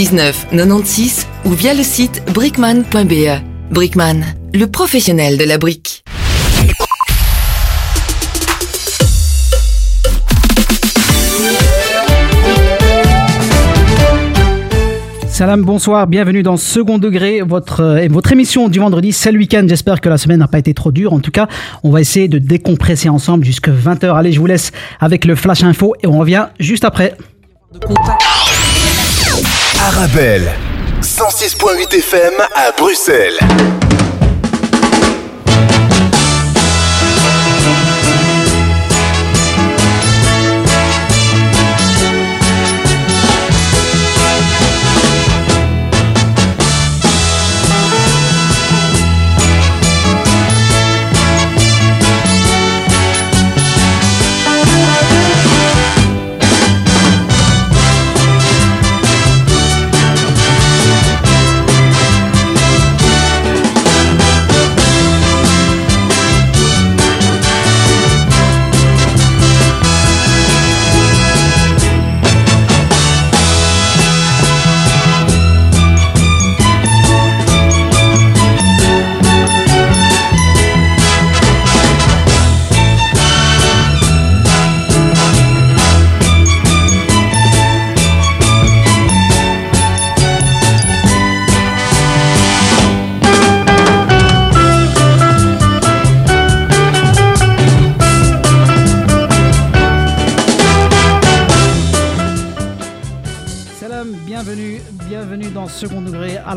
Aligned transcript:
19 0.00 0.46
96 0.52 1.26
ou 1.44 1.50
via 1.50 1.74
le 1.74 1.82
site 1.82 2.22
brickman.be. 2.32 3.38
Brickman, 3.70 4.22
le 4.54 4.64
professionnel 4.64 5.36
de 5.36 5.44
la 5.44 5.58
brique. 5.58 6.02
Salam, 15.28 15.62
bonsoir, 15.64 16.06
bienvenue 16.06 16.42
dans 16.42 16.56
Second 16.56 16.96
Degré, 16.96 17.42
votre, 17.42 17.80
euh, 17.80 18.08
votre 18.08 18.32
émission 18.32 18.70
du 18.70 18.78
vendredi. 18.78 19.12
C'est 19.12 19.32
le 19.32 19.38
week-end, 19.38 19.66
j'espère 19.68 20.00
que 20.00 20.08
la 20.08 20.16
semaine 20.16 20.38
n'a 20.38 20.48
pas 20.48 20.58
été 20.58 20.72
trop 20.72 20.92
dure. 20.92 21.12
En 21.12 21.20
tout 21.20 21.30
cas, 21.30 21.46
on 21.84 21.90
va 21.90 22.00
essayer 22.00 22.28
de 22.28 22.38
décompresser 22.38 23.10
ensemble 23.10 23.44
jusqu'à 23.44 23.72
20h. 23.72 24.16
Allez, 24.16 24.32
je 24.32 24.40
vous 24.40 24.46
laisse 24.46 24.72
avec 24.98 25.26
le 25.26 25.34
Flash 25.34 25.62
Info 25.62 25.92
et 26.02 26.06
on 26.06 26.18
revient 26.18 26.46
juste 26.58 26.86
après. 26.86 27.18
Arabelle, 29.88 30.52
106.8 31.00 31.94
FM 31.96 32.34
à 32.54 32.70
Bruxelles. 32.72 33.38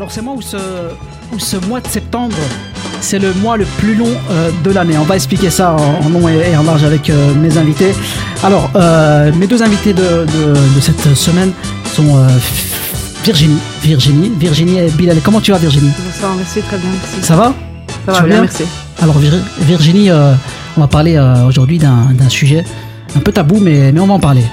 Alors 0.04 0.12
c'est 0.12 0.20
moi 0.20 0.34
où 0.36 0.42
ce, 0.42 0.58
où 1.32 1.38
ce 1.38 1.56
mois 1.66 1.80
de 1.80 1.86
septembre, 1.88 2.36
c'est 3.00 3.18
le 3.18 3.32
mois 3.40 3.56
le 3.56 3.64
plus 3.64 3.94
long 3.94 4.10
euh, 4.30 4.50
de 4.62 4.70
l'année. 4.70 4.98
On 4.98 5.04
va 5.04 5.14
expliquer 5.14 5.48
ça 5.48 5.72
en, 5.72 6.04
en 6.04 6.08
long 6.10 6.28
et, 6.28 6.50
et 6.52 6.56
en 6.58 6.62
large 6.62 6.84
avec 6.84 7.08
euh, 7.08 7.32
mes 7.34 7.56
invités. 7.56 7.94
Alors, 8.42 8.68
euh, 8.76 9.32
mes 9.34 9.46
deux 9.46 9.62
invités 9.62 9.94
de, 9.94 10.02
de- 10.02 10.74
de 10.76 10.80
cette 10.82 11.14
semaine 11.14 11.52
sont 11.94 12.18
Virginie, 13.24 13.56
Virginie, 13.82 14.30
Virginie 14.38 14.76
et 14.80 14.90
Bilal. 14.90 15.16
Comment 15.24 15.40
tu 15.40 15.52
vas 15.52 15.56
Virginie? 15.58 15.90
Bonsoir, 16.04 16.34
merci, 16.36 16.60
très 16.60 16.76
bien, 16.76 16.90
merci. 16.92 17.26
Ça 17.26 17.36
va? 17.36 17.54
Ça 18.04 18.12
va 18.12 18.20
bien, 18.20 18.42
merci. 18.42 18.64
Alors 19.00 19.18
Vir- 19.18 19.40
Virginie, 19.62 20.10
on 20.12 20.80
va 20.82 20.86
parler 20.86 21.18
aujourd'hui 21.48 21.78
d'un 21.78 22.10
d'un 22.12 22.28
sujet 22.28 22.62
un 23.16 23.20
peu 23.20 23.32
tabou, 23.32 23.58
mais, 23.58 23.90
mais 23.90 24.00
on 24.00 24.06
va 24.06 24.12
en 24.12 24.20
parler. 24.20 24.44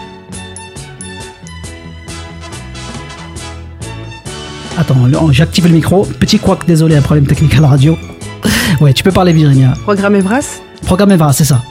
Attends, 4.81 5.05
le- 5.05 5.31
j'active 5.31 5.67
le 5.67 5.73
micro. 5.73 6.05
Petit 6.19 6.39
couac, 6.39 6.65
désolé, 6.65 6.95
un 6.95 7.01
problème 7.03 7.27
technique 7.27 7.53
à 7.55 7.61
la 7.61 7.67
radio. 7.67 7.95
Ouais, 8.81 8.93
tu 8.93 9.03
peux 9.03 9.11
parler 9.11 9.31
Virginie. 9.31 9.65
Programme 9.83 10.15
Evras 10.15 10.59
Programme 10.87 11.11
Evras, 11.11 11.33
c'est 11.33 11.43
ça. 11.43 11.61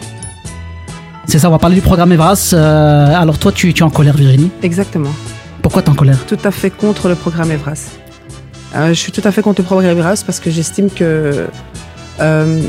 C'est 1.26 1.41
ça, 1.41 1.49
on 1.49 1.50
va 1.50 1.59
parler 1.59 1.75
du 1.75 1.81
programme 1.81 2.12
Evras. 2.12 2.50
Euh, 2.53 3.12
alors 3.16 3.37
toi, 3.38 3.50
tu, 3.50 3.72
tu 3.75 3.81
es 3.82 3.84
en 3.84 3.91
colère 3.91 4.16
Virginie. 4.16 4.50
Exactement. 4.62 5.09
Pourquoi 5.60 5.82
tu 5.82 5.88
es 5.88 5.91
en 5.91 5.97
colère 5.97 6.19
Tout 6.28 6.38
à 6.44 6.53
fait 6.53 6.70
contre 6.70 7.09
le 7.09 7.16
programme 7.16 7.50
Evras. 7.50 7.88
Euh, 8.76 8.88
je 8.91 8.94
suis 8.94 9.10
tout 9.10 9.22
à 9.25 9.32
fait 9.32 9.43
contre 9.43 9.62
le 9.62 9.66
programme 9.66 9.91
Evras 9.99 10.22
parce 10.25 10.38
que 10.38 10.50
j'estime 10.53 10.88
que 10.88 11.47
euh, 12.20 12.62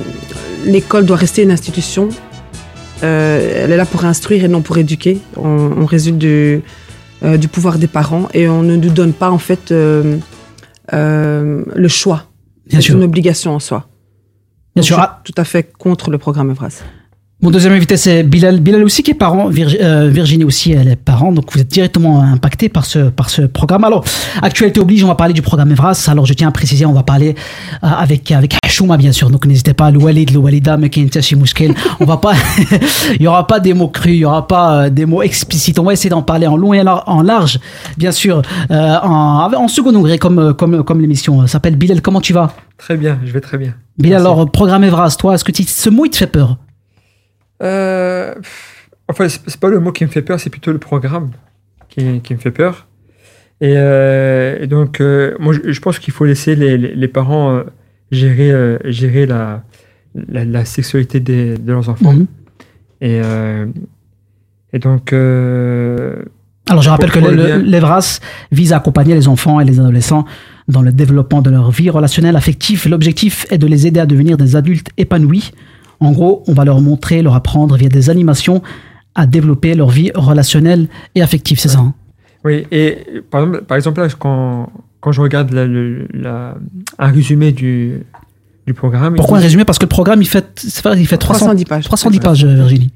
l'école 0.65 1.05
doit 1.05 1.17
rester 1.17 1.43
une 1.43 1.51
institution. 1.51 2.09
Elle 3.03 3.71
est 3.71 3.77
là 3.77 3.85
pour 3.85 4.05
instruire 4.05 4.43
et 4.45 4.47
non 4.47 4.61
pour 4.61 4.77
éduquer. 4.79 5.19
On, 5.37 5.71
on 5.81 5.85
résulte 5.85 6.17
du, 6.17 6.61
du 7.23 7.47
pouvoir 7.47 7.77
des 7.77 7.87
parents 7.87 8.27
et 8.33 8.47
on 8.47 8.63
ne 8.63 8.75
nous 8.75 8.89
donne 8.89 9.13
pas 9.13 9.29
en 9.29 9.39
fait 9.39 9.71
euh, 10.93 11.63
le 11.73 11.87
choix. 11.87 12.25
C'est 12.69 12.89
une 12.89 13.03
obligation 13.03 13.55
en 13.55 13.59
soi. 13.59 13.87
Bien 14.75 14.81
Donc, 14.81 14.85
sûr. 14.85 14.95
Je 14.97 15.01
suis 15.01 15.09
Ah, 15.11 15.21
tout 15.23 15.33
à 15.37 15.43
fait 15.43 15.71
contre 15.77 16.09
le 16.11 16.17
programme 16.17 16.51
Evras. 16.51 16.83
Mon 17.43 17.49
deuxième 17.49 17.73
invité, 17.73 17.97
c'est 17.97 18.21
Bilal. 18.21 18.59
Bilal 18.59 18.83
aussi 18.83 19.01
qui 19.01 19.09
est 19.11 19.15
parent. 19.15 19.49
Virgi- 19.49 19.79
euh, 19.81 20.09
Virginie 20.09 20.43
aussi, 20.43 20.73
elle 20.73 20.87
est 20.89 20.95
parent. 20.95 21.31
Donc 21.31 21.51
vous 21.51 21.59
êtes 21.59 21.67
directement 21.69 22.21
impacté 22.21 22.69
par 22.69 22.85
ce, 22.85 23.09
par 23.09 23.31
ce 23.31 23.41
programme. 23.41 23.83
Alors, 23.83 24.03
actualité 24.43 24.79
oblige, 24.79 25.03
on 25.03 25.07
va 25.07 25.15
parler 25.15 25.33
du 25.33 25.41
programme 25.41 25.71
Evras. 25.71 26.07
Alors 26.11 26.27
je 26.27 26.33
tiens 26.33 26.49
à 26.49 26.51
préciser, 26.51 26.85
on 26.85 26.93
va 26.93 27.01
parler 27.01 27.33
euh, 27.83 27.87
avec, 27.87 28.31
avec 28.31 28.55
Hashouma, 28.63 28.95
bien 28.95 29.11
sûr. 29.11 29.31
Donc 29.31 29.47
n'hésitez 29.47 29.73
pas, 29.73 29.89
le 29.89 29.97
Walida, 29.97 30.77
Mekintashi 30.77 31.35
Mouskel. 31.35 31.73
On 31.99 32.05
va 32.05 32.17
pas, 32.17 32.33
il 33.15 33.23
y 33.23 33.27
aura 33.27 33.47
pas 33.47 33.59
des 33.59 33.73
mots 33.73 33.87
crus, 33.87 34.13
il 34.13 34.19
y 34.19 34.25
aura 34.25 34.47
pas 34.47 34.73
euh, 34.85 34.89
des 34.91 35.07
mots 35.07 35.23
explicites. 35.23 35.79
On 35.79 35.83
va 35.83 35.93
essayer 35.93 36.11
d'en 36.11 36.21
parler 36.21 36.45
en 36.45 36.57
long 36.57 36.75
et 36.75 36.81
en 36.81 36.83
lar- 36.83 37.03
en 37.07 37.23
large, 37.23 37.59
bien 37.97 38.11
sûr, 38.11 38.43
euh, 38.69 38.95
en, 39.01 39.49
en 39.51 39.67
second 39.67 39.91
degré, 39.91 40.19
comme, 40.19 40.53
comme, 40.53 40.83
comme 40.83 41.01
l'émission 41.01 41.47
s'appelle. 41.47 41.75
Bilal, 41.75 42.03
comment 42.03 42.21
tu 42.21 42.33
vas? 42.33 42.53
Très 42.77 42.97
bien, 42.97 43.17
je 43.25 43.31
vais 43.31 43.41
très 43.41 43.57
bien. 43.57 43.73
Bilal, 43.97 44.21
alors, 44.21 44.49
programme 44.51 44.83
Evras, 44.83 45.15
toi, 45.17 45.33
est-ce 45.33 45.43
que 45.43 45.51
tu- 45.51 45.63
ce 45.63 45.89
mot, 45.89 46.05
il 46.05 46.11
te 46.11 46.17
fait 46.17 46.27
peur? 46.27 46.57
Euh, 47.61 48.33
enfin, 49.07 49.27
c'est 49.29 49.59
pas 49.59 49.69
le 49.69 49.79
mot 49.79 49.91
qui 49.91 50.03
me 50.05 50.09
fait 50.09 50.21
peur, 50.21 50.39
c'est 50.39 50.49
plutôt 50.49 50.71
le 50.71 50.79
programme 50.79 51.31
qui, 51.89 52.21
qui 52.21 52.33
me 52.33 52.39
fait 52.39 52.51
peur. 52.51 52.87
Et, 53.61 53.73
euh, 53.75 54.57
et 54.59 54.67
donc, 54.67 54.99
euh, 55.01 55.35
moi, 55.39 55.53
je, 55.53 55.71
je 55.71 55.79
pense 55.81 55.99
qu'il 55.99 56.13
faut 56.13 56.25
laisser 56.25 56.55
les, 56.55 56.77
les- 56.77 56.95
les 56.95 57.07
parents 57.07 57.51
euh, 57.55 57.63
gérer, 58.11 58.51
euh, 58.51 58.77
gérer 58.85 59.25
la, 59.27 59.63
la, 60.15 60.45
la 60.45 60.65
sexualité 60.65 61.19
des- 61.19 61.57
de 61.57 61.71
leurs 61.71 61.87
enfants. 61.89 62.13
Mhm. 62.13 62.25
Et, 63.01 63.21
euh, 63.23 63.65
et 64.73 64.79
donc, 64.79 65.13
euh, 65.13 66.23
Alors, 66.69 66.81
je 66.81 66.89
rappelle 66.89 67.11
que 67.11 67.19
le- 67.19 67.57
l'EVRAS 67.61 68.19
vise 68.51 68.73
à 68.73 68.77
accompagner 68.77 69.13
les 69.13 69.27
enfants 69.27 69.59
et 69.59 69.65
les 69.65 69.79
adolescents 69.79 70.25
dans 70.67 70.81
le 70.81 70.91
développement 70.91 71.41
de 71.41 71.49
leur 71.51 71.69
vie 71.69 71.89
relationnelle 71.91 72.35
affective. 72.35 72.87
L'objectif 72.89 73.45
est 73.51 73.57
de 73.59 73.67
les 73.67 73.85
aider 73.85 73.99
à 73.99 74.05
devenir 74.07 74.37
des 74.37 74.55
adultes 74.55 74.89
épanouis. 74.97 75.51
En 76.01 76.11
gros, 76.11 76.43
on 76.47 76.53
va 76.53 76.65
leur 76.65 76.81
montrer, 76.81 77.21
leur 77.21 77.35
apprendre 77.35 77.75
via 77.77 77.87
des 77.89 78.09
animations 78.09 78.61
à 79.15 79.25
développer 79.27 79.73
leur 79.75 79.89
vie 79.89 80.11
relationnelle 80.15 80.87
et 81.15 81.21
affective, 81.21 81.59
c'est 81.59 81.69
ça 81.69 81.79
hein? 81.79 81.93
Oui, 82.43 82.65
et 82.71 82.97
par 83.29 83.41
exemple, 83.43 83.61
par 83.65 83.77
exemple 83.77 84.01
là, 84.01 84.07
quand, 84.17 84.69
quand 84.99 85.11
je 85.11 85.21
regarde 85.21 85.51
la- 85.53 86.55
un 86.97 87.07
résumé 87.11 87.51
du, 87.51 88.01
du 88.65 88.73
programme, 88.73 89.15
Pourquoi 89.15 89.37
un 89.37 89.41
résumé? 89.41 89.63
Parce 89.63 89.77
que 89.77 89.85
le 89.85 89.89
programme, 89.89 90.21
il 90.23 90.27
fait, 90.27 90.63
il 90.95 91.05
fait 91.07 91.17
300, 91.17 91.45
310 91.45 91.65
pages. 91.65 91.83
310 91.83 92.19
pages, 92.19 92.43
euh, 92.45 92.55
Virginie. 92.55 92.91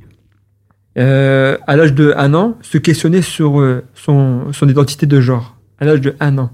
Euh, 0.97 1.57
à 1.67 1.75
l'âge 1.75 1.93
de 1.93 2.13
1 2.17 2.33
an, 2.33 2.55
se 2.61 2.77
questionner 2.79 3.21
sur 3.21 3.59
euh, 3.59 3.83
son, 3.93 4.51
son 4.53 4.67
identité 4.69 5.05
de 5.05 5.19
genre. 5.21 5.55
À 5.79 5.85
l'âge 5.85 6.01
de 6.01 6.15
1 6.19 6.37
an. 6.37 6.49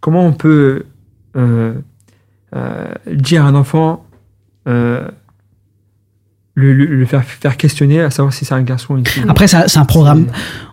Comment 0.00 0.24
on 0.26 0.32
peut 0.32 0.84
euh, 1.36 1.72
euh, 2.54 2.84
dire 3.10 3.44
à 3.44 3.48
un 3.48 3.54
enfant, 3.54 4.04
euh, 4.68 5.08
le, 6.54 6.74
le- 6.74 6.84
le 6.84 7.06
faire, 7.06 7.24
faire 7.24 7.56
questionner, 7.56 8.00
à 8.00 8.10
savoir 8.10 8.32
si 8.34 8.44
c'est 8.44 8.54
un 8.54 8.62
garçon 8.62 8.94
ou 8.94 8.98
une 8.98 9.06
fille 9.06 9.24
Après, 9.28 9.46
c'est 9.48 9.56
un, 9.56 9.68
c'est 9.68 9.78
un 9.78 9.84
programme. 9.86 10.26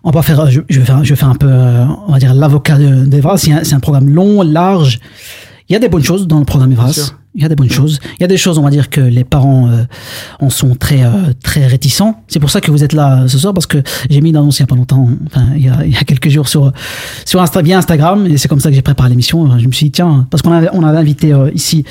On 0.03 0.11
va 0.11 0.21
faire. 0.21 0.49
Je, 0.51 0.61
je 0.69 0.79
vais 0.79 0.85
faire. 0.85 1.03
Je 1.03 1.09
vais 1.09 1.15
faire 1.15 1.29
un 1.29 1.35
peu. 1.35 1.47
euh, 1.49 1.85
on 2.07 2.11
va 2.11 2.19
dire 2.19 2.33
l'avocat 2.33 2.77
de- 2.77 3.05
d'Evras. 3.05 3.37
C'est 3.37 3.51
un, 3.53 3.63
c'est 3.63 3.75
un 3.75 3.79
programme 3.79 4.09
long, 4.09 4.41
large. 4.41 4.99
Il 5.69 5.73
y 5.73 5.75
a 5.75 5.79
des 5.79 5.87
bonnes 5.87 6.03
choses 6.03 6.27
dans 6.27 6.39
le 6.39 6.45
programme 6.45 6.71
Evras. 6.71 7.13
Il 7.35 7.43
y 7.43 7.45
a 7.45 7.47
des 7.47 7.55
bonnes 7.55 7.69
choses. 7.69 7.99
Il 8.17 8.21
y 8.21 8.23
a 8.23 8.27
des 8.27 8.37
choses, 8.37 8.57
on 8.57 8.63
va 8.63 8.71
dire 8.71 8.89
que 8.89 9.01
les 9.01 9.23
parents 9.23 9.69
euh, 9.69 9.83
en 10.39 10.49
sont 10.49 10.73
très 10.73 11.03
euh, 11.03 11.31
très 11.43 11.67
réticents. 11.67 12.23
C'est 12.27 12.39
pour 12.39 12.49
ça 12.49 12.59
que 12.59 12.71
vous 12.71 12.83
êtes 12.83 12.91
là 12.91 13.21
euh, 13.21 13.27
ce 13.27 13.37
soir 13.37 13.53
parce 13.53 13.67
que 13.67 13.77
j'ai 14.09 14.19
mis 14.19 14.31
une 14.31 14.37
annonce 14.37 14.57
il 14.57 14.61
y 14.61 14.63
a 14.63 14.67
pas 14.67 14.75
longtemps, 14.75 15.07
enfin 15.27 15.45
il 15.55 15.63
y 15.63 15.69
a, 15.69 15.85
il 15.85 15.93
y 15.93 15.95
a 15.95 15.99
quelques 15.99 16.29
jours 16.29 16.47
sur 16.47 16.73
sur 17.25 17.39
Insta, 17.39 17.61
via 17.61 17.77
Instagram 17.77 18.25
et 18.25 18.37
c'est 18.37 18.47
comme 18.47 18.59
ça 18.59 18.69
que 18.69 18.75
j'ai 18.75 18.81
préparé 18.81 19.09
l'émission. 19.09 19.59
Je 19.59 19.67
me 19.67 19.71
suis 19.71 19.85
dit 19.85 19.91
tiens 19.91 20.25
parce 20.31 20.41
qu'on 20.41 20.51
avait 20.51 20.69
on 20.73 20.83
avait 20.83 20.97
invité 20.97 21.31
euh, 21.31 21.51
ici 21.53 21.85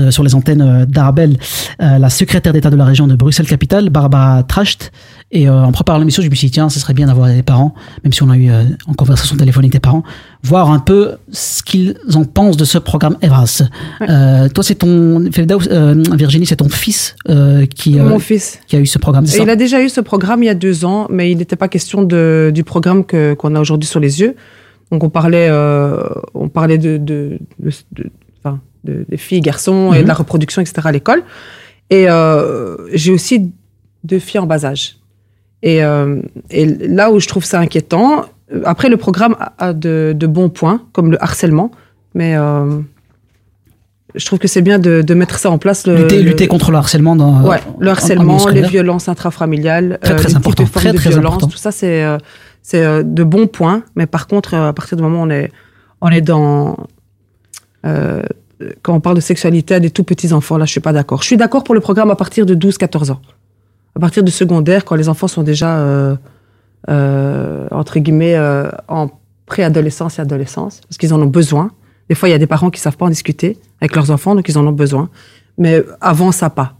euh, 0.00 0.10
sur 0.10 0.24
les 0.24 0.34
antennes 0.34 0.60
euh, 0.60 0.86
d'Arabel 0.86 1.36
euh, 1.80 1.98
la 1.98 2.10
secrétaire 2.10 2.52
d'État 2.52 2.68
de 2.68 2.74
la 2.74 2.84
région 2.84 3.06
de 3.06 3.14
Bruxelles 3.14 3.46
Capitale, 3.46 3.90
Barbara 3.90 4.42
Tracht, 4.42 4.90
Et 5.30 5.48
euh, 5.48 5.64
en 5.64 5.72
préparant 5.72 5.98
l'émission, 5.98 6.22
je 6.22 6.28
me 6.28 6.34
suis 6.34 6.46
dit, 6.46 6.52
tiens, 6.52 6.68
ce 6.68 6.78
serait 6.78 6.94
bien 6.94 7.06
d'avoir 7.08 7.28
des 7.28 7.42
parents, 7.42 7.74
même 8.04 8.12
si 8.12 8.22
on 8.22 8.30
a 8.30 8.36
eu 8.36 8.50
euh, 8.50 8.62
en 8.86 8.92
conversation 8.94 9.36
téléphonique 9.36 9.72
des 9.72 9.80
parents, 9.80 10.04
voir 10.44 10.70
un 10.70 10.78
peu 10.78 11.12
ce 11.32 11.62
qu'ils 11.62 11.96
en 12.14 12.24
pensent 12.24 12.56
de 12.56 12.64
ce 12.64 12.78
programme 12.78 13.16
Evras. 13.20 13.62
Euh, 14.02 14.48
toi, 14.48 14.62
c'est 14.62 14.76
ton, 14.76 15.24
euh, 15.24 16.02
Virginie, 16.14 16.46
c'est 16.46 16.56
ton 16.56 16.68
fils 16.68 17.16
euh, 17.28 17.66
qui, 17.66 17.96
Mon 17.96 18.20
fils. 18.20 18.60
qui 18.68 18.76
a 18.76 18.78
eu 18.78 18.86
ce 18.86 18.98
programme, 18.98 19.24
il 19.26 19.50
a 19.50 19.56
déjà 19.56 19.82
eu 19.82 19.88
ce 19.88 20.00
programme 20.00 20.42
il 20.42 20.46
y 20.46 20.50
a 20.50 20.54
deux 20.54 20.84
ans, 20.84 21.08
mais 21.10 21.32
il 21.32 21.38
n'était 21.38 21.56
pas 21.56 21.68
question 21.68 22.02
de, 22.04 22.52
du 22.54 22.62
programme 22.62 23.02
qu'on 23.04 23.54
a 23.56 23.60
aujourd'hui 23.60 23.88
sur 23.88 23.98
les 24.00 24.20
yeux. 24.20 24.36
Donc 24.92 25.02
on 25.02 25.10
parlait, 25.10 25.50
on 26.34 26.48
parlait 26.48 26.78
de, 26.78 26.98
des 28.84 29.16
filles, 29.16 29.40
garçons 29.40 29.92
et 29.92 29.96
Mhm. 29.98 30.02
de 30.02 30.08
la 30.08 30.14
reproduction, 30.14 30.62
etc. 30.62 30.74
à 30.84 30.92
l'école. 30.92 31.22
Et 31.90 32.06
j'ai 32.92 33.10
aussi 33.10 33.50
deux 34.04 34.20
filles 34.20 34.40
en 34.40 34.46
bas 34.46 34.64
âge. 34.64 34.98
Et, 35.66 35.82
euh, 35.82 36.20
et 36.50 36.66
là 36.66 37.10
où 37.10 37.18
je 37.20 37.26
trouve 37.26 37.44
ça 37.44 37.58
inquiétant, 37.58 38.26
euh, 38.52 38.60
après 38.66 38.88
le 38.90 38.98
programme 38.98 39.34
a 39.58 39.72
de, 39.72 40.12
de 40.14 40.26
bons 40.26 40.50
points, 40.50 40.82
comme 40.92 41.10
le 41.10 41.22
harcèlement, 41.22 41.70
mais 42.14 42.36
euh, 42.36 42.80
je 44.14 44.24
trouve 44.26 44.38
que 44.38 44.46
c'est 44.46 44.60
bien 44.62 44.78
de, 44.78 45.00
de 45.02 45.14
mettre 45.14 45.38
ça 45.38 45.50
en 45.50 45.56
place. 45.58 45.86
Le, 45.86 45.96
lutter, 45.96 46.22
le- 46.22 46.30
lutter 46.30 46.46
contre 46.48 46.70
le 46.70 46.76
harcèlement 46.76 47.16
dans 47.16 47.42
Ouais, 47.42 47.56
en- 47.66 47.70
en 47.70 47.76
le 47.80 47.88
harcèlement, 47.90 48.46
les 48.48 48.60
violences 48.62 49.08
intrafamiliales, 49.08 49.98
Très, 50.02 50.12
euh, 50.12 50.16
très 50.16 50.22
les 50.24 50.28
types 50.34 50.36
important, 50.36 50.64
très, 50.66 50.92
de 50.92 50.96
très 50.98 51.10
violence, 51.10 51.26
important. 51.34 51.48
tout 51.48 51.56
ça, 51.56 51.72
c'est 51.72 52.04
euh, 52.04 52.18
c'est 52.62 52.84
euh, 52.84 53.02
de 53.02 53.24
bons 53.24 53.46
points. 53.46 53.82
Mais 53.96 54.06
par 54.06 54.26
contre, 54.26 54.52
euh, 54.54 54.68
à 54.68 54.72
partir 54.74 54.96
du 54.98 55.02
moment 55.02 55.22
où 55.22 55.26
on 55.26 55.30
est, 55.30 55.50
on 56.02 56.08
est 56.10 56.20
dans. 56.20 56.76
euh, 57.86 58.22
quand 58.82 58.94
on 58.94 59.00
parle 59.00 59.16
de 59.16 59.20
sexualité 59.20 59.74
à 59.74 59.80
des 59.80 59.90
tout 59.90 60.04
petits 60.04 60.32
enfants, 60.32 60.58
là, 60.58 60.64
je 60.66 60.70
suis 60.72 60.80
pas 60.80 60.92
d'accord. 60.92 61.22
Je 61.22 61.26
suis 61.26 61.36
d'accord 61.36 61.64
pour 61.64 61.74
le 61.74 61.80
programme 61.80 62.10
à 62.10 62.16
partir 62.16 62.46
de 62.46 62.54
12-14 62.54 63.10
ans. 63.10 63.20
À 63.96 64.00
partir 64.00 64.22
du 64.22 64.32
secondaire, 64.32 64.84
quand 64.84 64.96
les 64.96 65.08
enfants 65.08 65.28
sont 65.28 65.42
déjà, 65.42 65.78
euh, 65.78 66.16
euh, 66.90 67.66
entre 67.70 67.98
guillemets, 67.98 68.34
euh, 68.34 68.68
en 68.88 69.08
préadolescence 69.46 70.18
et 70.18 70.22
adolescence, 70.22 70.80
parce 70.88 70.96
qu'ils 70.98 71.12
en 71.14 71.20
ont 71.22 71.26
besoin. 71.26 71.70
Des 72.08 72.14
fois, 72.14 72.28
il 72.28 72.32
y 72.32 72.34
a 72.34 72.38
des 72.38 72.46
parents 72.46 72.70
qui 72.70 72.80
savent 72.80 72.96
pas 72.96 73.06
en 73.06 73.10
discuter 73.10 73.58
avec 73.80 73.94
leurs 73.94 74.10
enfants, 74.10 74.34
donc 74.34 74.48
ils 74.48 74.58
en 74.58 74.66
ont 74.66 74.72
besoin. 74.72 75.08
Mais 75.58 75.82
avant 76.00 76.32
ça, 76.32 76.50
pas. 76.50 76.74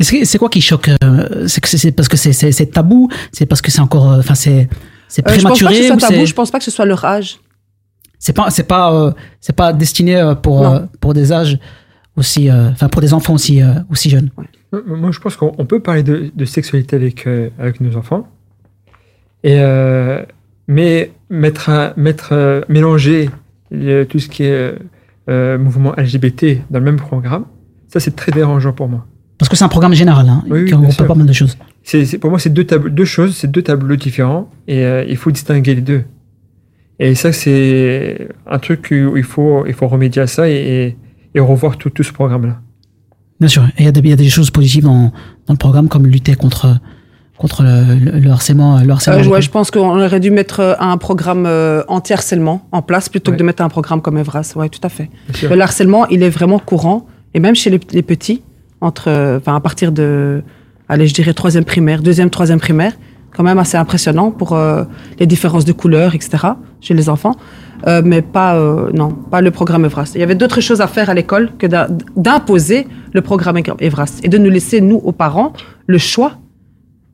C'est 0.00 0.38
quoi 0.38 0.48
qui 0.48 0.60
choque 0.60 0.90
euh, 1.04 1.46
C'est 1.48 1.90
parce 1.92 2.08
que 2.08 2.16
c'est- 2.16 2.66
tabou 2.72 3.08
C'est 3.32 3.46
parce 3.46 3.60
que 3.62 3.70
c'est 3.70 3.80
encore, 3.80 4.10
euh, 4.12 4.18
enfin 4.18 4.34
c'est 4.34 4.68
c'est 5.08 5.26
Euh, 5.28 5.34
je 5.34 5.42
pense 5.42 5.42
pas 5.42 5.50
que 5.50 5.64
prématuré 5.64 5.82
ce 5.82 5.86
soit 5.88 5.96
ou 5.96 5.98
tabou, 6.12 6.26
je 6.26 6.34
pense 6.34 6.50
pas 6.50 6.58
que 6.58 6.64
ce 6.64 6.70
soit 6.70 6.86
leur 6.86 7.04
âge. 7.04 7.38
C'est 8.18 8.32
pas, 8.32 8.50
c'est 8.50 8.62
pas, 8.64 8.92
euh, 8.94 9.12
c'est 9.40 9.52
pas 9.54 9.72
destiné 9.72 10.32
pour 10.42 10.66
pour 11.00 11.12
des 11.14 11.32
âges 11.32 11.58
aussi, 12.16 12.48
euh, 12.50 12.70
enfin 12.70 12.88
pour 12.88 13.00
des 13.02 13.12
enfants 13.12 13.34
aussi 13.34 13.60
euh, 13.62 13.74
aussi 13.90 14.08
jeunes. 14.10 14.30
Moi, 14.86 15.10
je 15.12 15.20
pense 15.20 15.36
qu'on 15.36 15.52
on 15.58 15.66
peut 15.66 15.80
parler 15.80 16.02
de, 16.02 16.30
de 16.34 16.44
sexualité 16.44 16.96
avec, 16.96 17.26
euh, 17.26 17.50
avec 17.58 17.80
nos 17.80 17.96
enfants. 17.96 18.26
Et, 19.44 19.56
euh, 19.60 20.22
mais 20.68 21.10
mettre, 21.30 21.70
euh, 22.32 22.62
mélanger 22.68 23.28
le- 23.70 24.04
tout 24.04 24.18
ce 24.18 24.28
qui 24.28 24.44
est 24.44 24.74
mouvement 25.58 25.94
LGBT 25.96 26.62
dans 26.70 26.78
le 26.78 26.84
même 26.84 26.96
programme, 26.96 27.44
ça, 27.88 28.00
c'est 28.00 28.16
très 28.16 28.32
dérangeant 28.32 28.72
pour 28.72 28.88
moi. 28.88 29.06
Parce 29.38 29.48
que 29.48 29.56
c'est 29.56 29.64
un 29.64 29.68
programme 29.68 29.94
général 29.94 30.28
hein, 30.28 30.42
Oui, 30.46 30.50
oui, 30.52 30.58
qui 30.64 30.70
bien 30.70 30.78
regroupe 30.78 31.06
pas 31.06 31.14
mal 31.14 31.26
de 31.26 31.32
choses. 31.32 31.56
Pour 32.20 32.30
moi, 32.30 32.38
c'est 32.38 32.52
deux, 32.52 33.04
choses, 33.04 33.36
c'est 33.36 33.50
deux 33.50 33.62
tableaux 33.62 33.96
différents 33.96 34.48
et 34.68 34.84
il 35.08 35.16
faut 35.16 35.30
distinguer 35.30 35.74
les 35.74 35.80
deux. 35.80 36.04
Et 36.98 37.14
ça, 37.14 37.32
c'est 37.32 38.28
un 38.46 38.58
truc 38.58 38.88
où 38.92 39.16
il 39.16 39.22
faut, 39.24 39.66
il 39.66 39.72
faut 39.74 39.88
remédier 39.88 40.22
à 40.22 40.26
ça 40.26 40.48
et, 40.48 40.54
et, 40.54 40.96
et 41.34 41.40
revoir 41.40 41.76
tout, 41.76 41.90
tout 41.90 42.02
ce 42.04 42.12
programme-là. 42.12 42.60
Bien 43.42 43.48
sûr. 43.48 43.64
Et 43.76 43.82
il 43.82 43.84
y, 43.84 43.88
a 43.88 43.92
des- 43.92 44.00
il 44.00 44.08
y 44.08 44.12
a 44.12 44.16
des 44.16 44.28
choses 44.30 44.50
positives 44.52 44.84
dans, 44.84 45.10
dans 45.46 45.52
le 45.52 45.56
programme 45.56 45.88
comme 45.88 46.06
lutter 46.06 46.34
contre 46.36 46.78
contre 47.38 47.64
le, 47.64 47.96
le- 48.04 48.18
le 48.20 48.30
harcèlement. 48.30 48.80
Le 48.80 48.92
harcèlement 48.92 49.20
Euh, 49.20 49.28
ouais, 49.34 49.42
je 49.42 49.50
pense 49.50 49.72
qu'on 49.72 50.00
aurait 50.00 50.20
dû 50.20 50.30
mettre 50.30 50.60
euh, 50.60 50.74
un 50.78 50.96
programme 50.96 51.44
euh, 51.44 51.82
anti-harcèlement 51.88 52.68
en 52.70 52.82
place 52.82 53.08
plutôt 53.08 53.32
Ouais. 53.32 53.36
que 53.36 53.40
de 53.42 53.44
mettre 53.44 53.62
un 53.64 53.68
programme 53.68 54.00
comme 54.00 54.16
Evras. 54.16 54.52
Ouais, 54.54 54.68
tout 54.68 54.78
à 54.84 54.88
fait. 54.88 55.10
Le 55.42 55.60
harcèlement, 55.60 56.06
il 56.06 56.22
est 56.22 56.30
vraiment 56.30 56.60
courant, 56.60 57.06
et 57.34 57.40
même 57.40 57.56
chez 57.56 57.70
les, 57.70 57.80
les 57.92 58.02
petits, 58.02 58.42
entre, 58.80 59.08
euh, 59.08 59.38
enfin, 59.38 59.56
à 59.56 59.60
partir 59.60 59.90
de, 59.90 60.42
allez, 60.88 61.08
je 61.08 61.14
dirais 61.14 61.34
troisième 61.34 61.64
primaire, 61.64 62.00
deuxième, 62.00 62.30
troisième 62.30 62.60
primaire, 62.60 62.92
quand 63.36 63.42
même 63.42 63.58
assez 63.58 63.76
impressionnant 63.76 64.30
pour 64.30 64.52
euh, 64.52 64.84
les 65.18 65.26
différences 65.26 65.64
de 65.64 65.72
couleurs, 65.72 66.14
etc. 66.14 66.30
chez 66.80 66.94
les 66.94 67.08
enfants, 67.08 67.34
Euh, 67.88 68.00
mais 68.04 68.22
pas, 68.22 68.54
euh, 68.54 68.92
non, 68.94 69.08
pas 69.32 69.40
le 69.40 69.50
programme 69.50 69.84
Evras. 69.84 70.12
Il 70.14 70.20
y 70.20 70.22
avait 70.22 70.36
d'autres 70.36 70.60
choses 70.60 70.80
à 70.80 70.86
faire 70.86 71.10
à 71.10 71.14
l'école 71.14 71.50
que 71.58 71.66
d'im- 71.66 71.88
d'imposer 72.16 72.86
le 73.12 73.20
programme 73.20 73.58
Evras 73.80 74.20
et 74.22 74.28
de 74.28 74.38
nous 74.38 74.50
laisser 74.50 74.80
nous, 74.80 74.96
aux 74.96 75.12
parents, 75.12 75.52
le 75.86 75.98
choix 75.98 76.38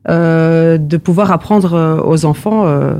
euh, 0.09 0.77
de 0.77 0.97
pouvoir 0.97 1.31
apprendre 1.31 1.73
euh, 1.73 2.01
aux 2.03 2.25
enfants 2.25 2.65
euh, 2.67 2.95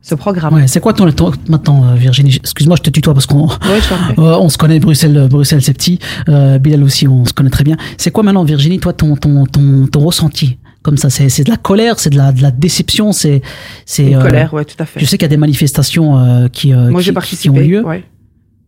ce 0.00 0.14
programme. 0.14 0.54
Ouais, 0.54 0.66
c'est 0.66 0.80
quoi 0.80 0.92
ton, 0.92 1.10
ton- 1.12 1.32
maintenant 1.48 1.84
euh, 1.88 1.94
Virginie? 1.94 2.36
Excuse-moi, 2.36 2.76
je 2.76 2.82
te 2.82 2.90
tutoie 2.90 3.14
parce 3.14 3.26
qu'on 3.26 3.46
Ouais. 3.46 3.80
Euh, 4.18 4.36
on 4.40 4.48
se 4.48 4.58
connaît, 4.58 4.78
Bruxelles, 4.80 5.16
euh, 5.16 5.28
Bruxelles 5.28 5.62
c'est 5.62 5.72
petit. 5.74 5.98
Euh, 6.28 6.58
Bilal 6.58 6.82
aussi, 6.82 7.06
on 7.08 7.24
se 7.24 7.32
connaît 7.32 7.50
très 7.50 7.64
bien. 7.64 7.76
C'est 7.98 8.10
quoi 8.10 8.22
maintenant, 8.22 8.44
Virginie, 8.44 8.78
toi, 8.80 8.92
ton, 8.92 9.16
ton, 9.16 9.44
ton, 9.46 9.86
ton 9.86 10.00
ressenti? 10.00 10.58
Comme 10.82 10.98
ça 10.98 11.08
C'est 11.08 11.30
c'est 11.30 11.44
de 11.44 11.50
la 11.50 11.56
colère, 11.56 11.98
c'est 11.98 12.10
de 12.10 12.16
la, 12.18 12.30
de 12.32 12.42
la 12.42 12.50
déception, 12.50 13.12
c'est. 13.12 13.40
c'est 13.86 14.10
Une 14.10 14.16
euh, 14.16 14.20
colère, 14.22 14.52
ouais, 14.52 14.66
tout 14.66 14.76
à 14.78 14.84
fait. 14.84 15.00
Je 15.00 15.06
sais 15.06 15.16
qu'il 15.16 15.24
y 15.24 15.24
a 15.24 15.28
des 15.28 15.38
manifestations 15.38 16.18
euh, 16.18 16.48
qui, 16.48 16.74
euh, 16.74 16.90
Moi, 16.90 17.00
qui- 17.00 17.36
qui 17.38 17.48
ont 17.48 17.54
lieu. 17.56 17.82
Ouais. 17.82 18.04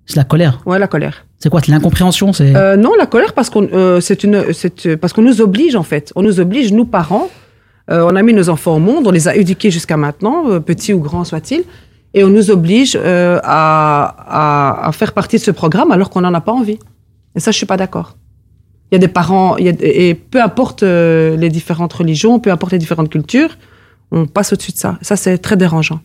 C'est 0.06 0.16
la 0.16 0.24
colère. 0.24 0.60
ouais, 0.64 0.78
la 0.78 0.86
colère. 0.88 1.25
C'est 1.38 1.50
quoi 1.50 1.60
l'incompréhension 1.68 2.32
C'est 2.32 2.54
Euh, 2.56 2.76
non, 2.76 2.92
la 2.98 3.06
colère 3.06 3.32
parce 3.34 3.50
qu'on 3.50 3.68
euh, 3.72 4.00
c'est 4.00 4.24
une 4.24 4.52
c'est 4.52 4.86
euh, 4.86 4.96
parce 4.96 5.12
qu'on 5.12 5.22
nous 5.22 5.40
oblige 5.40 5.76
en 5.76 5.82
fait. 5.82 6.12
On 6.16 6.22
nous 6.22 6.40
oblige 6.40 6.72
nous 6.72 6.84
parents. 6.86 7.28
Euh, 7.90 8.08
on 8.10 8.16
a 8.16 8.22
mis 8.22 8.32
nos 8.32 8.48
enfants 8.48 8.74
au 8.76 8.78
monde, 8.80 9.06
on 9.06 9.12
les 9.12 9.28
a 9.28 9.36
éduqués 9.36 9.70
jusqu'à 9.70 9.96
maintenant, 9.96 10.48
euh, 10.50 10.58
petits 10.60 10.92
ou 10.92 10.98
grands 10.98 11.22
soient-ils, 11.24 11.62
et 12.14 12.24
on 12.24 12.30
nous 12.30 12.50
oblige 12.50 12.98
euh, 13.00 13.38
à, 13.44 14.82
à, 14.82 14.88
à 14.88 14.92
faire 14.92 15.12
partie 15.12 15.36
de 15.36 15.42
ce 15.42 15.52
programme 15.52 15.92
alors 15.92 16.10
qu'on 16.10 16.22
n'en 16.22 16.34
a 16.34 16.40
pas 16.40 16.52
envie. 16.52 16.78
Et 17.36 17.40
ça, 17.40 17.52
je 17.52 17.56
suis 17.58 17.66
pas 17.66 17.76
d'accord. 17.76 18.16
Il 18.90 18.94
y 18.94 18.96
a 18.96 18.98
des 18.98 19.06
parents, 19.08 19.56
il 19.56 19.66
y 19.66 19.68
a, 19.68 19.72
et 19.80 20.14
peu 20.14 20.42
importe 20.42 20.82
euh, 20.82 21.36
les 21.36 21.48
différentes 21.48 21.92
religions, 21.92 22.40
peu 22.40 22.50
importe 22.50 22.72
les 22.72 22.78
différentes 22.78 23.08
cultures, 23.10 23.56
on 24.10 24.26
passe 24.26 24.52
au-dessus 24.52 24.72
de 24.72 24.78
ça. 24.78 24.98
Ça, 25.02 25.14
c'est 25.16 25.38
très 25.38 25.56
dérangeant. 25.56 26.00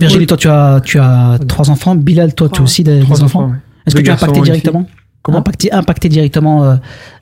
Virginie, 0.00 0.26
toi, 0.26 0.36
tu 0.36 0.48
as, 0.48 0.80
tu 0.84 0.98
as 1.00 1.38
trois 1.48 1.70
enfants. 1.70 1.94
Bilal, 1.96 2.34
toi, 2.34 2.48
tu 2.48 2.52
as 2.52 2.54
Trois. 2.56 2.64
aussi 2.64 2.84
des, 2.84 2.98
des 2.98 3.04
Trois 3.04 3.24
enfants. 3.24 3.52
Est-ce 3.86 3.96
que 3.96 4.00
tu 4.02 4.10
as 4.10 4.14
impacté 4.14 4.40
directement 4.40 4.86
Comment 5.22 5.38
impacté, 5.38 5.70
impacté 5.72 6.08
directement 6.08 6.64
euh, 6.64 6.76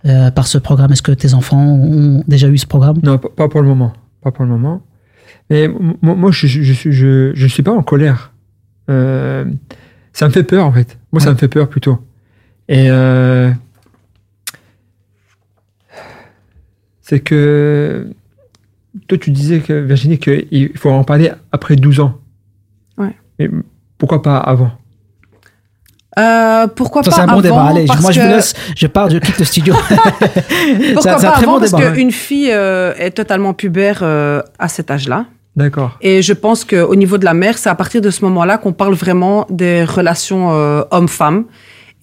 euh, 0.06 0.30
par 0.30 0.46
ce 0.46 0.56
programme? 0.58 0.90
Est-ce 0.92 1.02
que 1.02 1.12
tes 1.12 1.34
enfants 1.34 1.62
ont 1.62 2.24
déjà 2.26 2.48
eu 2.48 2.56
ce 2.56 2.66
programme? 2.66 2.98
Non, 3.02 3.18
pas- 3.18 3.48
pour 3.48 3.60
le 3.60 3.68
moment. 3.68 3.92
Pas 4.22 4.30
pour 4.30 4.44
le 4.44 4.50
moment. 4.50 4.82
Mais 5.50 5.68
moi, 5.68 6.14
moi, 6.14 6.30
je, 6.30 6.46
je, 6.46 6.62
je 6.62 6.72
suis, 6.72 6.92
je, 6.92 7.32
je 7.34 7.46
suis 7.46 7.62
pas 7.62 7.72
en 7.72 7.82
colère. 7.82 8.32
Euh, 8.88 9.44
ça 10.14 10.26
me 10.26 10.32
fait 10.32 10.44
peur, 10.44 10.64
en 10.64 10.72
fait. 10.72 10.98
Moi, 11.12 11.20
ça 11.20 11.30
me 11.30 11.36
fait 11.36 11.48
peur 11.48 11.68
plutôt. 11.68 11.98
Et 12.68 12.90
euh, 12.90 13.50
c'est 17.02 17.20
que 17.20 18.10
toi, 19.08 19.18
tu 19.18 19.30
disais 19.30 19.60
que 19.60 19.72
Virginie 19.72 20.18
qu'il 20.18 20.76
faut 20.76 20.90
en 20.90 21.04
parler 21.04 21.30
après 21.52 21.76
12 21.76 22.00
ans. 22.00 22.18
Ouais. 22.98 23.14
Mais 23.38 23.50
pourquoi 23.98 24.22
pas 24.22 24.38
avant? 24.38 24.70
Euh, 26.18 26.66
pourquoi 26.66 27.02
Ça, 27.04 27.10
pas 27.10 27.16
c'est 27.16 27.22
un 27.22 27.26
bon 27.26 27.32
avant, 27.32 27.40
débat. 27.40 27.64
Allez, 27.66 27.86
moi, 28.00 28.10
je 28.10 28.20
vous 28.20 28.26
laisse. 28.28 28.54
Je 28.76 28.86
pars, 28.88 29.08
je 29.10 29.18
quitte 29.18 29.38
le 29.38 29.44
studio. 29.44 29.74
Pourquoi 30.94 31.02
C'est 31.02 31.08
un- 31.08 31.18
c'est 31.18 31.26
un 31.26 31.30
pas 31.30 31.36
très 31.36 31.42
avant 31.44 31.60
bon 31.60 31.60
Parce 31.60 31.92
qu'une 31.94 32.10
fille 32.10 32.50
euh, 32.52 32.92
est 32.98 33.12
totalement 33.12 33.54
pubère 33.54 34.00
euh, 34.02 34.42
à 34.58 34.68
cet 34.68 34.90
âge-là. 34.90 35.26
D'accord. 35.56 35.96
Et 36.00 36.22
je 36.22 36.32
pense 36.32 36.64
qu'au 36.64 36.94
niveau 36.94 37.18
de 37.18 37.24
la 37.24 37.34
mère, 37.34 37.58
c'est 37.58 37.68
à 37.68 37.74
partir 37.74 38.00
de 38.00 38.10
ce 38.10 38.24
moment-là 38.24 38.58
qu'on 38.58 38.72
parle 38.72 38.94
vraiment 38.94 39.46
des 39.50 39.84
relations 39.84 40.48
homme-femme. 40.90 41.44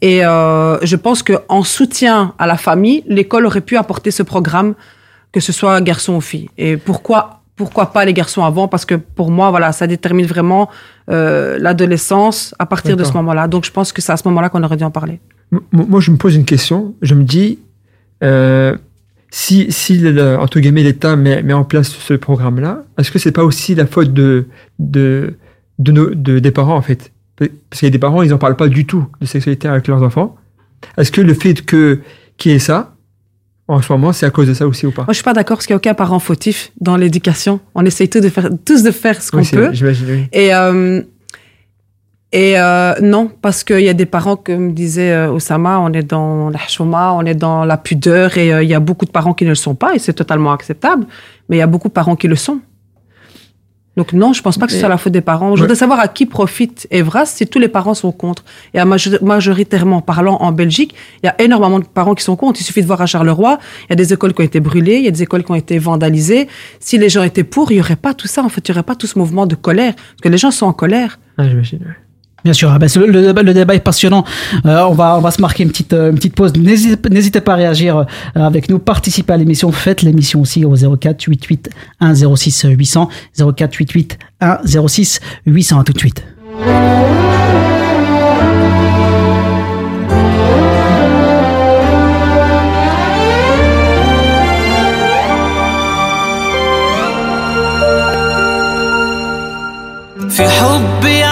Et 0.01 0.19
je 0.19 0.95
pense 0.95 1.23
qu'en 1.23 1.63
soutien 1.63 2.33
à 2.39 2.45
la 2.45 2.57
famille, 2.57 3.03
l'école 3.07 3.45
aurait 3.45 3.61
pu 3.61 3.77
apporter 3.77 4.11
ce 4.11 4.21
programme, 4.23 4.73
que 5.31 5.39
ce 5.39 5.51
soit 5.53 5.79
garçon 5.81 6.15
ou 6.15 6.21
fille. 6.21 6.49
Et 6.57 6.75
pourquoi, 6.77 7.36
pourquoi 7.57 7.87
pas 7.91 8.05
les 8.05 8.13
garçons 8.13 8.43
avant 8.45 8.67
Parce 8.69 8.85
que 8.85 8.95
pour 8.95 9.29
moi, 9.31 9.49
voilà, 9.49 9.71
ça 9.73 9.85
détermine 9.87 10.25
vraiment 10.27 10.69
euh, 11.09 11.57
l'adolescence 11.59 12.55
à 12.59 12.65
partir 12.65 12.95
de 12.95 13.03
ce 13.03 13.13
moment-là. 13.17 13.47
Donc 13.47 13.65
je 13.65 13.71
pense 13.71 13.91
que 13.91 14.01
c'est 14.01 14.11
à 14.13 14.17
ce 14.17 14.27
moment-là 14.29 14.49
qu'on 14.49 14.63
aurait 14.63 14.77
dû 14.77 14.83
en 14.85 14.91
parler. 14.91 15.19
M- 15.51 15.59
Moi, 15.71 15.99
je 15.99 16.11
me 16.11 16.17
pose 16.17 16.35
une 16.35 16.45
question. 16.45 16.95
Je 17.01 17.15
me 17.15 17.23
dis, 17.23 17.59
euh, 18.23 18.75
si, 19.31 19.71
si 19.71 19.97
le- 19.97 20.37
entre 20.37 20.59
guillemets, 20.59 20.83
l'État 20.83 21.15
met, 21.15 21.41
met 21.43 21.53
en 21.53 21.63
place 21.63 21.89
ce 21.89 22.13
programme-là, 22.13 22.83
est-ce 22.97 23.11
que 23.11 23.19
c'est 23.19 23.31
pas 23.31 23.43
aussi 23.43 23.75
la 23.75 23.85
faute 23.85 24.13
de, 24.13 24.47
de, 24.79 25.35
de 25.79 25.91
nos, 25.91 26.09
de- 26.13 26.39
des 26.39 26.51
parents, 26.51 26.75
en 26.77 26.81
fait? 26.81 27.11
Parce 27.37 27.49
qu'il 27.79 27.85
y 27.85 27.87
a 27.87 27.91
des 27.91 27.99
parents, 27.99 28.21
ils 28.23 28.29
n'en 28.31 28.37
parlent 28.39 28.55
pas 28.55 28.67
du 28.67 28.85
tout 28.85 29.05
de 29.21 29.25
sexualité 29.25 29.67
avec 29.67 29.87
leurs 29.87 30.01
enfants. 30.03 30.35
Est-ce 30.97 31.11
que 31.11 31.21
le 31.21 31.33
fait 31.33 31.65
que 31.65 31.99
qu'il 32.37 32.51
y 32.51 32.55
ait 32.55 32.59
ça, 32.59 32.95
en 33.67 33.81
ce 33.81 33.91
moment, 33.91 34.13
c'est 34.13 34.25
à 34.25 34.29
cause 34.29 34.47
de 34.47 34.53
ça 34.53 34.65
aussi 34.67 34.85
ou 34.85 34.91
pas? 34.91 35.03
Moi, 35.03 35.13
je 35.13 35.15
suis 35.15 35.23
pas 35.23 35.33
d'accord 35.33 35.57
parce 35.57 35.65
qu'il 35.67 35.73
n'y 35.73 35.77
a 35.77 35.83
aucun 35.83 35.93
parent 35.93 36.19
fautif 36.19 36.71
dans 36.79 36.95
l'éducation. 36.95 37.59
On 37.75 37.83
essaye 37.85 38.09
tous 38.09 38.21
de 38.21 38.29
faire, 38.29 38.49
tous 38.65 38.83
de 38.83 38.91
faire 38.91 39.21
ce 39.21 39.31
qu'on 39.31 39.39
Oui, 39.39 39.49
peut. 39.51 39.69
J'imagine, 39.73 40.05
oui. 40.09 40.27
Et 40.31 40.53
euh, 40.53 41.01
Et 42.33 42.59
euh, 42.59 42.93
non, 43.01 43.31
parce 43.41 43.63
qu'il 43.63 43.79
y 43.79 43.89
a 43.89 43.93
des 43.93 44.05
parents, 44.05 44.35
comme 44.35 44.73
disait 44.73 45.11
euh, 45.13 45.31
Osama, 45.31 45.79
on 45.79 45.93
est 45.93 46.03
dans 46.03 46.49
la 46.49 46.59
chouma, 46.67 47.13
on 47.13 47.25
est 47.25 47.35
dans 47.35 47.63
la 47.63 47.77
pudeur, 47.77 48.37
et 48.37 48.51
euh, 48.53 48.63
il 48.63 48.69
y 48.69 48.73
a 48.73 48.81
beaucoup 48.81 49.05
de 49.05 49.11
parents 49.11 49.33
qui 49.33 49.45
ne 49.45 49.49
le 49.49 49.55
sont 49.55 49.75
pas, 49.75 49.95
et 49.95 49.99
c'est 49.99 50.13
totalement 50.13 50.51
acceptable, 50.51 51.05
mais 51.47 51.55
il 51.55 51.59
y 51.59 51.63
a 51.63 51.67
beaucoup 51.67 51.87
de 51.87 51.93
parents 51.93 52.17
qui 52.17 52.27
le 52.27 52.35
sont. 52.35 52.59
Donc 53.97 54.13
non, 54.13 54.31
je 54.31 54.41
pense 54.43 54.57
pas 54.59 54.67
que 54.67 54.71
ce 54.71 54.77
soit 54.79 54.89
la 54.89 54.97
faute 54.97 55.11
des 55.11 55.21
parents. 55.21 55.55
Je 55.55 55.61
voudrais 55.61 55.75
savoir 55.75 55.99
à 55.99 56.07
qui 56.07 56.25
profite 56.27 56.87
Evras 56.91 57.25
si 57.25 57.47
tous 57.47 57.57
les 57.59 57.67
parents 57.67 57.95
sont 57.95 58.11
contre. 58.11 58.43
Et 58.73 58.79
à 58.79 58.85
major- 58.85 59.21
majoritairement 59.23 60.01
parlant 60.01 60.37
en 60.39 60.51
Belgique, 60.51 60.93
il 61.23 61.25
y 61.25 61.29
a 61.29 61.35
énormément 61.41 61.79
de 61.79 61.85
parents 61.85 62.13
qui 62.15 62.23
sont 62.23 62.35
contre. 62.35 62.61
Il 62.61 62.63
suffit 62.63 62.81
de 62.83 62.87
voir 62.87 63.01
à 63.01 63.07
Charleroi, 63.07 63.57
il 63.85 63.89
y 63.89 63.93
a 63.93 63.95
des 63.95 64.13
écoles 64.13 64.33
qui 64.33 64.41
ont 64.41 64.45
été 64.45 64.59
brûlées, 64.59 64.97
il 64.97 65.05
y 65.05 65.07
a 65.07 65.11
des 65.11 65.23
écoles 65.23 65.43
qui 65.43 65.51
ont 65.51 65.55
été 65.55 65.79
vandalisées. 65.79 66.47
Si 66.79 66.97
les 66.97 67.09
gens 67.09 67.23
étaient 67.23 67.43
pour, 67.43 67.71
il 67.71 67.77
y 67.77 67.79
aurait 67.81 67.95
pas 67.95 68.13
tout 68.13 68.27
ça. 68.27 68.43
En 68.43 68.49
fait, 68.49 68.61
il 68.67 68.71
y 68.71 68.71
aurait 68.73 68.83
pas 68.83 68.95
tout 68.95 69.07
ce 69.07 69.17
mouvement 69.17 69.45
de 69.47 69.55
colère, 69.55 69.95
parce 69.95 70.21
que 70.21 70.29
les 70.29 70.37
gens 70.37 70.51
sont 70.51 70.67
en 70.67 70.73
colère. 70.73 71.19
Ah, 71.37 71.47
j'imagine. 71.49 71.79
ouais. 72.46 72.46
Bien 72.46 72.52
sûr, 72.52 72.70
ah 72.72 72.78
ben, 72.78 72.88
c'est 72.88 72.98
le, 72.98 73.06
le 73.06 73.22
débat, 73.22 73.42
le 73.42 73.54
débat 73.54 73.74
est 73.74 73.80
passionnant. 73.80 74.24
Euh, 74.66 74.80
on, 74.82 74.94
va, 74.94 75.16
on 75.16 75.20
va 75.20 75.30
se 75.30 75.40
marquer 75.40 75.62
une 75.62 75.70
petite, 75.70 75.92
euh, 75.92 76.10
une 76.10 76.16
petite 76.16 76.34
pause. 76.34 76.52
N'hésitez 76.56 77.08
n'hésitez 77.08 77.40
pas 77.40 77.52
à 77.52 77.56
réagir 77.56 77.98
euh, 77.98 78.04
avec 78.34 78.68
nous, 78.68 78.78
participez 78.78 79.32
à 79.32 79.36
l'émission, 79.36 79.70
faites 79.70 80.02
l'émission 80.02 80.40
aussi 80.40 80.64
au 80.64 80.74
04 80.74 80.98
88 81.00 81.70
106 82.00 82.66
800, 82.68 83.08
04 83.36 83.54
88 83.54 84.18
106 84.66 85.20
800. 85.46 85.80
À 85.80 85.84
tout 85.84 85.92
de 85.92 85.98
suite. 85.98 86.24
في 100.32 100.48
حبي 100.48 101.24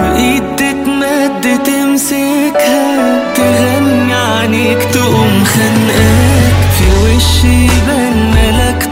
وايد 0.00 0.42
تتمد 0.56 1.62
تمسكها 1.64 3.34
تغني 3.34 4.14
عنيك 4.14 4.82
تقوم 4.92 5.44
خنقاك. 5.44 6.54
في 6.78 6.84
وشي 7.16 7.64
يبان 7.64 8.30
ملك 8.30 8.89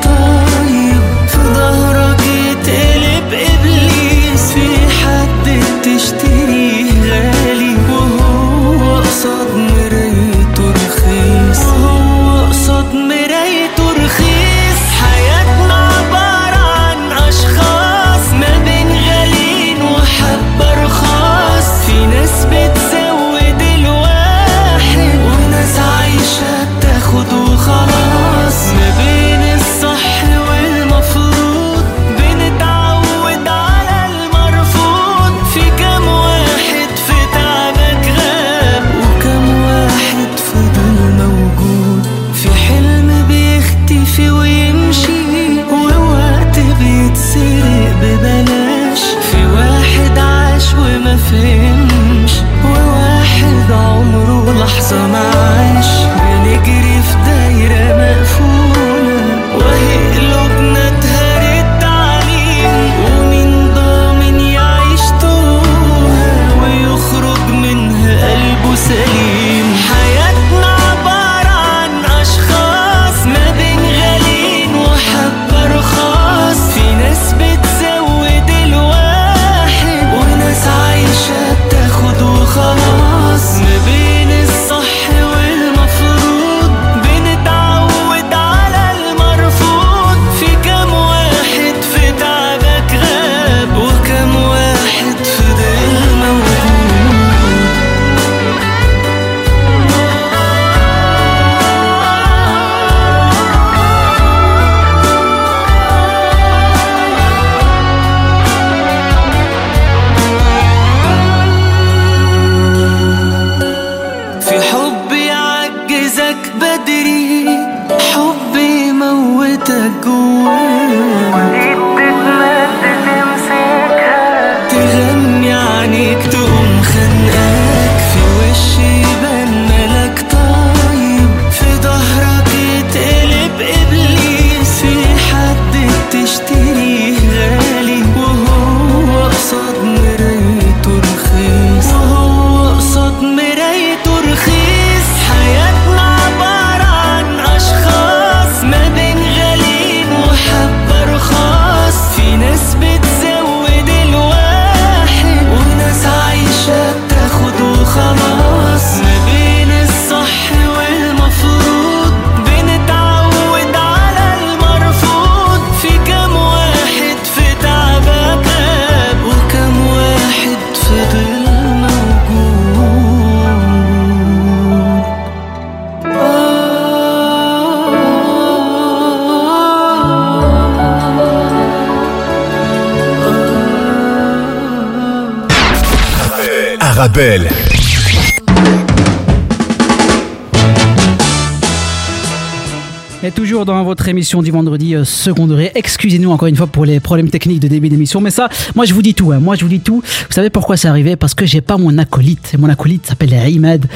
émission 194.09 194.43
du 194.43 194.51
vendredi 194.51 194.95
euh, 194.95 195.05
secondaire. 195.05 195.71
Excusez-nous 195.75 196.31
encore 196.31 196.49
une 196.49 196.57
fois 196.57 196.67
pour 196.67 196.85
les 196.85 197.01
problèmes 197.01 197.31
techniques 197.31 197.61
de 197.61 197.69
début 197.69 197.89
d'émission, 197.89 198.21
mais 198.21 198.31
ça, 198.31 198.49
moi 198.75 198.85
je 198.85 198.95
vous 198.95 199.03
dis 199.03 199.15
tout. 199.15 199.33
hein. 199.33 199.41
Moi 199.41 199.57
je 199.57 199.63
vous 199.63 199.69
dis 199.69 199.81
tout. 199.81 200.03
Vous 200.03 200.33
savez 200.35 200.51
pourquoi 200.51 200.77
c'est 200.77 200.89
arrivé? 200.89 201.17
Parce 201.17 201.35
que 201.35 201.47
j'ai 201.47 201.61
pas 201.61 201.79
mon 201.79 201.97
acolyte. 201.99 202.55
Mon 202.59 202.69
acolyte 202.69 203.07
s'appelle 203.07 203.35
Ahmed 203.35 203.87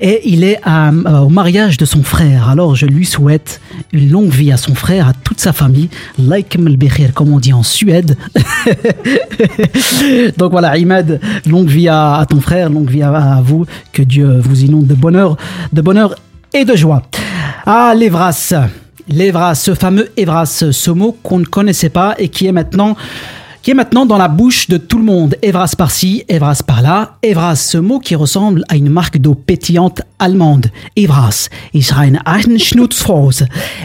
et 0.00 0.20
il 0.24 0.44
est 0.44 0.58
à, 0.62 0.90
euh, 0.90 1.18
au 1.20 1.28
mariage 1.28 1.76
de 1.76 1.84
son 1.84 2.02
frère. 2.02 2.48
Alors 2.48 2.74
je 2.74 2.86
lui 2.86 3.04
souhaite 3.04 3.60
une 3.92 4.10
longue 4.10 4.30
vie 4.30 4.52
à 4.52 4.56
son 4.56 4.74
frère, 4.74 5.08
à 5.08 5.12
toute 5.12 5.40
sa 5.40 5.52
famille. 5.52 5.88
Like 6.18 6.58
Melbechir, 6.58 7.12
comme 7.12 7.32
on 7.32 7.38
dit 7.38 7.52
en 7.52 7.62
Suède. 7.62 8.16
Donc 10.38 10.50
voilà, 10.52 10.70
Ahmed, 10.70 11.20
longue 11.46 11.68
vie 11.68 11.88
à, 11.88 12.24
ton 12.28 12.40
frère, 12.40 12.70
longue 12.70 12.90
vie 12.90 13.02
à, 13.02 13.40
vous. 13.44 13.66
Que 13.92 14.02
Dieu 14.02 14.38
vous 14.40 14.64
inonde 14.64 14.86
de 14.86 14.94
bonheur, 14.94 15.36
de 15.72 15.82
bonheur 15.82 16.14
et 16.54 16.64
de 16.64 16.76
joie. 16.76 17.02
Ah, 17.66 17.94
l'Evras. 17.96 18.54
l'Evras, 19.08 19.54
ce 19.54 19.74
fameux 19.74 20.10
Evras, 20.16 20.64
ce 20.70 20.90
mot 20.90 21.16
qu'on 21.22 21.38
ne 21.38 21.44
connaissait 21.44 21.90
pas 21.90 22.14
et 22.18 22.28
qui 22.28 22.46
est 22.46 22.52
maintenant 22.52 22.96
qui 23.66 23.72
est 23.72 23.74
maintenant 23.74 24.06
dans 24.06 24.16
la 24.16 24.28
bouche 24.28 24.68
de 24.68 24.76
tout 24.76 24.96
le 24.96 25.02
monde. 25.02 25.34
Evras 25.42 25.74
par-ci, 25.76 26.22
Evras 26.28 26.62
par-là. 26.64 27.18
Evras, 27.24 27.56
ce 27.56 27.78
mot 27.78 27.98
qui 27.98 28.14
ressemble 28.14 28.62
à 28.68 28.76
une 28.76 28.88
marque 28.88 29.18
d'eau 29.18 29.34
pétillante 29.34 30.02
allemande. 30.20 30.66
Evras, 30.94 31.48
ich 31.74 31.90
rein. 31.90 32.12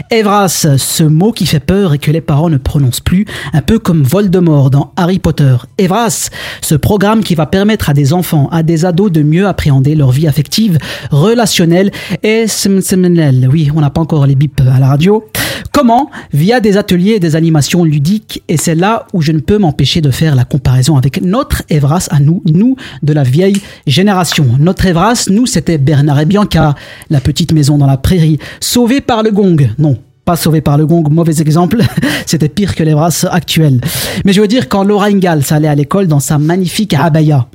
Evras, 0.08 0.66
ce 0.78 1.02
mot 1.02 1.32
qui 1.32 1.46
fait 1.46 1.58
peur 1.58 1.94
et 1.94 1.98
que 1.98 2.12
les 2.12 2.20
parents 2.20 2.48
ne 2.48 2.58
prononcent 2.58 3.00
plus, 3.00 3.26
un 3.52 3.60
peu 3.60 3.80
comme 3.80 4.04
Voldemort 4.04 4.70
dans 4.70 4.92
Harry 4.96 5.18
Potter. 5.18 5.56
Evras, 5.78 6.30
ce 6.60 6.76
programme 6.76 7.24
qui 7.24 7.34
va 7.34 7.46
permettre 7.46 7.90
à 7.90 7.92
des 7.92 8.12
enfants, 8.12 8.48
à 8.52 8.62
des 8.62 8.84
ados 8.84 9.10
de 9.10 9.24
mieux 9.24 9.48
appréhender 9.48 9.96
leur 9.96 10.12
vie 10.12 10.28
affective, 10.28 10.78
relationnelle 11.10 11.90
et 12.22 12.46
sentimentale. 12.46 13.48
Oui, 13.50 13.68
on 13.74 13.80
n'a 13.80 13.90
pas 13.90 14.00
encore 14.00 14.28
les 14.28 14.36
bips 14.36 14.60
à 14.60 14.78
la 14.78 14.86
radio. 14.86 15.24
Comment? 15.72 16.10
Via 16.32 16.60
des 16.60 16.76
ateliers 16.76 17.12
et 17.12 17.20
des 17.20 17.34
animations 17.34 17.82
ludiques. 17.82 18.42
Et 18.48 18.58
c'est 18.58 18.74
là 18.74 19.06
où 19.14 19.22
je 19.22 19.32
ne 19.32 19.40
peux 19.40 19.58
de 19.72 20.10
faire 20.10 20.34
la 20.36 20.44
comparaison 20.44 20.96
avec 20.96 21.22
notre 21.22 21.62
Evras 21.68 22.08
à 22.10 22.20
nous, 22.20 22.42
nous 22.46 22.76
de 23.02 23.12
la 23.12 23.24
vieille 23.24 23.60
génération. 23.86 24.46
Notre 24.58 24.86
Evras, 24.86 25.26
nous, 25.28 25.46
c'était 25.46 25.78
Bernard 25.78 26.20
et 26.20 26.24
Bianca, 26.24 26.74
la 27.10 27.20
petite 27.20 27.52
maison 27.52 27.78
dans 27.78 27.86
la 27.86 27.96
prairie, 27.96 28.38
sauvée 28.60 29.00
par 29.00 29.22
le 29.22 29.30
gong. 29.30 29.56
Non. 29.78 29.98
Pas 30.24 30.36
sauvé 30.36 30.60
par 30.60 30.78
le 30.78 30.86
gong, 30.86 31.02
mauvais 31.10 31.40
exemple. 31.40 31.80
C'était 32.26 32.48
pire 32.48 32.76
que 32.76 32.84
l'Evras 32.84 33.26
actuel. 33.28 33.80
Mais 34.24 34.32
je 34.32 34.40
veux 34.40 34.46
dire, 34.46 34.68
quand 34.68 34.84
Laura 34.84 35.06
Ingalls 35.06 35.42
allait 35.50 35.66
à 35.66 35.74
l'école 35.74 36.06
dans 36.06 36.20
sa 36.20 36.38
magnifique 36.38 36.94
abaya, 36.94 37.48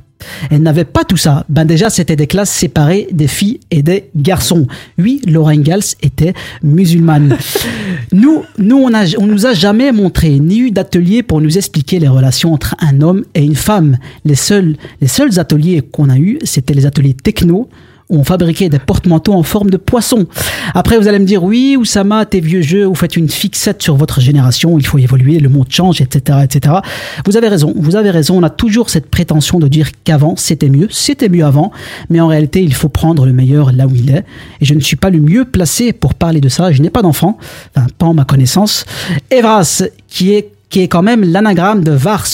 elle 0.50 0.62
n'avait 0.62 0.84
pas 0.84 1.04
tout 1.04 1.16
ça. 1.16 1.44
Ben 1.48 1.64
déjà, 1.64 1.90
c'était 1.90 2.16
des 2.16 2.26
classes 2.26 2.50
séparées 2.50 3.08
des 3.12 3.28
filles 3.28 3.60
et 3.70 3.82
des 3.82 4.10
garçons. 4.16 4.66
Oui, 4.98 5.20
Laura 5.26 5.52
Ingalls 5.52 5.94
était 6.02 6.34
musulmane. 6.62 7.36
Nous, 8.12 8.42
nous 8.58 8.76
on, 8.76 8.94
a, 8.94 9.04
on 9.18 9.26
nous 9.26 9.46
a 9.46 9.52
jamais 9.52 9.92
montré 9.92 10.38
ni 10.38 10.60
eu 10.60 10.70
d'atelier 10.70 11.22
pour 11.22 11.40
nous 11.40 11.58
expliquer 11.58 11.98
les 11.98 12.08
relations 12.08 12.54
entre 12.54 12.74
un 12.80 13.02
homme 13.02 13.24
et 13.34 13.44
une 13.44 13.54
femme. 13.54 13.98
Les 14.24 14.34
seuls, 14.34 14.76
les 15.00 15.08
seuls 15.08 15.38
ateliers 15.38 15.82
qu'on 15.82 16.08
a 16.08 16.16
eus, 16.16 16.38
c'était 16.42 16.74
les 16.74 16.86
ateliers 16.86 17.14
techno 17.14 17.68
on 18.10 18.24
fabriquait 18.24 18.68
des 18.68 18.78
porte-manteaux 18.78 19.34
en 19.34 19.42
forme 19.42 19.70
de 19.70 19.76
poisson. 19.76 20.26
Après, 20.74 20.98
vous 20.98 21.08
allez 21.08 21.18
me 21.18 21.26
dire, 21.26 21.44
oui, 21.44 21.76
Oussama, 21.78 22.24
tes 22.24 22.40
vieux 22.40 22.62
jeux, 22.62 22.84
vous 22.84 22.94
faites 22.94 23.16
une 23.16 23.28
fixette 23.28 23.82
sur 23.82 23.96
votre 23.96 24.20
génération, 24.20 24.78
il 24.78 24.86
faut 24.86 24.98
évoluer, 24.98 25.38
le 25.38 25.48
monde 25.48 25.66
change, 25.70 26.00
etc., 26.00 26.38
etc. 26.42 26.76
Vous 27.26 27.36
avez 27.36 27.48
raison, 27.48 27.74
vous 27.76 27.96
avez 27.96 28.10
raison, 28.10 28.38
on 28.38 28.42
a 28.42 28.50
toujours 28.50 28.88
cette 28.88 29.10
prétention 29.10 29.58
de 29.58 29.68
dire 29.68 29.90
qu'avant, 30.04 30.36
c'était 30.36 30.70
mieux, 30.70 30.88
c'était 30.90 31.28
mieux 31.28 31.44
avant, 31.44 31.70
mais 32.08 32.20
en 32.20 32.28
réalité, 32.28 32.62
il 32.62 32.74
faut 32.74 32.88
prendre 32.88 33.26
le 33.26 33.32
meilleur 33.32 33.72
là 33.72 33.86
où 33.86 33.94
il 33.94 34.10
est. 34.10 34.24
Et 34.60 34.64
je 34.64 34.74
ne 34.74 34.80
suis 34.80 34.96
pas 34.96 35.10
le 35.10 35.20
mieux 35.20 35.44
placé 35.44 35.92
pour 35.92 36.14
parler 36.14 36.40
de 36.40 36.48
ça, 36.48 36.72
je 36.72 36.80
n'ai 36.80 36.90
pas 36.90 37.02
d'enfant, 37.02 37.38
enfin, 37.76 37.86
pas 37.98 38.06
en 38.06 38.14
ma 38.14 38.24
connaissance. 38.24 38.86
Evras, 39.30 39.82
qui 40.08 40.32
est, 40.32 40.50
qui 40.70 40.80
est 40.80 40.88
quand 40.88 41.02
même 41.02 41.24
l'anagramme 41.24 41.84
de 41.84 41.92
Vars, 41.92 42.26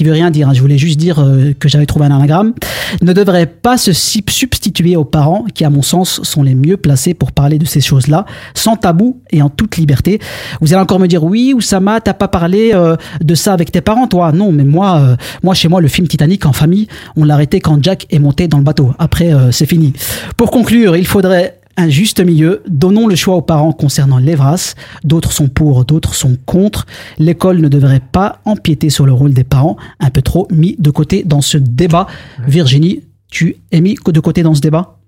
qui 0.00 0.04
veut 0.04 0.12
rien 0.12 0.30
dire, 0.30 0.48
hein, 0.48 0.54
je 0.54 0.62
voulais 0.62 0.78
juste 0.78 0.98
dire 0.98 1.18
euh, 1.18 1.52
que 1.58 1.68
j'avais 1.68 1.84
trouvé 1.84 2.06
un 2.06 2.10
anagramme, 2.10 2.54
ne 3.02 3.12
devrait 3.12 3.44
pas 3.44 3.76
se 3.76 3.92
substituer 3.92 4.96
aux 4.96 5.04
parents 5.04 5.44
qui, 5.52 5.62
à 5.62 5.68
mon 5.68 5.82
sens, 5.82 6.22
sont 6.22 6.42
les 6.42 6.54
mieux 6.54 6.78
placés 6.78 7.12
pour 7.12 7.32
parler 7.32 7.58
de 7.58 7.66
ces 7.66 7.82
choses-là, 7.82 8.24
sans 8.54 8.76
tabou 8.76 9.20
et 9.30 9.42
en 9.42 9.50
toute 9.50 9.76
liberté. 9.76 10.18
Vous 10.62 10.72
allez 10.72 10.80
encore 10.80 11.00
me 11.00 11.06
dire, 11.06 11.22
oui, 11.22 11.52
Oussama, 11.54 12.00
t'as 12.00 12.14
pas 12.14 12.28
parlé 12.28 12.70
euh, 12.72 12.96
de 13.20 13.34
ça 13.34 13.52
avec 13.52 13.72
tes 13.72 13.82
parents, 13.82 14.06
toi 14.06 14.32
Non, 14.32 14.52
mais 14.52 14.64
moi, 14.64 15.00
euh, 15.00 15.16
moi, 15.42 15.52
chez 15.52 15.68
moi, 15.68 15.82
le 15.82 15.88
film 15.88 16.08
Titanic 16.08 16.46
en 16.46 16.54
famille, 16.54 16.86
on 17.14 17.24
l'a 17.24 17.34
arrêté 17.34 17.60
quand 17.60 17.84
Jack 17.84 18.06
est 18.08 18.20
monté 18.20 18.48
dans 18.48 18.56
le 18.56 18.64
bateau. 18.64 18.94
Après, 18.98 19.30
c'est 19.50 19.66
fini. 19.66 19.92
Pour 20.38 20.50
conclure, 20.50 20.96
il 20.96 21.06
faudrait 21.06 21.59
un 21.76 21.88
juste 21.88 22.20
milieu. 22.20 22.62
Donnons 22.68 23.06
le 23.06 23.16
choix 23.16 23.36
aux 23.36 23.42
parents 23.42 23.72
concernant 23.72 24.18
l'Evras. 24.18 24.74
D'autres 25.04 25.32
sont 25.32 25.48
pour, 25.48 25.84
d'autres 25.84 26.14
sont 26.14 26.36
contre. 26.46 26.86
L'école 27.18 27.60
ne 27.60 27.68
devrait 27.68 28.00
pas 28.00 28.40
empiéter 28.44 28.90
sur 28.90 29.06
le 29.06 29.12
rôle 29.12 29.32
des 29.32 29.44
parents, 29.44 29.76
un 29.98 30.10
peu 30.10 30.22
trop 30.22 30.46
mis 30.50 30.76
de 30.78 30.90
côté 30.90 31.22
dans 31.24 31.40
ce 31.40 31.58
débat. 31.58 32.06
Virginie, 32.46 33.04
tu 33.30 33.56
es 33.72 33.80
mis 33.80 33.96
de 34.04 34.20
côté 34.20 34.42
dans 34.42 34.54
ce 34.54 34.60
débat? 34.60 34.98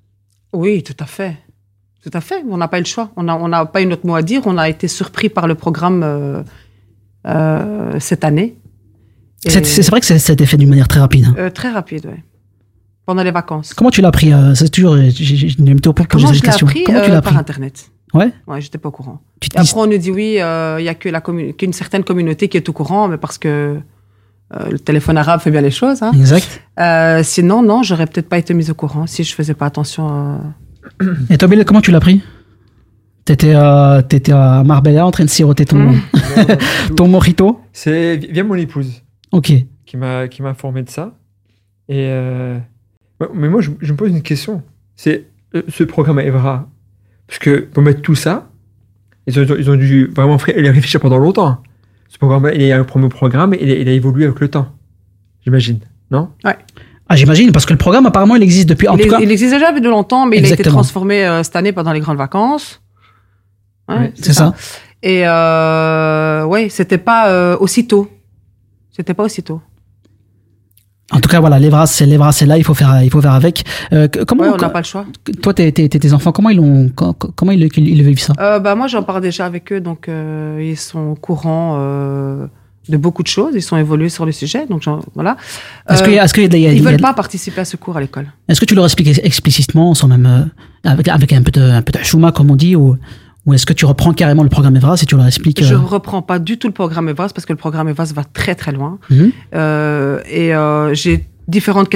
Oui, 0.52 0.82
tout 0.82 0.96
à 0.98 1.06
fait. 1.06 1.36
Tout 2.02 2.10
à 2.12 2.20
fait. 2.20 2.42
On 2.48 2.56
n'a 2.56 2.68
pas 2.68 2.78
eu 2.78 2.82
le 2.82 2.86
choix. 2.86 3.10
On 3.16 3.22
n'a 3.22 3.36
on 3.36 3.66
pas 3.66 3.82
eu 3.82 3.86
notre 3.86 4.06
mot 4.06 4.14
à 4.14 4.22
dire. 4.22 4.42
On 4.46 4.58
a 4.58 4.68
été 4.68 4.88
surpris 4.88 5.28
par 5.28 5.46
le 5.46 5.54
programme 5.54 6.02
euh, 6.02 6.42
euh, 7.26 8.00
cette 8.00 8.24
année. 8.24 8.56
C'est 9.44 9.88
vrai 9.88 10.00
que 10.00 10.06
ça 10.06 10.18
ça 10.18 10.32
a 10.32 10.34
été 10.34 10.46
fait 10.46 10.56
d'une 10.56 10.68
manière 10.68 10.88
très 10.88 11.00
rapide. 11.00 11.26
hein. 11.26 11.34
Euh, 11.38 11.50
très 11.50 11.70
rapide, 11.70 12.06
oui. 12.06 12.18
Pendant 13.06 13.22
les 13.24 13.30
vacances. 13.32 13.74
Comment 13.74 13.90
tu 13.90 14.00
l'as 14.00 14.08
appris 14.08 14.32
euh, 14.32 14.54
C'est 14.54 14.68
toujours. 14.68 14.96
Je 14.96 15.60
n'aime 15.62 15.80
pas 15.80 15.92
poser 15.92 16.06
Comment 16.08 16.32
cette 16.32 16.42
question. 16.42 16.66
appris 16.66 16.84
Comment 16.84 17.00
tu 17.00 17.10
Euh, 17.10 17.14
l'as 17.14 17.20
Par 17.22 17.32
appris 17.32 17.40
Internet. 17.40 17.90
Ouais. 18.14 18.30
Ouais, 18.46 18.60
j'étais 18.60 18.78
pas 18.78 18.90
au 18.90 18.92
courant. 18.92 19.20
Tu 19.40 19.48
Et 19.54 19.58
après, 19.58 19.72
on 19.80 19.86
nous 19.86 19.98
dit 19.98 20.10
oui, 20.10 20.36
euh, 20.40 20.76
il 20.78 20.84
y 20.84 20.88
a 20.88 20.94
que 20.94 21.08
la 21.08 21.20
qu'une 21.20 21.72
certaine 21.72 22.04
communauté 22.04 22.48
qui 22.48 22.56
est 22.58 22.68
au 22.68 22.72
courant, 22.72 23.08
mais 23.08 23.16
parce 23.16 23.38
que 23.38 23.78
euh, 24.54 24.70
le 24.70 24.78
téléphone 24.78 25.16
arabe 25.18 25.40
fait 25.40 25.50
bien 25.50 25.62
les 25.62 25.70
choses. 25.70 26.02
Hein. 26.02 26.12
Exact. 26.14 26.62
Euh, 26.78 27.22
sinon, 27.24 27.62
non, 27.62 27.82
j'aurais 27.82 28.06
peut-être 28.06 28.28
pas 28.28 28.38
été 28.38 28.52
mise 28.54 28.70
au 28.70 28.74
courant 28.74 29.06
si 29.06 29.24
je 29.24 29.34
faisais 29.34 29.54
pas 29.54 29.66
attention. 29.66 30.08
à- 30.08 30.40
Et 31.30 31.38
toi, 31.38 31.48
Bilal, 31.48 31.64
comment 31.64 31.80
tu 31.80 31.90
l'as 31.90 31.96
appris 31.98 32.22
T'étais 33.24 33.54
euh, 33.54 34.02
t'étais 34.02 34.32
à 34.32 34.62
Marbella 34.64 35.06
en 35.06 35.10
train 35.12 35.24
de 35.24 35.30
siroter 35.30 35.64
ton, 35.64 35.78
Mm. 35.78 36.00
ton 36.96 37.08
mojito? 37.08 37.60
C'est 37.72 38.16
via 38.16 38.42
mon 38.44 38.54
épouse 38.56 39.02
Ok. 39.32 39.52
qui 39.86 39.96
m'a 39.96 40.28
qui 40.28 40.42
m'a 40.42 40.50
informé 40.50 40.82
de 40.82 40.90
ça. 40.90 41.14
Et 41.88 42.06
euh, 42.10 42.58
ouais, 43.22 43.28
mais 43.34 43.48
moi, 43.48 43.60
je, 43.60 43.70
je 43.80 43.92
me 43.92 43.96
pose 43.96 44.10
une 44.10 44.22
question. 44.22 44.62
C'est 44.96 45.26
euh, 45.54 45.62
ce 45.68 45.84
programme 45.84 46.20
Evra, 46.20 46.68
parce 47.26 47.38
que 47.38 47.60
pour 47.60 47.82
mettre 47.82 48.02
tout 48.02 48.14
ça, 48.14 48.48
ils 49.26 49.38
ont, 49.38 49.56
ils 49.58 49.70
ont 49.70 49.76
dû 49.76 50.06
vraiment 50.14 50.36
y 50.46 50.68
réfléchir 50.68 51.00
pendant 51.00 51.18
longtemps. 51.18 51.58
Ce 52.08 52.18
programme, 52.18 52.50
il 52.54 52.60
est 52.62 52.72
un 52.72 52.84
premier 52.84 53.08
programme, 53.08 53.54
et 53.54 53.58
il, 53.62 53.70
a- 53.70 53.74
il 53.76 53.88
a 53.88 53.92
évolué 53.92 54.24
avec 54.26 54.40
le 54.40 54.48
temps, 54.48 54.68
j'imagine, 55.44 55.80
non? 56.10 56.28
Ah, 57.08 57.16
j'imagine, 57.16 57.52
parce 57.52 57.66
que 57.66 57.72
le 57.72 57.78
programme, 57.78 58.06
apparemment, 58.06 58.36
il 58.36 58.42
existe 58.42 58.68
depuis. 58.68 58.88
En 58.88 58.96
il, 58.96 59.02
tout 59.04 59.10
cas, 59.10 59.20
il 59.20 59.30
existe 59.30 59.52
déjà 59.52 59.70
depuis 59.70 59.82
de 59.82 59.88
longtemps, 59.90 60.24
mais 60.26 60.38
il 60.38 60.44
a 60.46 60.48
été 60.50 60.62
transformé 60.62 61.26
euh, 61.26 61.42
cette 61.42 61.56
année 61.56 61.72
pendant 61.72 61.92
les 61.92 62.00
grandes 62.00 62.16
vacances. 62.16 62.80
Ouais, 63.88 63.96
Ouais, 63.98 64.12
c'est 64.14 64.32
ça. 64.32 64.54
Et 65.02 65.22
euh, 65.26 66.44
ouais, 66.44 66.68
c'était 66.68 66.98
pas 66.98 67.28
euh, 67.30 67.56
aussitôt. 67.58 68.08
C'était 68.92 69.14
pas 69.14 69.24
aussitôt. 69.24 69.60
En 71.12 71.20
tout 71.20 71.28
cas, 71.28 71.40
voilà, 71.40 71.58
l'Evras, 71.58 71.86
c'est 71.86 72.06
c'est 72.32 72.46
là, 72.46 72.56
il 72.58 72.64
faut 72.64 72.74
faire, 72.74 73.02
il 73.02 73.10
faut 73.10 73.20
faire 73.20 73.32
avec. 73.34 73.64
Euh, 73.92 74.08
comment, 74.26 74.42
Ouais, 74.44 74.48
on 74.48 74.56
n'a 74.56 74.70
pas 74.70 74.80
le 74.80 74.84
choix. 74.84 75.04
toi, 75.42 75.52
tes, 75.54 75.70
tes, 75.72 75.88
tes 75.88 76.12
enfants, 76.12 76.32
comment 76.32 76.48
ils 76.50 76.90
co- 76.94 77.12
comment 77.12 77.52
ils, 77.52 77.68
ils 77.76 77.98
le 77.98 78.04
vivent 78.04 78.18
ça? 78.20 78.32
Euh, 78.40 78.58
bah, 78.58 78.74
moi, 78.74 78.86
j'en 78.86 79.02
parle 79.02 79.20
déjà 79.20 79.44
avec 79.46 79.72
eux, 79.72 79.80
donc 79.80 80.08
euh, 80.08 80.58
ils 80.62 80.76
sont 80.76 81.00
au 81.00 81.14
courant 81.14 81.76
de 82.88 82.96
beaucoup 82.96 83.22
de 83.22 83.28
choses. 83.28 83.52
Ils 83.54 83.62
sont 83.62 83.76
évolués 83.76 84.08
sur 84.08 84.26
le 84.26 84.32
sujet, 84.32 84.66
donc 84.66 84.82
voilà. 85.14 85.36
Est-ce 85.88 86.02
qu'il 86.02 86.14
y 86.14 86.18
a- 86.18 86.24
est-ce 86.24 86.34
qu'il 86.34 86.42
y 86.44 86.66
a 86.66 86.70
y 86.70 86.74
ils 86.76 86.82
y 86.82 86.86
a- 86.86 86.90
veulent 86.90 87.00
pas 87.00 87.14
participer 87.14 87.60
à 87.60 87.64
ce 87.64 87.76
cours 87.76 87.96
à 87.96 88.00
l'école. 88.00 88.26
Est-ce 88.48 88.60
que 88.60 88.64
tu 88.66 88.74
leur 88.74 88.84
expliques 88.86 89.20
explicitement, 89.22 89.94
sans 89.94 90.08
même 90.08 90.50
avec, 90.84 91.08
avec 91.08 91.32
un 91.32 91.42
peu 91.42 91.50
de, 91.52 91.60
un 91.62 91.82
peu 91.82 91.92
de 91.92 92.02
chouma, 92.04 92.32
comme 92.32 92.50
on 92.50 92.56
dit, 92.56 92.74
ou, 92.74 92.96
ou 93.46 93.54
est-ce 93.54 93.66
que 93.66 93.72
tu 93.72 93.84
reprends 93.84 94.12
carrément 94.12 94.42
le 94.42 94.48
programme 94.48 94.76
Evras 94.76 95.00
et 95.02 95.06
tu 95.06 95.16
leur 95.16 95.26
expliques 95.26 95.62
Je 95.64 95.74
euh, 95.74 95.78
reprends 95.78 96.22
pas 96.22 96.38
du 96.38 96.58
tout 96.58 96.68
le 96.68 96.72
programme 96.72 97.08
EVAS 97.08 97.30
parce 97.34 97.44
que 97.44 97.52
le 97.52 97.58
programme 97.58 97.88
EVAS 97.88 98.12
va 98.14 98.24
très 98.24 98.54
très 98.54 98.72
loin. 98.72 98.98
Mhm. 99.10 99.32
Euh, 99.54 100.20
et 100.30 100.54
euh, 100.54 100.94
j'ai 100.94 101.26
différentes 101.48 101.88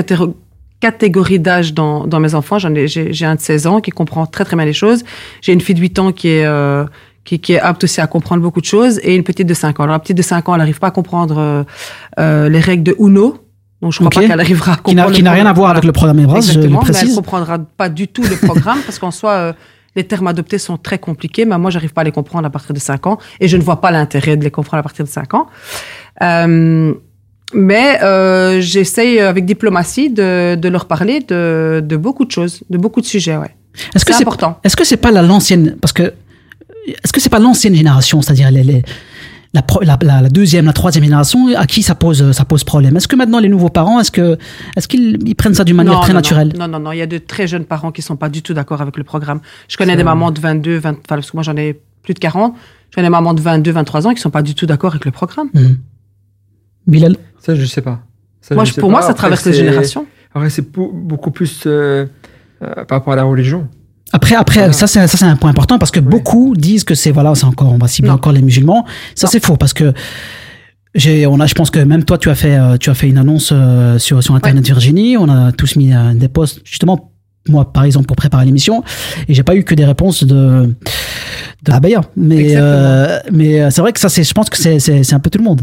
catégories 0.80 1.38
d'âge 1.38 1.74
dans, 1.74 2.06
dans 2.06 2.20
mes 2.20 2.34
enfants. 2.34 2.58
J'en 2.58 2.74
ai, 2.74 2.88
j'ai, 2.88 3.24
un 3.24 3.34
de 3.34 3.40
16 3.40 3.66
ans 3.66 3.80
qui 3.80 3.90
comprend 3.90 4.26
très 4.26 4.44
très 4.44 4.56
bien 4.56 4.64
les 4.64 4.72
choses. 4.72 5.04
J'ai 5.40 5.52
une 5.52 5.60
fille 5.60 5.74
de 5.74 5.80
8 5.80 5.98
ans 5.98 6.12
qui 6.12 6.28
est, 6.28 6.44
euh, 6.44 6.84
qui, 7.24 7.38
qui 7.38 7.54
est 7.54 7.60
apte 7.60 7.84
aussi 7.84 8.00
à 8.00 8.06
comprendre 8.06 8.42
beaucoup 8.42 8.60
de 8.60 8.66
choses 8.66 8.98
et 9.02 9.14
une 9.14 9.24
petite 9.24 9.46
de 9.46 9.54
5 9.54 9.80
ans. 9.80 9.84
Alors 9.84 9.94
la 9.94 10.00
petite 10.00 10.16
de 10.16 10.22
5 10.22 10.48
ans, 10.48 10.54
elle 10.54 10.58
n'arrive 10.58 10.78
pas 10.78 10.88
à 10.88 10.92
comprendre 10.92 11.38
euh, 11.38 11.64
euh, 12.18 12.48
les 12.48 12.60
règles 12.60 12.82
de 12.82 12.96
Uno. 12.98 13.38
Donc 13.82 13.92
je 13.92 13.98
crois 13.98 14.10
pas 14.10 14.20
qu'elle 14.26 14.40
arrivera 14.40 14.72
à 14.72 14.76
comprendre. 14.76 15.12
qui 15.12 15.22
n'a 15.22 15.32
rien 15.32 15.46
à 15.46 15.52
voir 15.52 15.70
avec 15.70 15.84
le 15.84 15.92
programme 15.92 16.18
Evras, 16.18 16.40
je 16.40 16.46
le 16.46 16.64
Exactement, 16.64 16.80
mais 16.80 16.88
elle 16.88 16.92
précise. 16.94 17.14
comprendra 17.14 17.58
pas 17.58 17.88
du 17.88 18.08
tout 18.08 18.22
le 18.22 18.36
programme 18.36 18.78
parce 18.86 18.98
qu'en 18.98 19.10
soi, 19.10 19.54
les 19.96 20.04
termes 20.04 20.26
adoptés 20.28 20.58
sont 20.58 20.76
très 20.76 20.98
compliqués, 20.98 21.44
mais 21.46 21.58
moi, 21.58 21.70
j'arrive 21.70 21.92
pas 21.92 22.02
à 22.02 22.04
les 22.04 22.12
comprendre 22.12 22.46
à 22.46 22.50
partir 22.50 22.72
de 22.74 22.78
5 22.78 23.06
ans 23.06 23.18
et 23.40 23.48
je 23.48 23.56
ne 23.56 23.62
vois 23.62 23.80
pas 23.80 23.90
l'intérêt 23.90 24.36
de 24.36 24.44
les 24.44 24.50
comprendre 24.50 24.80
à 24.80 24.82
partir 24.82 25.04
de 25.04 25.10
5 25.10 25.34
ans. 25.34 25.46
Euh, 26.22 26.92
mais 27.54 28.02
euh, 28.02 28.60
j'essaye 28.60 29.20
avec 29.20 29.44
diplomatie 29.46 30.10
de, 30.10 30.56
de 30.56 30.68
leur 30.68 30.86
parler 30.86 31.20
de, 31.20 31.80
de 31.84 31.96
beaucoup 31.96 32.24
de 32.24 32.30
choses, 32.30 32.62
de 32.70 32.78
beaucoup 32.78 33.00
de 33.00 33.06
sujets, 33.06 33.36
ouais. 33.36 33.54
Est-ce 33.94 34.04
que 34.04 34.12
C'est 34.12 34.22
important. 34.22 34.58
Est-ce 34.64 34.76
que 34.76 34.84
c'est 34.84 34.96
pas 34.96 35.10
la 35.10 35.22
l'ancienne 35.22 35.76
parce 35.80 35.92
que 35.92 36.12
est-ce 37.04 37.12
que 37.12 37.20
c'est 37.20 37.28
pas 37.28 37.38
l'ancienne 37.40 37.74
génération, 37.74 38.22
c'est-à-dire 38.22 38.50
les, 38.50 38.62
les- 38.62 38.82
la, 39.56 39.62
pro- 39.62 39.82
la, 39.82 39.98
la- 40.02 40.20
la 40.22 40.28
deuxième, 40.28 40.66
la 40.66 40.72
troisième 40.72 41.02
génération 41.02 41.48
à 41.56 41.66
qui 41.66 41.82
ça 41.82 41.94
pose 41.96 42.30
ça 42.32 42.44
pose 42.44 42.62
problème? 42.62 42.96
Est-ce 42.96 43.08
que 43.08 43.16
maintenant 43.16 43.40
les 43.40 43.48
nouveaux 43.48 43.68
parents, 43.70 43.98
est-ce 43.98 44.10
que 44.12 44.38
est-ce 44.76 44.86
qu'ils 44.86 45.18
ils 45.26 45.34
prennent 45.34 45.54
ça 45.54 45.64
d'une 45.64 45.76
manière 45.76 45.94
Non, 45.94 46.00
très 46.00 46.12
non, 46.12 46.18
naturelle? 46.20 46.52
Non, 46.58 46.68
non, 46.68 46.78
non, 46.78 46.92
il 46.92 46.98
y 46.98 47.02
a 47.02 47.06
de 47.06 47.18
très 47.18 47.46
jeunes 47.48 47.64
parents 47.64 47.90
qui 47.90 48.02
sont 48.02 48.16
pas 48.16 48.28
du 48.28 48.42
tout 48.42 48.54
d'accord 48.54 48.80
avec 48.82 48.96
le 48.96 49.04
programme. 49.04 49.40
Je 49.68 49.76
connais 49.76 49.96
des 49.96 50.04
mamans 50.04 50.30
de 50.30 50.38
22, 50.40 50.76
20, 50.78 50.90
enfin, 50.90 50.98
parce 51.08 51.30
que 51.30 51.36
moi 51.36 51.42
j'en 51.42 51.56
ai 51.56 51.80
plus 52.02 52.14
de 52.14 52.18
40. 52.20 52.54
Je 52.90 52.94
connais 52.94 53.06
des 53.08 53.10
mamans 53.10 53.34
de 53.34 53.40
22, 53.40 53.72
23 53.72 54.06
ans 54.06 54.14
qui 54.14 54.20
sont 54.20 54.30
pas 54.30 54.42
du 54.42 54.54
tout 54.54 54.66
d'accord 54.66 54.92
avec 54.92 55.04
le 55.04 55.10
programme. 55.10 55.48
Mhm. 55.54 55.78
Bilal? 56.86 57.16
Ça, 57.40 57.54
je 57.54 57.64
sais 57.64 57.80
pas. 57.82 58.00
Ça, 58.40 58.54
Moi, 58.54 58.64
je 58.64 58.70
je- 58.70 58.74
sais 58.74 58.80
pour 58.80 58.90
pas. 58.90 58.92
moi, 58.92 59.00
ça 59.02 59.08
Après, 59.08 59.22
traverse 59.22 59.44
les 59.46 59.52
générations. 59.54 60.06
Après, 60.34 60.50
c'est 60.50 60.70
beau- 60.70 60.92
beaucoup 60.92 61.30
plus 61.30 61.64
euh, 61.66 62.06
euh, 62.62 62.84
par 62.84 62.98
rapport 62.98 63.12
à 63.12 63.16
la 63.16 63.24
religion. 63.24 63.68
Après, 64.16 64.34
après, 64.34 64.60
Voilà. 64.60 64.72
ça 64.72 64.86
c'est 64.86 65.06
ça 65.06 65.16
c'est 65.18 65.24
un 65.24 65.36
point 65.36 65.50
important 65.50 65.78
parce 65.78 65.90
que 65.90 66.00
beaucoup 66.00 66.54
disent 66.56 66.84
que 66.84 66.94
c'est 66.94 67.10
voilà, 67.12 67.34
c'est 67.34 67.44
encore 67.52 67.70
on 67.72 67.78
va 67.78 67.88
cibler 67.88 68.08
Non. 68.10 68.16
encore 68.16 68.32
les 68.32 68.42
musulmans. 68.42 68.84
Ça 69.14 69.26
c'est 69.26 69.44
faux 69.44 69.56
parce 69.56 69.74
que 69.74 69.92
j'ai 70.94 71.26
on 71.26 71.38
a 71.40 71.46
je 71.46 71.54
pense 71.54 71.70
que 71.70 71.80
même 71.80 72.04
toi 72.04 72.16
tu 72.16 72.30
as 72.30 72.34
fait 72.34 72.56
euh, 72.56 72.76
tu 72.78 72.88
as 72.90 72.94
fait 72.94 73.08
une 73.08 73.18
annonce 73.18 73.50
euh, 73.52 73.98
sur 73.98 74.22
sur 74.22 74.34
internet 74.34 74.64
Virginie, 74.64 75.16
on 75.18 75.28
a 75.28 75.52
tous 75.52 75.76
mis 75.76 75.92
euh, 75.92 76.14
des 76.14 76.28
posts 76.28 76.60
justement 76.64 77.12
moi 77.48 77.70
par 77.72 77.84
exemple 77.84 78.06
pour 78.06 78.16
préparer 78.16 78.44
l'émission 78.46 78.82
et 79.28 79.34
j'ai 79.34 79.42
pas 79.42 79.54
eu 79.54 79.62
que 79.64 79.74
des 79.74 79.84
réponses 79.84 80.24
de 80.24 80.74
de 81.64 81.72
Abaya 81.72 82.00
mais 82.16 82.38
Exactement. 82.40 82.66
euh, 82.72 83.18
mais 83.32 83.70
c'est 83.70 83.80
vrai 83.82 83.92
que 83.92 84.00
ça 84.00 84.08
c'est 84.08 84.24
je 84.24 84.32
pense 84.32 84.48
que 84.48 84.56
c'est 84.56 84.78
c'est 84.80 85.02
c'est 85.04 85.14
un 85.14 85.20
peu 85.20 85.30
tout 85.30 85.38
le 85.38 85.44
monde. 85.44 85.62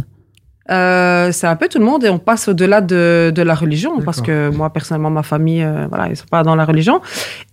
Euh, 0.72 1.32
c'est 1.34 1.46
un 1.48 1.58
peu 1.58 1.68
tout 1.68 1.78
le 1.78 1.84
monde 1.84 2.06
et 2.06 2.10
on 2.10 2.20
passe 2.20 2.48
au-delà 2.48 2.80
de, 2.80 3.34
de 3.36 3.42
la 3.42 3.54
religion 3.54 4.00
parce 4.02 4.22
que 4.22 4.50
moi 4.50 4.72
personnellement 4.72 5.10
ma 5.10 5.22
famille 5.24 5.62
euh, 5.62 5.88
voilà 5.90 6.08
ils 6.08 6.16
sont 6.16 6.24
pas 6.32 6.42
dans 6.42 6.56
la 6.56 6.64
religion 6.64 7.02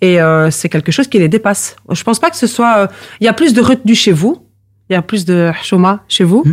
et 0.00 0.20
euh, 0.20 0.48
c'est 0.52 0.68
quelque 0.68 0.92
chose 0.92 1.08
qui 1.08 1.18
les 1.18 1.28
dépasse. 1.28 1.74
Je 1.90 2.02
pense 2.04 2.20
pas 2.20 2.30
que 2.30 2.36
ce 2.36 2.46
soit 2.46 2.78
euh, 2.78 2.86
il 3.20 3.24
y 3.24 3.28
a 3.28 3.32
plus 3.32 3.52
de 3.52 3.60
retenue 3.60 3.96
chez 3.96 4.12
vous, 4.12 4.46
il 4.88 4.92
y 4.92 4.96
a 4.96 5.02
plus 5.02 5.24
de 5.24 5.50
chouma 5.62 6.04
chez 6.06 6.22
vous. 6.22 6.44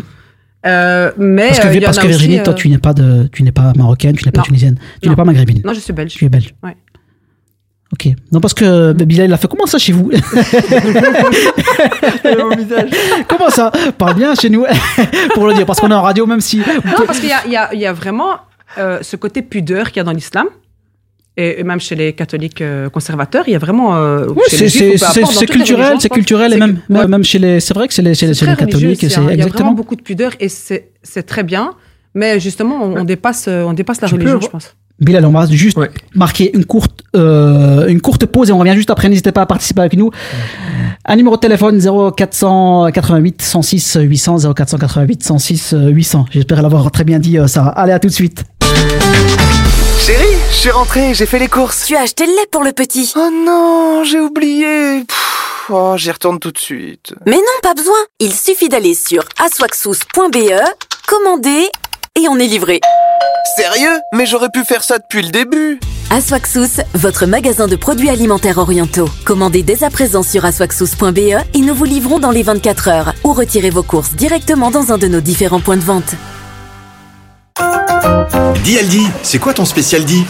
Euh, 0.66 1.12
mais 1.18 1.50
Parce 1.50 1.60
que, 1.60 1.80
parce 1.86 2.00
Virginie, 2.00 2.42
toi, 2.44 2.54
tu 2.54 2.68
n'es 2.68 2.80
pas 2.80 2.94
de, 2.94 3.30
tu 3.32 3.44
n'es 3.44 3.52
pas 3.52 3.72
marocaine, 3.78 4.16
tu 4.18 4.26
n'es 4.26 4.32
pas 4.32 4.40
Non. 4.40 4.46
tunisienne, 4.46 4.78
tu 5.02 5.08
n'es 5.08 5.16
pas 5.16 5.24
maghrébine. 5.24 5.62
Non, 5.64 5.74
je 5.74 5.80
suis 5.80 5.94
belge. 5.94 6.14
Tu 6.16 6.26
es 6.26 6.30
belge. 6.30 6.56
Ouais. 6.64 6.76
Ok. 7.94 8.08
Non, 8.34 8.42
parce 8.42 8.54
que 8.54 8.92
Bilal, 8.94 9.28
il 9.28 9.34
a 9.34 9.38
fait 9.38 9.48
comment 9.48 9.66
ça 9.66 9.78
chez 9.78 9.94
vous? 9.94 10.12
Comment 13.28 13.50
ça? 13.50 13.72
Parle 13.98 14.16
bien 14.16 14.36
chez 14.36 14.50
nous, 14.50 14.66
pour 15.34 15.48
le 15.48 15.54
dire, 15.54 15.66
parce 15.66 15.80
qu'on 15.80 15.92
est 15.92 15.94
en 15.96 16.02
radio, 16.02 16.26
même 16.26 16.42
si. 16.42 16.58
Non, 16.58 17.06
parce 17.06 17.20
qu'il 17.20 17.30
y 17.30 17.34
a, 17.34 17.42
il 17.46 17.52
y 17.52 17.56
a- 17.56 17.74
il 17.74 17.80
y 17.80 17.86
a 17.86 17.94
vraiment 17.94 18.32
euh, 18.78 19.00
ce 19.02 19.16
côté 19.16 19.42
pudeur 19.42 19.88
qu'il 19.88 19.98
y 19.98 20.02
a 20.02 20.04
dans 20.04 20.12
l'islam. 20.12 20.48
Et 21.40 21.64
même 21.64 21.80
chez 21.80 21.94
les 21.96 22.14
catholiques 22.14 22.62
euh, 22.62 22.90
conservateurs, 22.90 23.44
il 23.48 23.52
y 23.54 23.56
a 23.56 23.60
vraiment. 23.60 23.96
euh, 23.96 24.28
chez 24.50 24.68
c'est 24.98 25.46
culturel, 25.46 25.98
c'est 26.00 26.10
culturel, 26.10 26.54
et 26.54 26.58
même, 26.58 26.80
que- 26.80 26.94
ouais. 26.94 27.08
même 27.08 27.24
chez 27.24 27.38
les. 27.38 27.60
C'est 27.60 27.76
vrai 27.76 27.88
que 27.88 27.94
c'est 27.94 28.02
les, 28.02 28.16
chez 28.16 28.26
les, 28.26 28.34
C'est 28.34 28.46
chez 28.46 28.52
les 28.52 28.58
catholiques, 28.58 29.04
un- 29.04 29.32
Il 29.32 29.38
y 29.40 29.42
a 29.44 29.48
vraiment 29.48 29.74
beaucoup 29.74 29.96
de 29.96 30.02
pudeur 30.02 30.32
et 30.40 30.50
c'est 30.50 30.90
c'est 31.04 31.24
très 31.24 31.44
bien. 31.44 31.74
Mais 32.16 32.40
justement, 32.40 32.80
on, 32.84 33.02
on 33.02 33.04
dépasse, 33.04 33.46
euh, 33.48 33.62
on 33.64 33.74
dépasse 33.74 34.02
la 34.02 34.08
Tu 34.08 34.16
religion, 34.16 34.42
je 34.42 34.48
pense. 34.48 34.76
Bilal, 35.00 35.26
on 35.26 35.32
va 35.32 35.46
juste 35.46 35.78
Ouais. 35.78 35.92
marquer 36.16 36.56
une 36.56 36.66
courte, 36.66 37.02
euh, 37.16 37.88
une 37.88 38.02
courte 38.02 38.26
pause 38.26 38.50
et 38.50 38.54
on 38.54 38.58
revient 38.58 38.74
juste 38.76 38.90
après. 38.90 39.10
N'hésitez 39.10 39.32
pas 39.32 39.42
à 39.42 39.46
participer 39.46 39.82
avec 39.82 39.94
nous. 39.94 40.10
Un 41.06 41.16
numéro 41.16 41.36
de 41.36 41.42
téléphone 41.42 41.80
0488 41.80 43.42
106 43.42 43.98
800 44.02 44.54
0488 44.56 45.24
106 45.24 45.76
800. 45.78 46.26
J'espère 46.32 46.62
l'avoir 46.62 46.90
très 46.92 47.04
bien 47.04 47.20
dit, 47.20 47.38
euh, 47.38 47.48
Sarah. 47.48 47.70
Allez, 47.72 47.94
à 47.94 48.00
tout 48.00 48.08
de 48.08 48.14
suite. 48.14 48.44
Chérie, 50.00 50.24
je 50.52 50.56
suis 50.56 50.72
rentré, 50.72 51.14
j'ai 51.14 51.26
fait 51.26 51.40
les 51.40 51.48
courses. 51.48 51.86
Tu 51.86 51.96
as 51.96 52.02
acheté 52.02 52.26
le 52.26 52.32
lait 52.32 52.48
pour 52.52 52.64
le 52.64 52.72
petit. 52.72 53.14
Oh 53.16 53.30
non, 53.46 54.04
j'ai 54.04 54.20
oublié. 54.20 55.04
Pff, 55.08 55.70
oh, 55.70 55.94
j'y 55.98 56.10
retourne 56.12 56.40
tout 56.40 56.52
de 56.52 56.58
suite. 56.58 57.14
Mais 57.26 57.36
non, 57.36 57.42
pas 57.62 57.74
besoin. 57.74 57.98
Il 58.20 58.34
suffit 58.34 58.70
d'aller 58.70 58.94
sur 58.96 59.24
aswaxous.be, 59.44 60.50
commander 61.08 61.70
et 62.16 62.28
on 62.30 62.38
est 62.38 62.48
livré. 62.48 62.80
Sérieux? 63.56 64.02
Mais 64.14 64.26
j'aurais 64.26 64.50
pu 64.50 64.64
faire 64.64 64.84
ça 64.84 64.98
depuis 64.98 65.22
le 65.22 65.30
début. 65.30 65.80
Aswaxous, 66.10 66.82
votre 66.94 67.26
magasin 67.26 67.68
de 67.68 67.76
produits 67.76 68.10
alimentaires 68.10 68.58
orientaux. 68.58 69.10
Commandez 69.26 69.64
dès 69.64 69.84
à 69.84 69.90
présent 69.90 70.24
sur 70.24 70.46
aswaxous.be 70.46 71.18
et 71.18 71.60
nous 71.60 71.76
vous 71.76 71.86
livrons 71.86 72.20
dans 72.20 72.32
les 72.32 72.44
24 72.44 72.88
heures 72.88 73.14
ou 73.24 73.34
retirez 73.34 73.70
vos 73.70 73.84
courses 73.84 74.14
directement 74.14 74.72
dans 74.72 74.94
un 74.94 74.98
de 74.98 75.08
nos 75.08 75.22
différents 75.22 75.60
points 75.60 75.78
de 75.78 75.82
vente. 75.82 76.16
Dis 78.64 78.78
Aldi, 78.78 79.08
c'est 79.24 79.40
quoi 79.40 79.54
ton 79.54 79.66
spécial 79.66 80.04
dit 80.04 80.26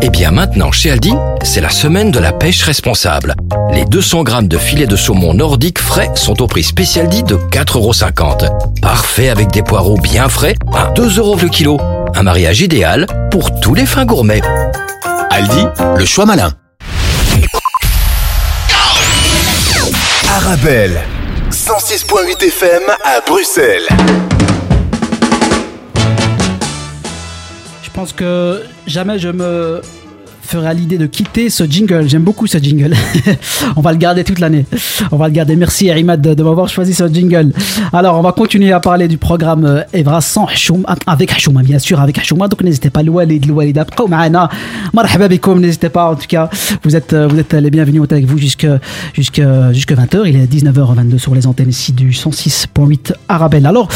Eh 0.00 0.08
bien 0.08 0.30
maintenant, 0.30 0.72
chez 0.72 0.90
Aldi, 0.90 1.12
c'est 1.42 1.60
la 1.60 1.68
semaine 1.68 2.10
de 2.10 2.18
la 2.18 2.32
pêche 2.32 2.62
responsable. 2.62 3.34
Les 3.72 3.84
200 3.84 4.22
grammes 4.22 4.48
de 4.48 4.58
filets 4.58 4.86
de 4.86 4.96
saumon 4.96 5.34
nordique 5.34 5.78
frais 5.78 6.10
sont 6.14 6.40
au 6.40 6.46
prix 6.46 6.62
spécial 6.62 7.08
dit 7.08 7.22
de 7.22 7.36
4,50€. 7.36 8.80
Parfait 8.80 9.28
avec 9.28 9.50
des 9.50 9.62
poireaux 9.62 9.98
bien 9.98 10.28
frais 10.28 10.54
à 10.74 10.90
2 10.92 11.18
euros 11.18 11.36
le 11.40 11.48
kilo. 11.48 11.78
Un 12.14 12.22
mariage 12.22 12.60
idéal 12.60 13.06
pour 13.30 13.60
tous 13.60 13.74
les 13.74 13.86
fins 13.86 14.06
gourmets. 14.06 14.42
Aldi, 15.30 15.66
le 15.96 16.04
choix 16.04 16.26
malin. 16.26 16.52
Arabelle, 20.34 21.02
106.8 21.50 22.46
FM 22.46 22.82
à 23.04 23.20
Bruxelles. 23.26 23.86
Pense 27.94 28.12
que 28.12 28.62
jamais 28.86 29.18
je 29.18 29.28
me 29.28 29.80
fera 30.52 30.74
l'idée 30.74 30.98
de 30.98 31.06
quitter 31.06 31.48
ce 31.48 31.64
jingle. 31.64 32.06
J'aime 32.06 32.24
beaucoup 32.24 32.46
ce 32.46 32.58
jingle. 32.58 32.94
on 33.76 33.80
va 33.80 33.92
le 33.92 33.96
garder 33.96 34.22
toute 34.22 34.38
l'année. 34.38 34.66
On 35.10 35.16
va 35.16 35.28
le 35.28 35.32
garder. 35.32 35.56
Merci 35.56 35.90
Arimad 35.90 36.20
de, 36.20 36.34
de 36.34 36.42
m'avoir 36.42 36.68
choisi 36.68 36.92
ce 36.92 37.08
jingle. 37.08 37.52
Alors, 37.90 38.18
on 38.18 38.22
va 38.22 38.32
continuer 38.32 38.70
à 38.70 38.78
parler 38.78 39.08
du 39.08 39.16
programme 39.16 39.64
euh, 39.64 39.82
Evra 39.94 40.20
sans 40.20 40.44
Hachouma, 40.44 40.84
ah, 40.86 40.96
avec 41.06 41.32
Hachouma, 41.32 41.60
hein, 41.60 41.62
bien 41.62 41.78
sûr, 41.78 41.98
avec 42.00 42.18
Hachouma. 42.18 42.48
Donc, 42.48 42.62
n'hésitez 42.62 42.90
pas, 42.90 43.02
Loualid, 43.02 43.46
Loualid, 43.46 43.78
après, 43.78 44.06
Maana, 44.06 44.50
Marhaba 44.92 45.26
n'hésitez 45.28 45.88
pas. 45.88 46.10
En 46.10 46.16
tout 46.16 46.26
cas, 46.28 46.50
vous 46.84 46.96
êtes, 46.96 47.14
euh, 47.14 47.28
vous 47.28 47.38
êtes 47.38 47.54
euh, 47.54 47.60
les 47.60 47.70
bienvenus. 47.70 48.02
On 48.02 48.04
est 48.04 48.12
avec 48.12 48.26
vous 48.26 48.36
jusqu'à 48.36 48.78
jusqu 49.14 49.42
jusqu 49.72 49.94
20h. 49.94 50.24
Il 50.26 50.36
est 50.36 50.52
19h22 50.52 51.16
sur 51.16 51.34
les 51.34 51.46
antennes 51.46 51.70
ici 51.70 51.92
du 51.92 52.10
106.8 52.10 53.14
Arabelle. 53.26 53.64
Alors, 53.64 53.88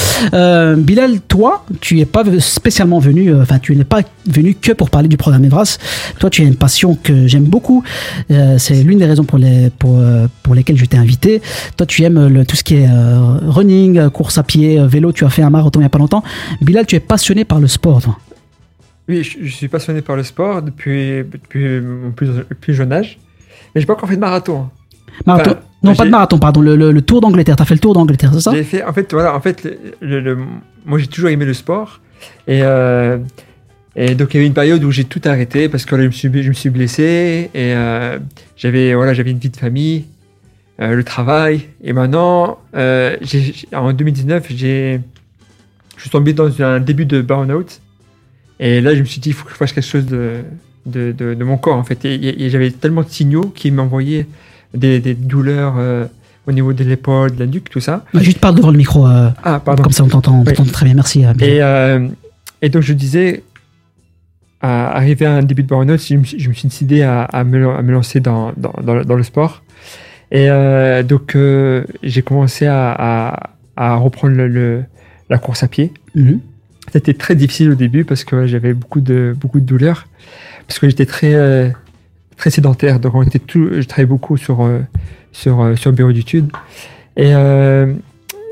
Bilal, 0.78 1.20
toi, 1.20 1.66
tu 1.82 1.96
n'es 1.96 2.06
pas 2.06 2.24
spécialement 2.38 2.98
venu, 2.98 3.34
enfin, 3.38 3.58
tu 3.58 3.76
n'es 3.76 3.84
pas 3.84 4.00
venu 4.26 4.54
que 4.54 4.72
pour 4.72 4.88
parler 4.88 5.08
du 5.08 5.18
programme 5.18 5.44
Evras. 5.44 5.76
Toi, 6.18 6.30
tu 6.30 6.42
es 6.42 6.45
une 6.46 6.56
passion 6.56 6.94
que 6.94 7.26
j'aime 7.26 7.44
beaucoup. 7.44 7.82
Euh, 8.30 8.58
c'est 8.58 8.82
l'une 8.82 8.98
des 8.98 9.06
raisons 9.06 9.24
pour, 9.24 9.38
les, 9.38 9.70
pour, 9.70 9.98
euh, 9.98 10.26
pour 10.42 10.54
lesquelles 10.54 10.76
je 10.76 10.84
t'ai 10.84 10.96
invité. 10.96 11.42
Toi, 11.76 11.86
tu 11.86 12.02
aimes 12.02 12.26
le, 12.28 12.44
tout 12.44 12.56
ce 12.56 12.64
qui 12.64 12.76
est 12.76 12.88
euh, 12.88 13.38
running, 13.46 14.08
course 14.10 14.38
à 14.38 14.42
pied, 14.42 14.78
vélo. 14.86 15.12
Tu 15.12 15.24
as 15.24 15.30
fait 15.30 15.42
un 15.42 15.50
marathon 15.50 15.80
il 15.80 15.82
n'y 15.82 15.86
a 15.86 15.90
pas 15.90 15.98
longtemps. 15.98 16.22
Bilal, 16.62 16.86
tu 16.86 16.96
es 16.96 17.00
passionné 17.00 17.44
par 17.44 17.60
le 17.60 17.66
sport. 17.68 18.02
toi. 18.02 18.18
Oui, 19.08 19.22
je, 19.22 19.38
je 19.42 19.52
suis 19.54 19.68
passionné 19.68 20.00
par 20.02 20.16
le 20.16 20.22
sport 20.24 20.62
depuis, 20.62 21.18
depuis 21.30 21.80
mon 21.80 22.10
plus, 22.10 22.28
plus 22.60 22.74
jeune 22.74 22.92
âge. 22.92 23.18
Mais 23.74 23.80
j'ai 23.80 23.86
pas 23.86 23.92
encore 23.92 24.08
fait 24.08 24.16
de 24.16 24.20
marathon. 24.20 24.62
hein. 24.62 24.70
Marathon. 25.26 25.50
Enfin, 25.52 25.60
non, 25.82 25.94
pas 25.94 26.04
de 26.04 26.10
marathon, 26.10 26.38
pardon. 26.38 26.60
Le, 26.60 26.74
le- 26.76 26.90
le 26.92 27.02
Tour 27.02 27.20
d'Angleterre. 27.20 27.56
Tu 27.56 27.62
as 27.62 27.66
fait 27.66 27.74
le 27.74 27.80
Tour 27.80 27.94
d'Angleterre, 27.94 28.30
c'est 28.34 28.40
ça? 28.40 28.52
J'ai 28.52 28.64
fait, 28.64 28.82
en 28.84 28.92
fait, 28.92 29.12
voilà, 29.12 29.36
en 29.36 29.40
fait, 29.40 29.68
le, 30.00 30.36
moi 30.84 30.98
j'ai 30.98 31.06
toujours 31.06 31.30
aimé 31.30 31.44
le 31.44 31.54
sport. 31.54 32.00
Et, 32.48 32.60
euh, 32.62 33.18
et 33.96 34.14
donc 34.14 34.34
il 34.34 34.36
y 34.36 34.40
avait 34.40 34.46
une 34.46 34.52
période 34.54 34.84
où 34.84 34.90
j'ai 34.90 35.04
tout 35.04 35.22
arrêté 35.24 35.68
parce 35.68 35.84
que 35.86 35.96
là, 35.96 36.02
je, 36.02 36.06
me 36.08 36.12
suis, 36.12 36.30
je 36.42 36.48
me 36.48 36.54
suis 36.54 36.70
blessé 36.70 37.50
et 37.54 37.72
euh, 37.74 38.18
j'avais 38.56 38.94
voilà, 38.94 39.14
j'avais 39.14 39.30
une 39.30 39.38
vie 39.38 39.48
de 39.50 39.56
famille, 39.56 40.04
euh, 40.80 40.94
le 40.94 41.02
travail. 41.02 41.62
Et 41.82 41.92
maintenant, 41.94 42.58
euh, 42.76 43.16
en 43.74 43.92
2019, 43.92 44.46
j'ai, 44.50 45.00
je 45.96 46.00
suis 46.02 46.10
tombé 46.10 46.32
dans 46.34 46.62
un 46.62 46.78
début 46.80 47.06
de 47.06 47.22
burn-out. 47.22 47.80
Et 48.60 48.80
là, 48.80 48.94
je 48.94 49.00
me 49.00 49.04
suis 49.06 49.20
dit, 49.20 49.30
il 49.30 49.34
faut 49.34 49.44
que 49.46 49.50
je 49.52 49.56
fasse 49.56 49.72
quelque 49.72 49.84
chose 49.86 50.06
de, 50.06 50.40
de, 50.86 51.12
de- 51.12 51.34
de 51.34 51.44
mon 51.44 51.56
corps 51.58 51.76
en 51.76 51.84
fait. 51.84 52.04
Et, 52.04 52.44
et 52.44 52.50
j'avais 52.50 52.70
tellement 52.70 53.02
de 53.02 53.08
signaux 53.08 53.52
qui 53.54 53.70
m'envoyaient 53.70 54.26
des, 54.74 54.98
des 55.00 55.14
douleurs 55.14 55.74
euh, 55.78 56.04
au 56.46 56.52
niveau 56.52 56.72
de 56.72 56.84
l'épaule, 56.84 57.34
de 57.34 57.40
la 57.40 57.46
nuque, 57.46 57.70
tout 57.70 57.80
ça. 57.80 58.04
Juste 58.14 58.38
parle 58.40 58.54
devant 58.56 58.70
le 58.70 58.76
micro. 58.78 59.06
euh, 59.06 59.30
Ah, 59.42 59.60
pardon. 59.64 59.82
comme 59.82 59.92
ça, 59.92 60.04
on 60.04 60.08
t'entend 60.08 60.44
Oui. 60.46 60.54
très 60.70 60.84
bien. 60.86 60.94
Merci. 60.94 61.24
euh. 61.24 61.32
Et, 61.40 61.62
euh, 61.62 62.08
et 62.62 62.68
donc 62.68 62.82
je 62.82 62.92
disais, 62.92 63.42
à 64.62 64.96
arriver 64.96 65.26
à 65.26 65.34
un 65.34 65.42
début 65.42 65.62
de 65.62 65.68
burn-out, 65.68 66.00
je, 66.04 66.14
me 66.16 66.24
suis- 66.24 66.38
je 66.40 66.48
me 66.48 66.54
suis 66.54 66.68
décidé 66.68 67.02
à, 67.02 67.22
à 67.24 67.44
me, 67.44 67.68
à 67.70 67.82
me 67.82 67.92
lancer 67.92 68.20
dans, 68.20 68.52
dans, 68.56 68.72
dans 68.82 68.94
le- 68.94 69.04
dans 69.04 69.14
le 69.16 69.22
sport. 69.22 69.62
Et 70.32 70.46
euh, 70.50 71.02
donc 71.02 71.36
euh, 71.36 71.84
j'ai 72.02 72.22
commencé 72.22 72.66
à, 72.66 73.50
reprendre 73.76 74.34
le, 74.34 74.48
le- 74.48 74.84
la 75.30 75.38
course 75.38 75.62
à 75.62 75.68
pied. 75.68 75.92
Mhm. 76.14 76.40
C'était 76.92 77.14
très 77.14 77.34
difficile 77.34 77.70
au 77.70 77.74
début 77.74 78.04
parce 78.04 78.24
que 78.24 78.46
j'avais 78.46 78.72
beaucoup 78.72 79.00
de, 79.00 79.34
beaucoup 79.38 79.60
de 79.60 79.66
douleurs. 79.66 80.06
Parce 80.66 80.78
que 80.78 80.88
j'étais 80.88 81.06
très, 81.06 81.34
euh, 81.34 81.68
très 82.36 82.50
sédentaire. 82.50 82.98
Donc 82.98 83.14
on 83.14 83.22
était 83.22 83.38
tout, 83.38 83.68
je 83.72 83.82
travaillais 83.86 84.06
beaucoup 84.06 84.36
sur, 84.36 84.66
sur, 85.32 85.76
sur 85.78 85.90
le 85.90 85.96
bureau 85.96 86.12
d'études. 86.12 86.48
Et, 87.16 87.32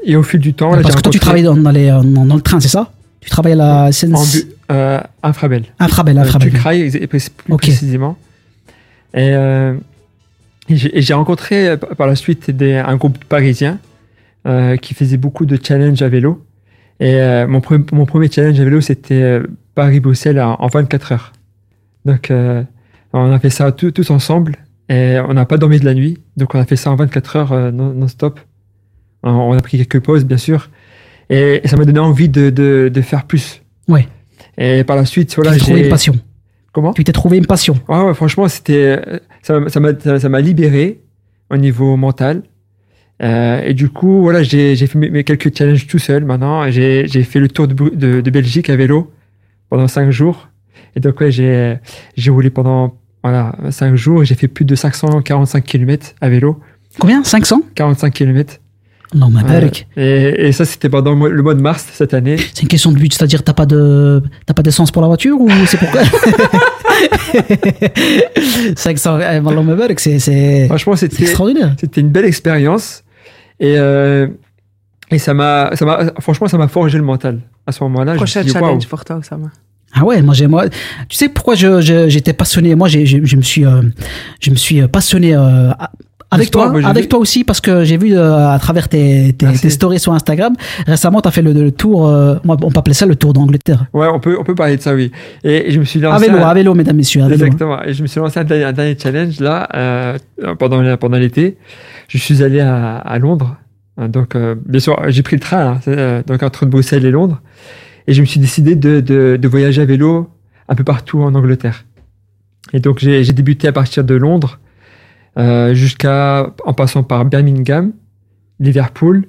et 0.05 0.17
au 0.17 0.23
fil 0.23 0.41
du 0.41 0.53
temps, 0.55 0.75
là, 0.77 0.83
Parce 0.83 0.97
que 0.97 1.01
toi, 1.01 1.13
tu 1.13 1.19
travailles 1.19 1.43
dans, 1.43 1.57
dans 1.57 1.71
les, 1.71 1.89
dans, 1.89 2.03
dans 2.27 2.35
le 2.37 2.41
train, 2.43 2.61
c'est 2.61 2.69
ça? 2.69 2.93
Tu 3.25 3.31
travailles 3.31 3.53
à 3.55 3.57
la 3.57 3.91
bu- 3.91 4.53
euh, 4.71 5.01
Infrabel. 5.23 5.65
Infrabel, 5.79 6.19
Euh, 6.19 6.23
Infrabel. 6.23 6.51
Tucrail, 6.51 6.83
ex- 6.83 6.95
et 6.95 7.07
plus 7.07 7.31
précisément. 7.67 8.17
Et, 9.15 9.31
euh, 9.35 9.75
et 10.69 11.03
j'ai 11.03 11.15
rencontré 11.15 11.69
euh, 11.69 11.77
par 11.77 12.07
la 12.07 12.17
suite 12.17 12.51
des, 12.51 12.75
un 12.75 12.97
groupe 12.97 13.23
parisien 13.25 13.79
euh, 14.47 14.77
qui 14.77 14.95
faisait 14.95 15.17
beaucoup 15.17 15.47
de 15.47 15.59
challenges 15.63 16.03
à 16.03 16.09
vélo. 16.09 16.45
Et 17.01 17.17
mon, 17.49 17.59
pre- 17.59 17.85
mon 17.93 18.07
premier 18.07 18.31
challenge 18.31 18.59
à 18.61 18.65
vélo, 18.65 18.81
c'était 18.81 19.41
Paris-Bruxelles 19.75 20.41
en, 20.41 20.55
en 20.61 20.67
24 20.69 21.13
heures. 21.13 21.33
Donc, 22.05 22.31
on 23.13 23.33
a 23.33 23.39
fait 23.41 23.51
ça 23.51 23.73
tout- 23.73 23.91
tous 23.91 24.11
ensemble. 24.11 24.57
Et 24.89 25.17
on 25.27 25.33
n'a 25.35 25.45
pas 25.45 25.57
dormi 25.59 25.81
de 25.81 25.85
la 25.87 25.95
nuit. 25.95 26.19
Donc, 26.37 26.55
on 26.55 26.59
a 26.61 26.65
fait 26.65 26.77
ça 26.77 26.91
en 26.93 26.97
24 26.97 27.37
heures 27.37 27.73
non- 27.73 27.93
non-stop. 27.95 28.39
on, 29.25 29.31
on 29.31 29.53
a 29.57 29.61
pris 29.61 29.79
quelques 29.79 30.01
pauses, 30.05 30.25
bien 30.25 30.37
sûr. 30.37 30.69
Et, 31.31 31.61
et 31.65 31.69
ça 31.69 31.77
m'a 31.77 31.85
donné 31.85 31.99
envie 32.01 32.29
de, 32.29 32.51
de, 32.51 32.91
de 32.93 33.01
faire 33.01 33.25
plus. 33.25 33.63
Ouais. 33.89 34.07
Et 34.59 34.85
par 34.85 34.97
la 34.97 35.05
suite, 35.05 35.35
voilà, 35.37 35.53
t'es 35.53 35.59
trouvé 35.59 35.79
j'ai- 35.79 35.85
une 35.85 35.91
passion. 35.91 36.15
Comment? 36.73 36.93
Tu 36.93 37.05
t'es 37.05 37.13
trouvé 37.13 37.39
une 37.39 37.47
passion. 37.47 37.79
Ouais, 37.89 38.01
ouais, 38.03 38.15
franchement, 38.15 38.49
c'était, 38.49 38.99
ça, 39.43 39.61
m'a- 39.61 39.69
ça 39.69 39.81
m'a, 39.81 39.91
ça, 39.99 40.19
ça 40.21 40.41
libéré. 40.41 41.01
au 41.51 41.57
niveau 41.57 41.97
mental. 41.97 42.43
Euh, 43.23 43.63
et 43.65 43.75
du 43.75 43.89
coup, 43.91 44.23
voilà, 44.23 44.43
j'ai 44.43 44.75
j'ai 44.75 44.87
fait 44.89 44.99
mes, 44.99 45.09
mes 45.09 45.23
quelques 45.23 45.57
challenges 45.57 45.87
tout 45.87 45.99
seul 46.01 46.25
maintenant. 46.25 46.69
J'ai 46.71 47.07
j'ai 47.07 47.23
fait 47.23 47.39
le 47.39 47.49
tour 47.49 47.69
de, 47.69 47.75
de, 47.75 48.21
de 48.21 48.31
Belgique 48.31 48.69
à 48.71 48.77
vélo 48.77 49.13
pendant 49.71 49.87
cinq 49.87 50.11
jours. 50.11 50.49
Et 50.97 51.01
donc, 51.01 51.21
ouais, 51.21 51.31
j'ai 51.31 51.77
j'ai 52.17 52.31
roulé 52.33 52.51
pendant 52.51 52.95
voilà, 53.23 53.55
cinq 53.71 53.95
jours 53.95 54.23
et 54.23 54.27
j'ai 54.27 54.35
fait 54.35 54.49
plus 54.49 54.65
de 54.65 54.75
545 54.75 55.63
km 55.65 56.15
à 56.21 56.29
vélo. 56.29 56.59
Combien? 56.99 57.23
500 57.23 57.63
45 57.77 58.13
km. 58.13 58.59
Non, 59.15 59.31
mais 59.31 59.43
barak. 59.43 59.87
et, 59.97 60.49
et 60.49 60.53
ça, 60.53 60.65
c'était 60.65 60.89
pendant 60.89 61.13
le 61.13 61.43
mois- 61.43 61.55
de 61.55 61.61
mars 61.63 61.87
cette 61.93 62.15
année. 62.15 62.37
C'est 62.37 62.63
une 62.63 62.69
question 62.69 62.91
de 62.93 62.97
but, 62.99 63.13
c'est-à-dire 63.13 63.43
t'as 63.45 63.53
pas 63.53 63.67
de 63.67 64.23
t'as 64.47 64.55
pas 64.55 64.63
d'essence 64.63 64.91
pour 64.91 65.03
la 65.03 65.09
voiture 65.09 65.41
ou 65.41 65.49
c'est 65.67 65.79
pourquoi 65.79 66.01
500 68.77 69.19
eh, 69.21 69.95
c'est 69.99 70.19
c'est 70.19 70.67
Franchement, 70.67 70.97
c'est 70.97 71.11
c'était 71.11 71.25
extraordinaire. 71.25 71.75
c'était 71.79 72.01
une 72.01 72.11
belle 72.11 72.25
expérience. 72.25 73.03
Et, 73.61 73.75
euh, 73.79 74.27
et 75.11 75.19
ça 75.19 75.33
m'a, 75.35 75.71
ça 75.75 75.85
m'a, 75.85 76.13
franchement, 76.21 76.49
ça 76.49 76.59
m'a 76.59 76.69
forgé 76.69 76.99
le 76.99 77.05
mental. 77.05 77.41
À 77.67 77.73
ce 77.73 77.83
moment-là, 77.85 78.15
Prochain 78.15 78.43
dit, 78.43 78.51
challenge 78.51 78.87
pour 78.89 79.05
toi, 79.05 79.17
Oussama. 79.17 79.51
Ah 79.97 80.05
ouais, 80.05 80.21
moi 80.23 80.35
j'ai 80.35 80.49
moi 80.49 80.69
tu 81.09 81.17
sais 81.17 81.29
pourquoi 81.29 81.55
je 81.55 81.81
je- 81.81 82.09
j'étais 82.09 82.33
passionné? 82.33 82.75
Moi 82.75 82.89
j'ai 82.89 83.07
je, 83.07 83.19
je 83.25 83.37
me 83.37 83.43
suis 83.43 83.65
euh, 83.65 83.81
je 84.41 84.51
me 84.51 84.57
suis 84.57 84.85
passionné 84.89 85.37
euh, 85.37 85.71
à- 85.71 85.93
avec 86.35 86.51
toi 86.51 86.73
avec 86.85 87.05
vu- 87.05 87.09
toi 87.09 87.19
aussi 87.19 87.45
parce 87.45 87.61
que 87.61 87.85
j'ai 87.85 87.97
vu 87.97 88.17
euh, 88.17 88.49
à 88.49 88.59
travers 88.59 88.89
tes 88.89 89.33
tes, 89.33 89.71
stories 89.71 89.99
sur 89.99 90.13
Instagram 90.13 90.55
récemment 90.87 91.21
tu 91.21 91.29
as 91.29 91.31
fait 91.31 91.43
le, 91.43 91.53
le 91.53 91.71
tour 91.73 92.07
euh, 92.09 92.37
on 92.47 92.57
peut 92.57 92.79
appeler 92.79 92.95
ça 92.95 93.07
le 93.07 93.17
tour 93.17 93.33
d'Angleterre. 93.33 93.87
Ouais, 93.93 94.07
on 94.13 94.21
peut, 94.21 94.37
on 94.39 94.45
peut 94.45 94.55
parler 94.55 94.77
de 94.77 94.83
ça, 94.83 94.95
oui. 94.95 95.11
Et, 95.45 95.71
je 95.71 95.79
me 95.79 95.85
suis 95.85 96.01
lancé. 96.01 96.25
À 96.25 96.29
vélo, 96.33 96.39
un- 96.45 96.49
à 96.49 96.55
vélo 96.55 96.75
mesdames 96.75 96.97
messieurs, 96.97 97.23
à 97.23 97.29
vélo. 97.29 97.45
Exactement. 97.47 97.83
Et 97.83 97.93
je 97.95 98.03
me 98.03 98.07
suis 98.07 98.21
lancé 98.21 98.39
un 98.41 98.45
dernier, 98.45 98.65
un 98.65 98.73
dernier 98.73 98.97
challenge 98.99 99.41
là 99.41 99.69
euh, 99.75 100.19
pendant 100.59 100.97
pendant 100.97 101.17
l'été. 101.19 101.57
Je 102.09 102.19
suis 102.19 102.43
allé 102.43 102.61
à, 102.61 102.97
à 102.97 103.19
Londres. 103.19 103.57
Euh, 104.01 104.09
Donc, 104.09 104.37
bien 104.67 104.81
sûr, 104.81 105.01
j'ai 105.09 105.23
pris 105.23 105.37
le 105.37 105.41
train, 105.41 105.79
hein, 105.87 106.23
donc 106.27 106.43
entre 106.43 106.67
Bruxelles 106.67 107.05
et 107.05 107.11
Londres, 107.11 107.41
et 108.07 108.13
je 108.13 108.21
me 108.21 108.27
suis 108.27 108.41
décidé 108.41 108.75
de, 108.77 109.01
de, 109.01 109.37
de 109.41 109.49
voyager 109.49 109.83
à 109.83 109.85
vélo 109.85 110.29
un 110.69 110.75
peu 110.75 110.85
partout 110.85 111.21
en 111.23 111.35
Angleterre. 111.35 111.85
Et 112.73 112.81
donc, 112.81 112.99
j'ai 112.99 113.23
débuté 113.33 113.69
à 113.69 113.73
partir 113.73 114.03
de 114.05 114.15
Londres, 114.15 114.59
euh, 115.39 115.75
jusqu'à 115.75 116.53
en 116.65 116.73
passant 116.73 117.03
par 117.03 117.25
Birmingham, 117.25 117.93
Liverpool. 118.61 119.27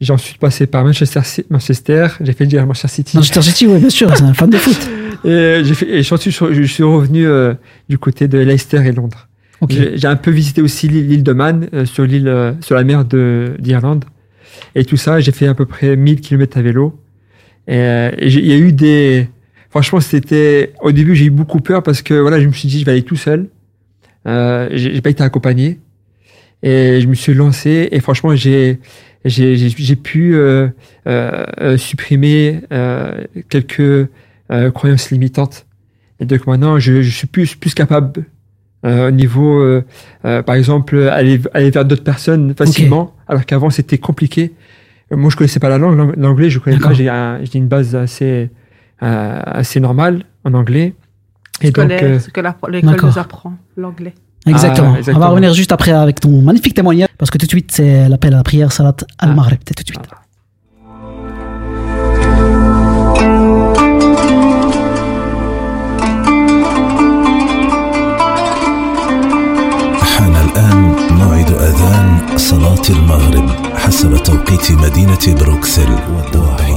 J'ai 0.00 0.12
ensuite 0.12 0.38
passé 0.38 0.66
par 0.66 0.84
Manchester, 0.84 1.20
Manchester. 1.50 2.08
J'ai 2.20 2.32
fait 2.32 2.46
dire 2.46 2.66
Manchester 2.66 2.88
City. 2.88 3.16
Manchester 3.16 3.42
City 3.42 3.66
oui 3.66 3.78
bien 3.78 3.90
sûr, 3.90 4.14
c'est 4.16 4.24
un 4.24 4.34
fan 4.34 4.50
de 4.50 4.56
foot. 4.56 4.90
Et 5.24 5.62
j'ai 5.64 5.74
fait, 5.74 5.88
et 5.88 6.02
je 6.02 6.16
suis, 6.16 6.30
je 6.30 6.62
suis 6.64 6.82
revenu 6.82 7.26
euh, 7.26 7.54
du 7.88 7.96
côté 7.96 8.28
de 8.28 8.36
Leicester 8.36 8.86
et 8.86 8.92
Londres. 8.92 9.26
OK. 9.60 9.72
J'ai 9.94 10.06
un 10.06 10.16
peu 10.16 10.30
visité 10.30 10.60
aussi 10.60 10.88
l'île 10.88 11.22
de 11.22 11.32
Man, 11.32 11.68
euh, 11.72 11.86
sur 11.86 12.04
l'île, 12.04 12.28
euh, 12.28 12.52
sur 12.60 12.74
la 12.74 12.84
mer 12.84 13.04
de 13.04 13.54
d'Irlande. 13.58 14.04
Et 14.74 14.84
tout 14.84 14.96
ça, 14.96 15.20
j'ai 15.20 15.32
fait 15.32 15.46
à 15.46 15.54
peu 15.54 15.66
près 15.66 15.96
1000 15.96 16.20
km 16.20 16.58
à 16.58 16.62
vélo. 16.62 17.00
Et, 17.66 17.76
euh, 17.76 18.10
il 18.20 18.46
y 18.46 18.52
a 18.52 18.56
eu 18.56 18.72
des, 18.72 19.28
franchement, 19.70 20.00
c'était, 20.00 20.72
au 20.82 20.92
début, 20.92 21.14
j'ai 21.14 21.26
eu 21.26 21.30
beaucoup 21.30 21.60
peur 21.60 21.82
parce 21.82 22.02
que 22.02 22.14
voilà, 22.14 22.40
je 22.40 22.46
me 22.46 22.52
suis 22.52 22.68
dit, 22.68 22.80
je 22.80 22.84
vais 22.84 22.92
aller 22.92 23.02
tout 23.02 23.16
seul. 23.16 23.48
Euh, 24.26 24.68
j'ai 24.72 25.00
pas 25.00 25.10
été 25.10 25.22
accompagné. 25.22 25.78
Et 26.62 27.00
je 27.00 27.06
me 27.08 27.14
suis 27.14 27.34
lancé 27.34 27.88
et 27.92 28.00
franchement, 28.00 28.34
j'ai, 28.34 28.78
j'ai, 29.24 29.56
j'ai, 29.56 29.96
pu 29.96 30.34
euh, 30.34 30.68
euh, 31.06 31.44
euh, 31.60 31.76
supprimer 31.76 32.60
euh, 32.72 33.24
quelques 33.50 33.80
euh, 34.50 34.70
croyances 34.70 35.10
limitantes. 35.10 35.66
Et 36.20 36.24
donc 36.24 36.46
maintenant, 36.46 36.78
je, 36.78 37.02
je 37.02 37.10
suis 37.10 37.26
plus, 37.26 37.54
plus 37.54 37.74
capable 37.74 38.24
euh, 38.86 39.08
au 39.08 39.10
niveau, 39.10 39.62
par 40.22 40.54
exemple, 40.54 40.96
aller, 41.08 41.40
aller 41.52 41.70
vers 41.70 41.84
d'autres 41.84 42.04
personnes 42.04 42.54
facilement, 42.54 43.14
alors 43.28 43.44
qu'avant 43.44 43.68
c'était 43.70 43.98
compliqué. 43.98 44.52
Moi, 45.10 45.30
je 45.30 45.36
connaissais 45.36 45.60
pas 45.60 45.68
la 45.68 45.76
langue, 45.78 45.96
l'ang- 45.98 46.12
l'anglais, 46.16 46.48
je 46.50 46.58
connais 46.58 46.76
pas. 46.78 46.94
J'ai 46.94 47.08
un- 47.10 47.40
j'ai 47.44 47.58
une 47.58 47.68
base 47.68 47.94
assez, 47.94 48.48
euh, 49.02 49.40
assez 49.44 49.80
normale 49.80 50.24
en 50.44 50.54
anglais. 50.54 50.94
Et 51.61 51.71
donc, 51.71 51.85
Scolaire, 51.85 52.03
euh, 52.03 52.19
ce 52.19 52.29
que 52.29 52.41
la- 52.41 52.55
l'école 52.69 52.89
D'accord. 52.91 53.09
nous 53.09 53.19
apprend, 53.19 53.53
l'anglais. 53.77 54.13
Exactement. 54.45 54.93
Ah, 54.95 54.97
exactement. 54.99 55.17
On 55.17 55.19
va 55.19 55.27
revenir 55.33 55.53
juste 55.53 55.71
après 55.71 55.91
avec 55.91 56.19
ton 56.21 56.41
magnifique 56.41 56.73
témoignage 56.73 57.09
parce 57.17 57.29
que 57.29 57.37
tout 57.37 57.45
de 57.45 57.51
suite 57.51 57.71
c'est 57.73 58.07
l'appel 58.07 58.33
à 58.33 58.37
la 58.37 58.43
prière 58.43 58.71
salat 58.71 58.95
al-maghrib 59.19 59.59
C'est 59.67 59.73
tout 59.73 59.83
de 59.83 59.87
suite. 59.89 59.99
حان 70.01 70.35
الآن 70.35 70.95
موعد 71.11 71.51
أذان 71.51 72.37
صلاة 72.37 72.81
المغرب 72.89 73.49
حسب 73.75 74.17
توقيت 74.23 74.71
مدينة 74.71 75.19
بروكسل 75.39 75.91
والدواحي 76.15 76.73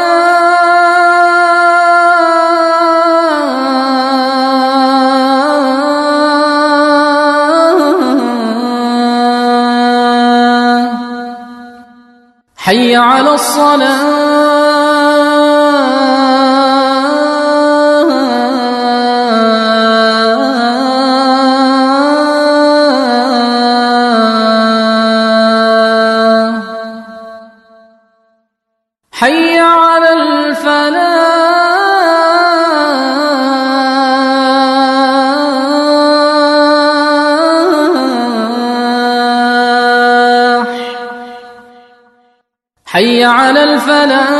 حي 12.61 12.95
على 12.95 13.33
الصلاة. 13.33 14.10
على 44.00 44.39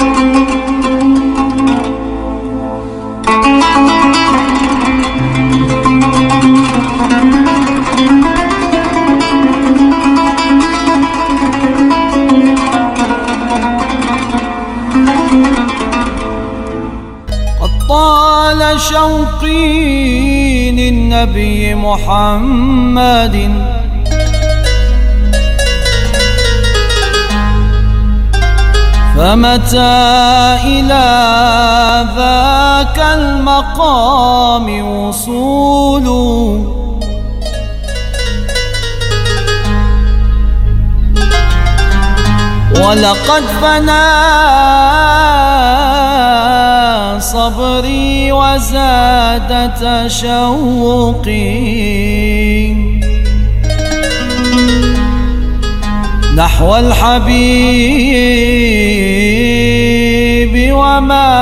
للنبي 21.21 21.75
محمد. 21.75 23.35
فمتى 29.15 30.01
إلى 30.65 31.07
ذاك 32.15 32.99
المقام 32.99 34.67
وصول 34.87 36.07
ولقد 42.81 43.43
فنى 43.61 44.21
صبري 47.31 48.31
وزاد 48.31 49.51
تشوقي. 49.81 51.31
نحو 56.35 56.75
الحبيب 56.75 57.33
وما 60.73 61.33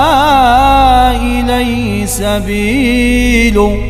إليه 1.21 2.06
سبيل. 2.06 3.88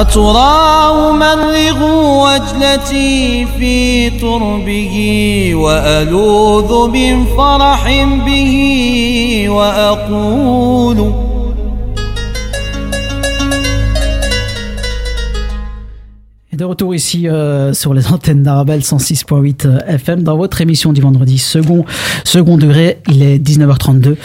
أتراه 0.00 1.12
مرغ 1.12 1.78
وجلتي 2.24 3.46
في 3.58 4.10
تربه 4.10 4.96
وألوذ 5.54 6.88
من 6.88 7.24
فرح 7.36 8.04
به 8.26 8.56
وأقول 9.48 11.25
Et 16.56 16.58
de 16.58 16.64
retour 16.64 16.94
ici 16.94 17.28
euh, 17.28 17.74
sur 17.74 17.92
les 17.92 18.06
antennes 18.06 18.42
d'Arabelle 18.42 18.80
106.8 18.80 19.66
euh, 19.66 19.78
FM 19.88 20.22
dans 20.22 20.38
votre 20.38 20.62
émission 20.62 20.94
du 20.94 21.02
vendredi 21.02 21.36
second, 21.36 21.84
second 22.24 22.56
degré. 22.56 23.02
Il 23.08 23.22
est 23.22 23.36
19h32. 23.36 24.16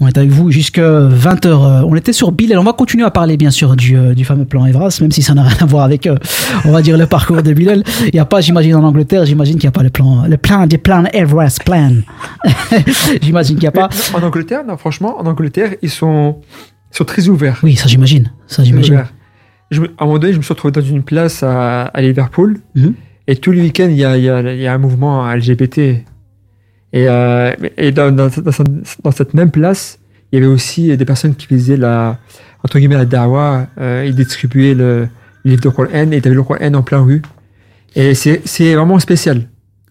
On 0.00 0.08
est 0.08 0.16
avec 0.16 0.30
vous 0.30 0.50
jusqu'à 0.50 0.80
20h. 0.80 1.46
Euh, 1.46 1.82
On 1.86 1.94
était 1.94 2.14
sur 2.14 2.32
Bilal. 2.32 2.58
On 2.58 2.64
va 2.64 2.72
continuer 2.72 3.04
à 3.04 3.10
parler 3.10 3.36
bien 3.36 3.50
sûr 3.50 3.76
du, 3.76 3.98
euh, 3.98 4.14
du 4.14 4.24
fameux 4.24 4.46
plan 4.46 4.64
Evras, 4.64 4.96
même 5.02 5.12
si 5.12 5.20
ça 5.20 5.34
n'a 5.34 5.42
rien 5.42 5.58
à 5.60 5.66
voir 5.66 5.84
avec, 5.84 6.06
euh, 6.06 6.16
on 6.64 6.72
va 6.72 6.80
dire, 6.80 6.96
le 6.96 7.04
parcours 7.04 7.42
de 7.42 7.52
Bilal. 7.52 7.82
Il 8.04 8.14
n'y 8.14 8.18
a 8.18 8.24
pas, 8.24 8.40
j'imagine, 8.40 8.76
en 8.76 8.84
Angleterre, 8.84 9.26
j'imagine 9.26 9.56
qu'il 9.56 9.64
n'y 9.64 9.68
a 9.68 9.72
pas 9.72 9.82
le 9.82 9.90
plan, 9.90 10.24
le 10.26 10.38
plan 10.38 10.66
des 10.66 10.78
plans 10.78 11.04
Everest 11.12 11.64
plan. 11.64 11.96
j'imagine 13.20 13.56
qu'il 13.56 13.64
n'y 13.64 13.68
a 13.68 13.72
pas. 13.72 13.90
En 14.14 14.22
Angleterre, 14.22 14.64
non, 14.66 14.78
franchement, 14.78 15.20
en 15.20 15.26
Angleterre, 15.26 15.74
ils 15.82 15.90
sont, 15.90 16.36
ils 16.94 16.96
sont 16.96 17.04
très 17.04 17.28
ouverts. 17.28 17.60
Oui, 17.62 17.76
ça 17.76 17.88
j'imagine. 17.88 18.32
Ça 18.46 18.64
j'imagine. 18.64 19.04
Je 19.70 19.80
à 19.82 19.84
un 20.00 20.04
moment 20.06 20.18
donné, 20.18 20.32
je 20.32 20.38
me 20.38 20.42
suis 20.42 20.52
retrouvé 20.52 20.72
dans 20.72 20.80
une 20.80 21.02
place 21.02 21.42
à, 21.42 21.82
à 21.86 22.00
Liverpool. 22.02 22.58
Mhm. 22.74 22.94
Et 23.26 23.36
tous 23.36 23.52
les 23.52 23.62
week-ends, 23.62 23.88
il 23.88 23.96
y 23.96 24.04
a, 24.04 24.16
il 24.18 24.24
y 24.24 24.28
a- 24.28 24.52
il 24.52 24.60
y 24.60 24.66
a 24.66 24.74
un 24.74 24.78
mouvement 24.78 25.26
LGBT. 25.34 25.78
Et, 25.78 27.08
euh, 27.08 27.52
et 27.76 27.90
dans, 27.90 28.14
dans- 28.14 28.28
dans 28.28 28.52
cette- 28.52 28.98
dans 29.02 29.10
cette 29.10 29.34
même 29.34 29.50
place, 29.50 29.98
il 30.30 30.38
y 30.38 30.42
avait 30.42 30.52
aussi 30.52 30.96
des 30.96 31.04
personnes 31.04 31.34
qui 31.34 31.46
faisaient 31.46 31.76
la, 31.76 32.18
entre 32.62 32.78
guillemets, 32.78 32.96
la 32.96 33.04
dawa. 33.06 33.66
Euh, 33.80 34.04
ils 34.06 34.14
distribuaient 34.14 34.74
le, 34.74 35.08
le 35.44 35.50
livre 35.50 35.62
de 35.62 35.68
Coran 35.70 36.10
et 36.12 36.20
tu 36.20 36.28
avais 36.28 36.36
le 36.36 36.42
Coran 36.42 36.72
en 36.74 36.82
plein 36.82 37.00
rue. 37.00 37.22
Et 37.96 38.14
c'est 38.14 38.74
vraiment 38.74 38.98
spécial. 38.98 39.42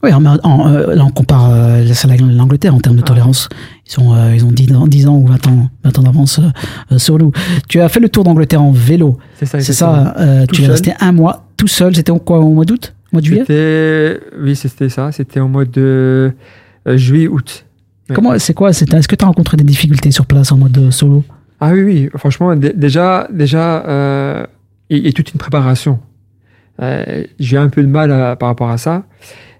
Oui, 0.03 0.11
en- 0.13 0.25
en- 0.25 0.67
euh, 0.69 0.95
là 0.95 1.05
on 1.05 1.09
compare 1.11 1.49
euh, 1.51 1.81
l'Angleterre 2.35 2.75
en 2.75 2.79
termes 2.79 2.97
de 2.97 3.01
tolérance. 3.01 3.47
Ils, 3.85 3.91
sont, 3.91 4.13
euh, 4.15 4.33
ils 4.33 4.45
ont 4.45 4.51
10 4.51 4.73
ans, 4.75 4.87
10 4.87 5.07
ans 5.07 5.15
ou 5.17 5.27
20 5.27 5.47
ans, 5.47 5.69
20 5.83 5.99
ans 5.99 6.03
d'avance 6.03 6.39
euh, 6.39 6.43
euh, 6.93 6.97
sur 6.97 7.17
nous. 7.17 7.31
Tu 7.67 7.81
as 7.81 7.89
fait 7.89 7.99
le 7.99 8.09
tour 8.09 8.23
d'Angleterre 8.23 8.61
en 8.61 8.71
vélo. 8.71 9.17
C'est 9.37 9.45
ça, 9.45 9.59
C'est 9.59 9.73
ça, 9.73 10.13
euh, 10.19 10.45
tu 10.51 10.63
es 10.63 10.67
resté 10.67 10.93
un 10.99 11.11
mois 11.11 11.47
tout 11.57 11.67
seul. 11.67 11.95
C'était 11.95 12.17
quoi, 12.19 12.39
au 12.39 12.49
mois 12.53 12.65
d'août 12.65 12.93
mois 13.11 13.21
de 13.21 13.25
juillet? 13.27 14.19
Oui, 14.39 14.55
c'était 14.55 14.89
ça. 14.89 15.11
C'était 15.11 15.39
au 15.39 15.47
mois 15.47 15.65
de 15.65 16.33
euh, 16.87 16.97
juillet, 16.97 17.27
août. 17.27 17.65
Ouais. 18.09 18.15
Comment, 18.15 18.39
c'est 18.39 18.53
quoi 18.53 18.69
Est-ce 18.71 19.07
que 19.07 19.15
tu 19.15 19.23
as 19.23 19.27
rencontré 19.27 19.55
des 19.57 19.63
difficultés 19.63 20.11
sur 20.11 20.25
place 20.25 20.51
en 20.51 20.57
mode 20.57 20.77
euh, 20.77 20.89
solo? 20.91 21.23
Ah 21.59 21.71
oui, 21.73 21.83
oui, 21.83 22.09
franchement, 22.15 22.55
dé- 22.55 22.73
déjà, 22.75 23.27
déjà, 23.31 23.85
euh, 23.85 24.45
il 24.89 25.05
y 25.05 25.07
a 25.07 25.11
toute 25.11 25.31
une 25.33 25.37
préparation. 25.39 25.99
Euh, 26.81 27.23
J'ai 27.39 27.57
un 27.57 27.69
peu 27.69 27.81
de 27.83 27.87
mal 27.87 28.11
à- 28.11 28.35
par 28.35 28.49
rapport 28.49 28.69
à 28.69 28.77
ça. 28.77 29.03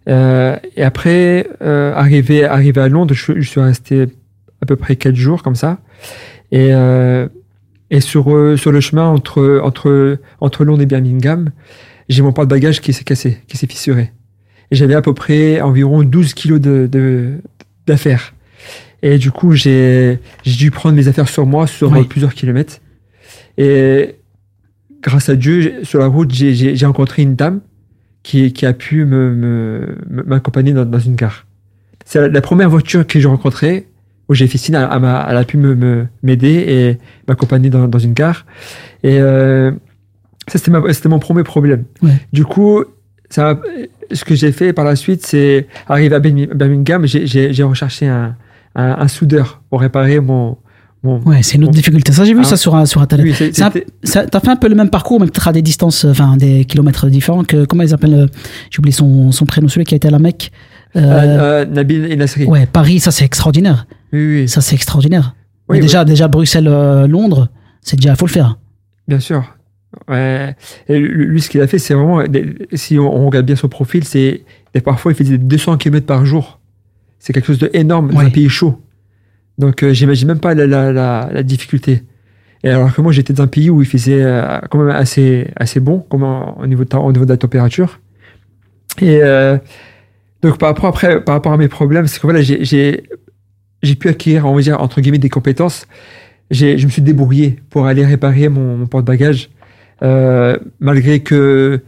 Euh, 0.10 0.58
et 0.76 0.84
après, 0.84 1.48
euh, 1.62 1.94
arrivé, 1.96 2.44
arrivé 2.44 2.82
à 2.82 2.88
Londres, 2.90 3.14
je, 3.14 3.40
je 3.40 3.50
suis 3.50 3.62
resté 3.62 4.08
à 4.62 4.66
peu 4.66 4.76
près 4.76 4.96
quatre 4.96 5.16
jours 5.16 5.44
comme 5.44 5.56
ça. 5.56 5.80
Et, 6.52 6.70
euh, 6.74 7.28
et 7.90 8.02
sur, 8.02 8.34
euh, 8.36 8.58
sur 8.58 8.72
le 8.72 8.82
chemin 8.82 9.06
entre, 9.06 9.62
entre, 9.64 10.18
entre 10.40 10.66
Londres 10.66 10.82
et 10.82 10.86
Birmingham, 10.86 11.52
j'ai 12.10 12.22
mon 12.22 12.34
porte-bagages 12.34 12.82
qui 12.82 12.92
s'est 12.94 13.04
cassé, 13.04 13.40
qui 13.48 13.58
s'est 13.58 13.68
fissuré. 13.68 14.12
Et 14.72 14.76
j'avais 14.76 14.96
à 14.96 15.02
peu 15.02 15.14
près 15.14 15.62
environ 15.62 16.04
12 16.04 16.34
kilos 16.34 16.60
de, 16.60 16.88
de- 16.92 17.36
d'affaires. 17.88 18.34
Et 19.02 19.18
du 19.18 19.32
coup, 19.32 19.52
j'ai 19.54 20.20
j'ai 20.44 20.56
dû 20.58 20.72
prendre 20.72 20.96
mes 20.96 21.08
affaires 21.10 21.28
sur 21.28 21.46
moi 21.46 21.68
sur 21.68 21.92
Oui. 21.92 22.04
plusieurs 22.06 22.34
kilomètres. 22.34 22.80
Et 23.58 24.16
grâce 25.02 25.28
à 25.30 25.36
Dieu, 25.36 25.84
sur 25.84 26.00
la 26.00 26.08
route, 26.08 26.32
j'ai 26.34 26.54
j'ai 26.76 26.86
rencontré 26.86 27.22
une 27.22 27.36
dame 27.36 27.60
qui, 28.24 28.54
qui 28.54 28.66
a 28.66 28.74
pu 28.74 29.06
me- 29.06 29.32
me- 29.34 29.98
me- 30.10 30.24
m'accompagner 30.24 30.74
dans, 30.74 30.86
dans 30.86 31.00
une 31.00 31.16
gare. 31.16 31.46
C'est 32.06 32.20
la, 32.22 32.28
la 32.30 32.42
première 32.42 32.70
voiture 32.70 33.06
que 33.06 33.20
j'ai 33.20 33.28
rencontrée 33.28 33.88
où 34.30 34.34
j'ai 34.34 34.48
fait 34.48 34.58
signe, 34.58 34.76
elle, 34.76 34.88
elle 34.92 35.00
m'a- 35.02 35.26
elle 35.30 35.38
a 35.38 35.44
pu 35.44 35.58
me- 35.58 35.76
me- 35.76 36.08
m'aider 36.24 36.54
et 36.68 36.98
m'accompagner 37.28 37.70
dans, 37.70 37.88
dans 37.88 38.00
une 38.00 38.14
gare. 38.14 38.46
Et 39.04 39.20
euh, 39.20 39.72
ça, 40.48 40.58
c'était 40.58 40.72
ma- 40.72 40.94
c'était 40.94 41.10
mon 41.10 41.20
premier 41.20 41.44
problème. 41.44 41.84
Ouais. 42.02 42.12
Du 42.32 42.46
coup, 42.46 42.84
ça, 43.30 43.60
ce 44.12 44.24
que 44.24 44.36
j'ai 44.36 44.52
fait 44.52 44.72
par 44.74 44.86
la 44.86 44.96
suite, 44.96 45.26
c'est 45.26 45.68
arriver 45.88 46.16
à 46.16 46.20
Birmi- 46.20 46.54
Birmingham, 46.54 47.06
j'ai- 47.06 47.28
j'ai 47.28 47.52
j'ai 47.54 47.64
recherché 47.64 48.08
un, 48.08 48.36
un, 48.76 48.92
un 49.00 49.08
soudeur 49.10 49.62
pour 49.70 49.82
réparer 49.82 50.20
mon. 50.22 50.58
Mon 51.04 51.20
Ouais, 51.24 51.44
c'est 51.44 51.56
une 51.56 51.64
autre 51.66 51.74
difficulté. 51.74 52.12
Ça, 52.14 52.24
j'ai 52.24 52.34
vu 52.34 52.40
Ah. 52.42 52.46
ça 52.46 52.58
sur, 52.58 52.88
sur 52.88 53.02
Internet. 53.02 53.36
Oui, 53.40 53.52
T'as 53.52 54.40
fait 54.40 54.50
un 54.50 54.56
peu 54.56 54.70
le 54.70 54.76
même 54.76 54.90
parcours, 54.90 55.20
mais 55.20 55.26
peut-être 55.28 55.48
à 55.48 55.54
des 55.54 55.62
distances, 55.62 56.06
euh, 56.06 56.12
enfin 56.12 56.38
des 56.38 56.66
kilomètres 56.66 57.08
différents. 57.10 57.44
Que, 57.44 57.66
comment 57.66 57.84
ils 57.84 57.94
appellent 57.94 58.14
euh, 58.14 58.28
J'ai 58.72 58.80
oublié 58.80 58.94
son, 58.94 59.32
son 59.32 59.46
prénom, 59.46 59.68
celui 59.68 59.86
qui 59.86 59.94
a 59.96 59.98
été 59.98 60.08
à 60.08 60.12
la 60.12 60.20
Mecque. 60.20 60.52
Euh, 60.96 61.00
euh, 61.02 61.64
euh, 61.64 61.66
Nabil 61.66 62.06
et 62.12 62.16
Nasri. 62.16 62.46
ouais, 62.46 62.66
Paris, 62.68 63.00
ça 63.00 63.12
c'est 63.12 63.26
extraordinaire. 63.26 63.88
Oui, 64.14 64.42
oui, 64.42 64.48
Ça 64.50 64.62
c'est 64.62 64.76
extraordinaire. 64.76 65.36
Oui, 65.70 65.78
Mais 65.78 65.82
déjà, 65.82 66.06
déjà 66.06 66.28
Bruxelles, 66.28 66.68
euh, 66.68 67.08
Londres, 67.08 67.50
c'est 67.82 67.96
déjà, 67.98 68.16
faut 68.16 68.26
le 68.28 68.32
faire. 68.32 68.58
bien 69.08 69.20
sûr. 69.20 69.44
Ouais. 70.10 70.56
Et 70.90 70.98
lui, 71.00 71.40
ce 71.42 71.50
qu'il 71.50 71.62
a 71.62 71.68
fait, 71.68 71.78
c'est 71.80 71.94
vraiment. 71.94 72.24
Si 72.74 72.98
on, 72.98 73.26
regarde 73.28 73.46
bien 73.46 73.56
son 73.56 73.68
profil, 73.70 74.04
c'est. 74.04 74.44
Parfois, 74.84 75.12
il 75.12 75.16
faisait 75.16 75.38
200 75.38 75.78
km 75.78 76.06
par 76.08 76.26
jour. 76.26 76.60
C'est 77.20 77.32
quelque 77.32 77.46
chose 77.46 77.60
d'énorme 77.60 78.12
dans 78.12 78.18
Ouais. 78.20 78.26
un 78.26 78.30
pays 78.32 78.50
chaud. 78.50 78.82
Donc, 79.58 79.84
euh, 79.84 79.94
j'imagine 79.94 80.28
même 80.28 80.40
pas 80.40 80.54
la, 80.54 80.66
la, 80.68 80.92
la, 80.92 81.30
la 81.32 81.44
difficulté. 81.44 82.04
Et 82.64 82.70
alors 82.70 82.94
que 82.94 83.02
moi, 83.02 83.12
j'étais 83.12 83.34
dans 83.34 83.44
un 83.44 83.48
pays 83.48 83.70
où 83.70 83.82
il 83.82 83.88
faisait 83.88 84.24
euh, 84.24 84.60
quand 84.70 84.80
même 84.80 84.96
assez, 84.96 85.48
assez 85.56 85.80
bon, 85.80 86.00
comme 86.00 86.24
en- 86.24 86.58
au 86.60 86.66
niveau 86.68 86.84
de, 86.86 86.90
ta- 86.90 87.00
au 87.00 87.12
niveau 87.12 87.26
de 87.26 87.30
la 87.32 87.38
température. 87.38 88.00
Et 89.02 89.20
euh, 89.22 89.58
donc, 90.42 90.58
par 90.58 90.70
rapport, 90.70 90.86
après, 90.86 91.24
par 91.24 91.36
rapport 91.36 91.52
à 91.54 91.58
mes 91.58 91.68
problèmes, 91.68 92.08
c'est 92.08 92.18
que 92.20 92.24
voilà, 92.28 92.42
j'ai- 92.42 93.04
pu 94.00 94.08
acquérir, 94.10 94.46
on 94.46 94.56
va 94.56 94.62
dire, 94.62 94.82
entre 94.82 95.02
guillemets, 95.02 95.18
des 95.18 95.30
compétences. 95.30 95.88
Je 96.52 96.84
me 96.86 96.90
suis 96.90 97.02
débrouillé 97.02 97.60
pour 97.70 97.86
aller 97.86 98.06
réparer 98.06 98.48
mon, 98.50 98.78
mon 98.78 98.86
porte-bagages, 98.88 99.50
malgré 100.80 101.20
que 101.22 101.82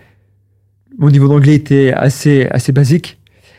mon 0.97 1.09
niveau 1.09 1.27
d'anglais 1.27 1.55
était 1.55 1.93
assez, 1.95 2.47
assez 2.51 2.71
basique. 2.71 3.17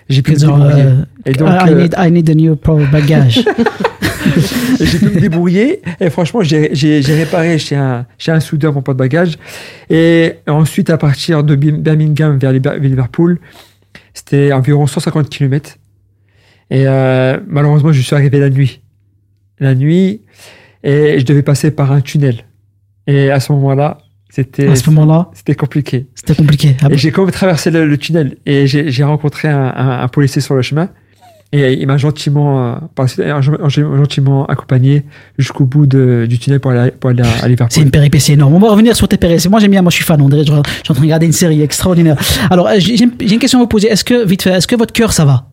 J'ai 0.09 0.23
pu 0.23 0.33
me 0.33 0.37
débrouiller. 0.39 0.83
euh, 0.83 1.05
Et 1.25 1.33
donc, 1.33 1.49
I, 1.49 1.75
need, 1.75 1.95
I 1.99 2.11
need 2.13 2.31
a 2.31 2.35
new 2.35 2.57
pro 2.57 2.79
bagage. 2.93 3.45
j'ai 4.81 4.99
pu 4.99 5.07
me 5.07 5.21
débrouiller. 5.21 5.81
Et 6.01 6.11
franchement, 6.11 6.41
j'ai 6.43 7.01
réparé 7.01 7.59
chez 7.59 7.77
un, 7.77 8.07
chez 8.19 8.33
un 8.33 8.41
soudeur 8.41 8.73
mon 8.73 8.83
porte-bagages. 8.83 9.35
Et 9.91 10.35
ensuite, 10.47 10.91
à 10.91 10.99
partir 10.99 11.43
de 11.45 11.55
Bir- 11.57 11.79
Birmingham 11.79 12.39
vers 12.39 12.53
Liverpool, 12.53 13.39
c'était 14.15 14.53
environ 14.53 14.87
150 14.87 15.29
km. 15.29 15.77
Et 16.71 16.85
euh, 16.87 17.39
malheureusement, 17.47 17.93
je 17.93 18.01
suis 18.01 18.15
arrivé 18.15 18.39
la 18.41 18.51
nuit. 18.51 18.81
La 19.59 19.75
nuit, 19.75 20.21
et 20.83 21.19
je 21.19 21.25
devais 21.25 21.43
passer 21.43 21.71
par 21.71 21.93
un 21.93 22.01
tunnel. 22.01 22.45
Et 23.07 23.31
à 23.31 23.41
ce 23.41 23.53
moment-là, 23.53 23.99
c'était 24.29 24.69
À 24.69 24.77
ce 24.77 24.91
moment-là, 24.91 25.31
c'était 25.33 25.55
compliqué. 25.55 26.07
c'était 26.15 26.35
compliqué. 26.35 26.77
Ah 26.83 26.87
Et 26.87 26.91
bon 26.91 26.97
j'ai 26.97 27.11
quand 27.11 27.23
même 27.23 27.31
traversé 27.31 27.71
le, 27.71 27.87
le 27.87 27.97
tunnel 27.97 28.37
et 28.45 28.67
j'ai 28.67 28.91
j'ai 28.91 29.05
rencontré 29.05 29.49
un, 29.49 29.73
un- 29.75 30.01
un 30.03 30.09
policier 30.09 30.43
sur 30.43 30.55
le 30.55 30.61
chemin. 30.63 30.91
Et 31.57 31.81
il 31.81 31.87
m'a 31.87 31.97
gentiment, 31.97 32.75
euh, 32.75 32.75
par 32.95 33.07
gentiment 33.09 34.47
accompagné 34.47 35.05
jusqu'au 35.39 35.65
bout 35.65 35.87
de- 35.87 36.27
du 36.29 36.39
tunnel 36.39 36.61
pour 36.61 36.71
aller, 36.73 36.91
pour 36.91 37.11
aller 37.11 37.23
à, 37.23 37.27
à 37.65 37.67
C'est 37.71 37.81
une 37.83 37.91
péripétie 37.91 38.33
énorme. 38.33 38.55
On 38.55 38.59
va 38.59 38.71
revenir 38.71 38.95
sur 38.97 39.09
tes 39.09 39.17
péripéties. 39.17 39.49
Moi, 39.49 39.61
j'aime 39.61 39.71
bien. 39.71 39.83
Moi, 39.83 39.91
je 39.91 39.97
suis 39.97 40.05
fan. 40.05 40.21
On 40.21 40.29
dirait, 40.29 40.45
je, 40.45 40.53
je 40.53 40.53
suis 40.53 40.61
en 40.61 40.63
train 40.83 40.95
de 40.95 41.01
regarder 41.01 41.27
une 41.27 41.33
série 41.33 41.63
extraordinaire. 41.63 42.17
Alors, 42.51 42.67
euh, 42.69 42.75
j'ai 42.79 43.03
une 43.03 43.39
question 43.39 43.59
à 43.59 43.63
vous 43.63 43.69
poser. 43.69 43.89
Est-ce 43.89 44.05
que, 44.05 44.25
vite 44.25 44.43
fait, 44.43 44.51
est-ce 44.51 44.67
que 44.67 44.77
votre 44.77 44.93
cœur, 44.93 45.13
ça 45.13 45.25
va? 45.25 45.47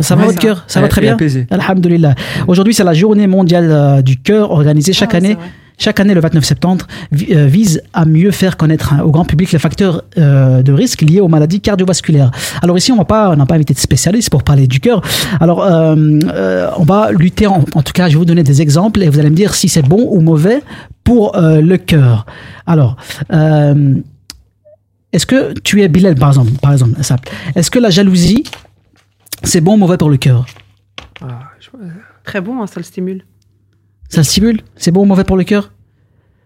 Ça 0.00 0.16
va, 0.16 0.22
Ouais, 0.22 0.26
votre 0.28 0.40
cœur? 0.40 0.64
Ça 0.66 0.80
va. 0.80 0.86
va 0.86 0.88
très 0.90 1.00
bien? 1.00 1.16
Alhamdulillah. 1.50 2.14
Aujourd'hui, 2.48 2.74
c'est 2.74 2.82
la 2.82 2.94
journée 2.94 3.28
mondiale 3.28 3.68
euh, 3.70 4.02
du 4.02 4.16
cœur 4.20 4.50
organisée 4.50 4.92
chaque 4.92 5.14
Ah, 5.14 5.18
année. 5.18 5.36
Chaque 5.76 5.98
année, 5.98 6.14
le 6.14 6.20
29 6.20 6.44
septembre, 6.44 6.86
euh, 7.30 7.46
vise 7.46 7.82
à 7.92 8.04
mieux 8.04 8.30
faire 8.30 8.56
connaître 8.56 8.92
hein, 8.92 9.00
au 9.00 9.10
grand 9.10 9.24
public 9.24 9.50
les 9.52 9.58
facteurs 9.58 10.04
euh, 10.18 10.62
de 10.62 10.72
risque 10.72 11.02
liés 11.02 11.20
aux 11.20 11.28
maladies 11.28 11.60
cardiovasculaires. 11.60 12.30
Alors 12.62 12.78
ici, 12.78 12.92
on 12.92 12.96
n'a 12.96 13.04
pas 13.04 13.36
invité 13.50 13.74
de 13.74 13.78
spécialistes 13.78 14.30
pour 14.30 14.44
parler 14.44 14.66
du 14.66 14.80
cœur. 14.80 15.02
Alors, 15.40 15.62
euh, 15.62 16.70
on 16.78 16.84
va 16.84 17.10
lutter. 17.12 17.46
En, 17.46 17.60
tout 17.60 17.92
cas, 17.92 18.08
je 18.08 18.12
vais 18.14 18.18
vous 18.18 18.24
donner 18.24 18.44
des 18.44 18.62
exemples 18.62 19.02
et 19.02 19.08
vous 19.08 19.18
allez 19.18 19.30
me 19.30 19.36
dire 19.36 19.54
si 19.54 19.68
c'est 19.68 19.82
bon 19.82 20.08
ou 20.10 20.20
mauvais 20.20 20.62
pour 21.02 21.36
le 21.36 21.76
cœur. 21.76 22.26
Alors. 22.66 22.96
Est-ce 25.12 25.26
que 25.26 25.52
tu 25.60 25.80
es 25.80 25.86
Bilal, 25.86 26.16
par 26.16 26.30
exemple, 26.30 26.50
par 26.60 26.72
exemple. 26.72 27.00
Est-ce 27.54 27.70
que 27.70 27.78
la 27.78 27.90
jalousie, 27.90 28.42
c'est 29.44 29.60
bon 29.60 29.74
ou 29.74 29.76
mauvais 29.76 29.96
pour 29.96 30.10
le 30.10 30.16
cœur? 30.16 30.44
Ah, 31.22 31.38
Très 32.24 32.40
bon, 32.40 32.60
hein, 32.60 32.66
ça 32.66 32.80
le 32.80 32.82
stimule. 32.82 33.22
Ça 34.08 34.18
le 34.18 34.24
stimule 34.24 34.60
C'est 34.76 34.90
bon 34.90 35.02
ou 35.02 35.04
mauvais 35.06 35.24
pour 35.24 35.36
le 35.36 35.44
cœur? 35.44 35.72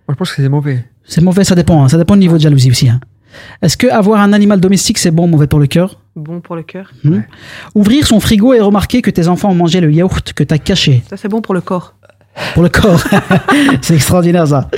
Je 0.08 0.14
pense 0.14 0.30
que 0.32 0.42
c'est 0.42 0.48
mauvais. 0.48 0.84
C'est 1.04 1.20
mauvais, 1.20 1.44
ça 1.44 1.54
dépend. 1.54 1.84
hein. 1.84 1.88
Ça 1.88 1.98
dépend 1.98 2.14
du 2.14 2.20
niveau 2.20 2.36
de 2.36 2.42
jalousie 2.42 2.70
aussi. 2.70 2.88
hein. 2.88 3.00
Est-ce 3.62 3.76
que 3.76 3.86
avoir 3.88 4.20
un 4.20 4.32
animal 4.32 4.58
domestique, 4.60 4.98
c'est 4.98 5.10
bon 5.10 5.24
ou 5.24 5.26
mauvais 5.28 5.46
pour 5.46 5.58
le 5.58 5.66
cœur? 5.66 6.00
Bon 6.16 6.40
pour 6.40 6.56
le 6.56 6.62
cœur. 6.62 6.90
Hmm. 7.04 7.20
Ouvrir 7.74 8.06
son 8.06 8.20
frigo 8.20 8.54
et 8.54 8.60
remarquer 8.60 9.02
que 9.02 9.10
tes 9.10 9.28
enfants 9.28 9.50
ont 9.50 9.54
mangé 9.54 9.80
le 9.80 9.92
yaourt 9.92 10.32
que 10.32 10.42
tu 10.44 10.54
as 10.54 10.58
caché 10.58 11.02
Ça, 11.10 11.16
c'est 11.16 11.28
bon 11.28 11.40
pour 11.42 11.54
le 11.54 11.60
corps. 11.60 11.94
pour 12.54 12.62
le 12.62 12.68
corps. 12.70 13.02
c'est 13.82 13.94
extraordinaire 13.94 14.46
ça. 14.48 14.70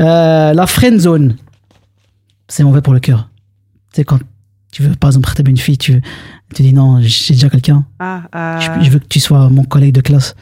Euh, 0.00 0.52
la 0.54 0.66
friend 0.66 0.98
zone, 0.98 1.36
c'est 2.48 2.64
mauvais 2.64 2.80
pour 2.80 2.94
le 2.94 3.00
cœur. 3.00 3.28
Tu 3.92 3.96
sais, 4.00 4.04
quand 4.04 4.18
tu 4.72 4.82
veux, 4.82 4.94
par 4.94 5.10
exemple, 5.10 5.28
une 5.46 5.56
fille, 5.58 5.76
tu, 5.78 6.00
tu 6.54 6.62
dis 6.62 6.72
non, 6.72 6.98
j'ai 7.02 7.34
déjà 7.34 7.50
quelqu'un. 7.50 7.84
Ah, 7.98 8.22
euh, 8.34 8.60
Je, 8.80 8.86
je 8.86 8.90
veux 8.90 8.98
que 9.00 9.06
tu 9.08 9.20
sois 9.20 9.50
mon 9.50 9.64
collègue 9.64 9.94
de 9.94 10.00
classe. 10.00 10.34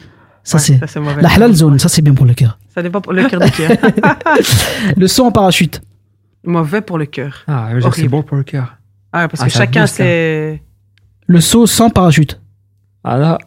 Ça, 0.43 0.57
ouais, 0.57 0.63
c'est. 0.63 0.79
c'est 0.87 0.99
mauvais. 0.99 1.21
La 1.21 1.29
halal 1.33 1.53
zone, 1.53 1.77
ça, 1.79 1.87
c'est 1.89 2.01
bien 2.01 2.13
pour 2.13 2.25
le 2.25 2.33
cœur. 2.33 2.57
Ça 2.73 2.81
dépend 2.81 2.99
pour 3.01 3.13
le 3.13 3.27
cœur 3.27 3.39
de 3.39 3.47
cœur. 3.49 3.71
Le 4.97 5.07
saut 5.07 5.25
en 5.25 5.31
parachute. 5.31 5.81
mauvais 6.43 6.81
pour 6.81 6.97
le 6.97 7.05
cœur. 7.05 7.43
Ah, 7.47 7.67
je 7.69 7.75
veux 7.75 7.81
dire 7.81 7.89
que 7.91 7.95
c'est 7.97 8.07
bon 8.07 8.23
pour 8.23 8.37
le 8.37 8.43
cœur. 8.43 8.77
Ah, 9.13 9.27
parce 9.27 9.41
Ah, 9.41 9.45
que 9.45 9.51
chacun, 9.51 9.81
booste, 9.81 9.93
hein. 10.01 10.03
c'est. 10.05 10.63
Le 11.27 11.41
saut 11.41 11.67
sans 11.67 11.89
parachute. 11.89 12.39
Ah 13.03 13.17
là, 13.17 13.37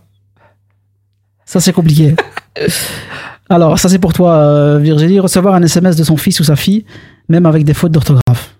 Ça, 1.45 1.61
c'est 1.61 1.72
compliqué. 1.72 2.14
Alors, 3.51 3.78
ça, 3.78 3.88
c'est 3.88 3.99
pour 3.99 4.12
toi, 4.12 4.34
euh, 4.36 4.78
Virginie. 4.78 5.20
Recevoir 5.20 5.55
un 5.55 5.62
SMS 5.62 5.97
de 5.97 6.05
son 6.05 6.16
fils 6.16 6.40
ou 6.40 6.45
sa 6.45 6.57
fille, 6.57 6.84
même 7.28 7.47
avec 7.47 7.64
des 7.64 7.74
fautes 7.74 7.92
d'orthographe. 7.92 8.55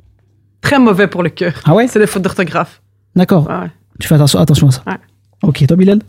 Très 0.61 0.79
mauvais 0.79 1.07
pour 1.07 1.23
le 1.23 1.31
cœur. 1.31 1.55
Ah 1.65 1.75
ouais? 1.75 1.89
C'est 1.89 1.99
des 1.99 2.07
fautes 2.07 2.23
d'orthographe. 2.23 2.83
D'accord. 3.17 3.49
Ouais. 3.49 3.71
Tu 4.01 4.09
fais 4.09 4.15
attention, 4.17 4.39
attention 4.41 4.69
à 4.69 4.73
ça. 4.73 4.83
Ouais. 4.87 4.97
Ok, 5.43 5.65
toi, 5.67 5.77
Bilal? 5.77 6.01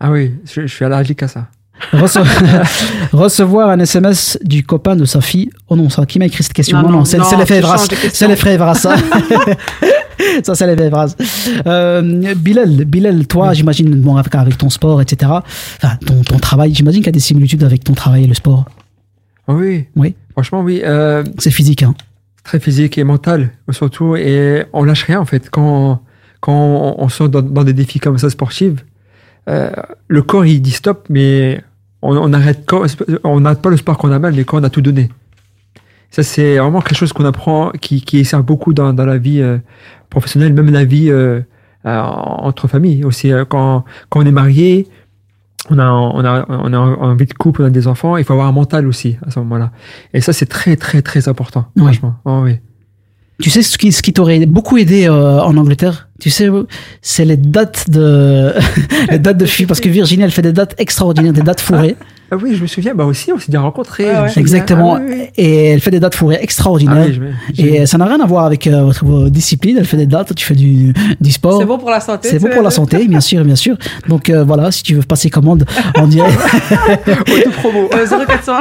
Ah 0.00 0.10
oui, 0.10 0.34
je, 0.44 0.62
je 0.62 0.66
suis 0.74 0.84
allergique 0.84 1.22
à 1.22 1.28
ça. 1.28 1.48
Rece- 1.92 2.20
Recevoir 3.12 3.70
un 3.70 3.78
SMS 3.80 4.38
du 4.42 4.62
copain 4.64 4.96
de 4.96 5.04
sa 5.04 5.20
fille. 5.20 5.50
Oh 5.68 5.76
non, 5.76 5.88
ça, 5.88 6.06
qui 6.06 6.18
m'a 6.18 6.26
écrit 6.26 6.42
cette 6.42 6.52
question 6.52 6.76
Non, 6.78 6.82
Non, 6.84 6.88
non, 6.90 6.98
non, 6.98 7.04
c'est 7.04 7.18
les 7.36 7.46
frères. 7.46 7.78
C'est 8.12 8.28
les 8.28 8.36
frères 8.36 8.52
Evras, 8.54 8.74
ça. 8.76 8.94
ça, 10.42 10.54
c'est 10.54 10.66
les 10.66 10.74
frères 10.76 10.86
Evras. 10.86 11.14
Euh, 11.66 12.34
Bilal, 12.36 12.84
Bilal, 12.84 13.26
toi, 13.26 13.52
j'imagine, 13.54 13.94
bon, 14.00 14.16
avec, 14.16 14.34
avec 14.34 14.56
ton 14.58 14.70
sport, 14.70 15.00
etc. 15.00 15.32
Enfin, 15.82 15.96
ton, 16.06 16.22
ton 16.22 16.38
travail, 16.38 16.74
j'imagine 16.74 17.00
qu'il 17.00 17.08
y 17.08 17.10
a 17.10 17.12
des 17.12 17.20
similitudes 17.20 17.64
avec 17.64 17.82
ton 17.84 17.94
travail 17.94 18.24
et 18.24 18.26
le 18.26 18.34
sport. 18.34 18.64
Oui. 19.48 19.86
Oui. 19.96 20.14
Franchement, 20.32 20.60
oui. 20.60 20.82
euh, 20.84 21.24
C'est 21.38 21.50
physique, 21.50 21.82
hein. 21.82 21.94
très 22.44 22.60
physique 22.60 22.98
et 22.98 23.04
mental, 23.04 23.50
surtout. 23.70 24.14
Et 24.16 24.64
on 24.72 24.84
lâche 24.84 25.04
rien, 25.04 25.20
en 25.20 25.24
fait. 25.24 25.50
Quand, 25.50 26.02
quand 26.40 26.52
on, 26.52 27.02
on 27.02 27.08
sort 27.08 27.28
dans, 27.28 27.42
dans 27.42 27.64
des 27.64 27.72
défis 27.72 27.98
comme 27.98 28.16
ça 28.18 28.30
sportifs, 28.30 28.84
euh, 29.48 29.70
le 30.06 30.22
corps, 30.22 30.44
il 30.46 30.60
dit 30.62 30.70
stop, 30.70 31.06
mais 31.08 31.62
on 32.02 32.28
n'arrête 32.28 32.64
on 33.24 33.40
n'arrête 33.40 33.60
pas 33.62 33.70
le 33.70 33.76
sport 33.76 33.98
qu'on 33.98 34.10
a 34.12 34.18
mal, 34.18 34.34
mais 34.34 34.44
quand 34.44 34.60
on 34.60 34.64
a 34.64 34.70
tout 34.70 34.80
donné. 34.80 35.10
Ça, 36.10 36.22
c'est 36.24 36.58
vraiment 36.58 36.80
quelque 36.80 36.96
chose 36.98 37.12
qu'on 37.12 37.24
apprend, 37.24 37.70
qui, 37.80 38.00
qui 38.02 38.24
sert 38.24 38.42
beaucoup 38.42 38.72
dans, 38.74 38.92
dans 38.92 39.06
la 39.06 39.16
vie 39.18 39.40
euh, 39.40 39.58
professionnelle, 40.08 40.52
même 40.54 40.70
la 40.70 40.84
vie 40.84 41.08
euh, 41.10 41.40
euh, 41.86 42.00
entre 42.00 42.66
familles 42.66 43.04
aussi. 43.04 43.30
euh, 43.32 43.44
Quand, 43.44 43.84
quand 44.08 44.20
on 44.20 44.26
est 44.26 44.32
marié, 44.32 44.88
on 45.68 45.78
a, 45.78 45.88
on, 45.88 46.24
a, 46.24 46.46
on 46.48 46.72
a 46.72 46.78
un 46.78 47.14
vie 47.14 47.26
de 47.26 47.34
couple, 47.34 47.62
on 47.62 47.66
a 47.66 47.70
des 47.70 47.86
enfants, 47.86 48.16
il 48.16 48.24
faut 48.24 48.32
avoir 48.32 48.48
un 48.48 48.52
mental 48.52 48.88
aussi 48.88 49.18
à 49.24 49.30
ce 49.30 49.38
moment-là. 49.40 49.70
Et 50.12 50.20
ça, 50.20 50.32
c'est 50.32 50.46
très, 50.46 50.74
très, 50.76 51.00
très 51.02 51.28
important, 51.28 51.66
Oui. 51.76 51.82
franchement. 51.84 52.16
Oh, 52.24 52.40
oui. 52.42 52.58
Tu 53.40 53.50
sais 53.50 53.62
ce 53.62 53.78
qui, 53.78 53.92
ce 53.92 54.02
qui 54.02 54.12
t'aurait 54.12 54.44
beaucoup 54.46 54.76
aidé 54.76 55.06
euh, 55.06 55.40
en 55.40 55.56
Angleterre? 55.56 56.08
Tu 56.20 56.30
sais, 56.30 56.48
c'est 57.00 57.24
les 57.24 57.36
dates 57.36 57.88
de 57.88 58.52
les 59.10 59.18
dates 59.18 59.38
de 59.38 59.46
filles 59.46 59.66
parce 59.66 59.80
que 59.80 59.88
Virginie 59.88 60.24
elle 60.24 60.30
fait 60.30 60.42
des 60.42 60.52
dates 60.52 60.74
extraordinaires, 60.78 61.32
des 61.32 61.42
dates 61.42 61.60
fourrées. 61.60 61.96
Ah 62.32 62.36
oui, 62.40 62.54
je 62.54 62.62
me 62.62 62.66
souviens, 62.66 62.94
bah 62.94 63.04
aussi, 63.04 63.32
on 63.32 63.38
s'est 63.38 63.50
déjà 63.50 63.60
rencontrés. 63.60 64.04
Ouais. 64.04 64.30
Exactement. 64.36 64.94
Ah 64.96 65.00
oui, 65.02 65.14
oui. 65.18 65.28
Et 65.36 65.66
elle 65.68 65.80
fait 65.80 65.90
des 65.90 65.98
dates 66.00 66.14
fourrées 66.14 66.38
extraordinaires. 66.40 67.06
Ah 67.08 67.20
oui, 67.20 67.32
je 67.54 67.62
Et 67.62 67.86
ça 67.86 67.98
n'a 67.98 68.04
rien 68.06 68.20
à 68.20 68.26
voir 68.26 68.44
avec 68.44 68.66
euh, 68.66 68.84
votre 68.84 69.28
discipline. 69.28 69.76
Elle 69.78 69.86
fait 69.86 69.96
des 69.96 70.06
dates, 70.06 70.34
tu 70.34 70.44
fais 70.46 70.54
du, 70.54 70.92
du 71.20 71.32
sport. 71.32 71.58
C'est 71.60 71.66
bon 71.66 71.78
pour 71.78 71.90
la 71.90 72.00
santé. 72.00 72.28
C'est 72.28 72.38
bon 72.38 72.48
pour 72.50 72.62
la 72.62 72.70
santé, 72.70 73.08
bien 73.08 73.20
sûr, 73.20 73.44
bien 73.44 73.56
sûr. 73.56 73.76
Donc 74.08 74.30
euh, 74.30 74.44
voilà, 74.44 74.70
si 74.70 74.82
tu 74.82 74.94
veux 74.94 75.02
passer 75.02 75.28
commande, 75.30 75.64
on 75.96 76.06
dirait. 76.06 76.30
Auto-promo. 76.30 77.88
Euh, 78.00 78.06
0400. 78.26 78.60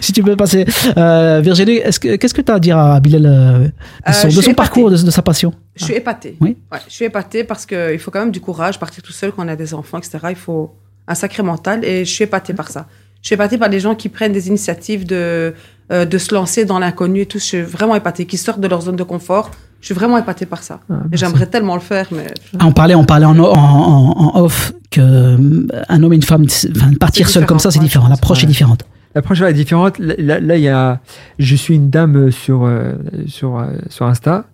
si 0.00 0.12
tu 0.12 0.22
veux 0.22 0.36
passer. 0.36 0.64
Euh, 0.96 1.40
Virginie, 1.42 1.76
est-ce 1.76 2.00
que, 2.00 2.16
qu'est-ce 2.16 2.34
que 2.34 2.40
tu 2.42 2.50
as 2.50 2.56
à 2.56 2.58
dire 2.60 2.76
à 2.78 3.00
Bilal 3.00 3.26
euh, 3.26 3.68
de 4.06 4.12
son, 4.12 4.50
de 4.50 4.54
parcours, 4.54 4.90
de, 4.90 4.96
de 4.96 5.10
sa 5.10 5.22
passion? 5.22 5.52
Je 5.76 5.84
suis 5.84 5.94
épatée. 5.94 6.36
Oui. 6.40 6.56
Ouais, 6.70 6.78
je 6.88 6.92
suis 6.92 7.04
épatée 7.04 7.44
parce 7.44 7.64
qu'il 7.66 7.98
faut 7.98 8.10
quand 8.10 8.20
même 8.20 8.30
du 8.30 8.40
courage, 8.40 8.78
partir 8.78 9.02
tout 9.02 9.12
seul 9.12 9.32
quand 9.32 9.44
on 9.44 9.48
a 9.48 9.56
des 9.56 9.74
enfants, 9.74 9.98
etc. 9.98 10.18
Il 10.30 10.36
faut 10.36 10.74
un 11.08 11.14
sacré 11.14 11.42
mental 11.42 11.84
et 11.84 12.04
je 12.04 12.10
suis 12.10 12.24
épatée 12.24 12.54
par 12.54 12.68
ça. 12.68 12.86
Je 13.22 13.28
suis 13.28 13.34
épatée 13.34 13.58
par 13.58 13.68
les 13.68 13.78
gens 13.80 13.94
qui 13.94 14.08
prennent 14.08 14.32
des 14.32 14.48
initiatives 14.48 15.06
de, 15.06 15.54
euh, 15.92 16.04
de 16.04 16.18
se 16.18 16.34
lancer 16.34 16.64
dans 16.64 16.78
l'inconnu 16.78 17.20
et 17.20 17.26
tout. 17.26 17.38
Je 17.38 17.44
suis 17.44 17.62
vraiment 17.62 17.94
épatée, 17.94 18.26
qui 18.26 18.36
sortent 18.36 18.60
de 18.60 18.66
leur 18.68 18.80
zone 18.82 18.96
de 18.96 19.02
confort. 19.04 19.50
Je 19.80 19.86
suis 19.86 19.94
vraiment 19.94 20.18
épatée 20.18 20.46
par 20.46 20.62
ça. 20.62 20.80
Ah, 20.90 20.94
et 21.12 21.16
j'aimerais 21.16 21.46
tellement 21.46 21.74
le 21.74 21.80
faire, 21.80 22.06
mais 22.12 22.26
Ah, 22.58 22.66
On 22.66 22.72
parlait, 22.72 22.94
on 22.94 23.04
parlait 23.04 23.26
en, 23.26 23.38
en, 23.38 23.44
en- 23.44 24.34
en 24.36 24.40
off 24.40 24.72
que 24.90 25.00
euh, 25.00 25.66
homme 25.88 26.12
et 26.12 26.16
une 26.16 26.22
femme, 26.22 26.46
enfin, 26.76 26.92
partir 27.00 27.28
seul 27.28 27.46
comme 27.46 27.58
ça, 27.58 27.70
c'est 27.70 27.78
différent, 27.80 28.08
L'approche 28.08 28.38
ouais. 28.38 28.44
est 28.44 28.48
différente. 28.48 28.84
L'approche 29.14 29.40
est 29.42 29.52
différente. 29.52 29.98
Là, 29.98 30.14
là- 30.18 30.40
là, 30.40 30.56
il 30.56 30.62
y 30.62 30.68
a, 30.68 31.00
je 31.38 31.54
suis 31.56 31.74
une 31.74 31.90
dame 31.90 32.30
sur, 32.30 32.64
euh, 32.64 32.92
sur, 33.26 33.58
euh, 33.58 33.66
sur 33.88 34.06
Insta. 34.06 34.46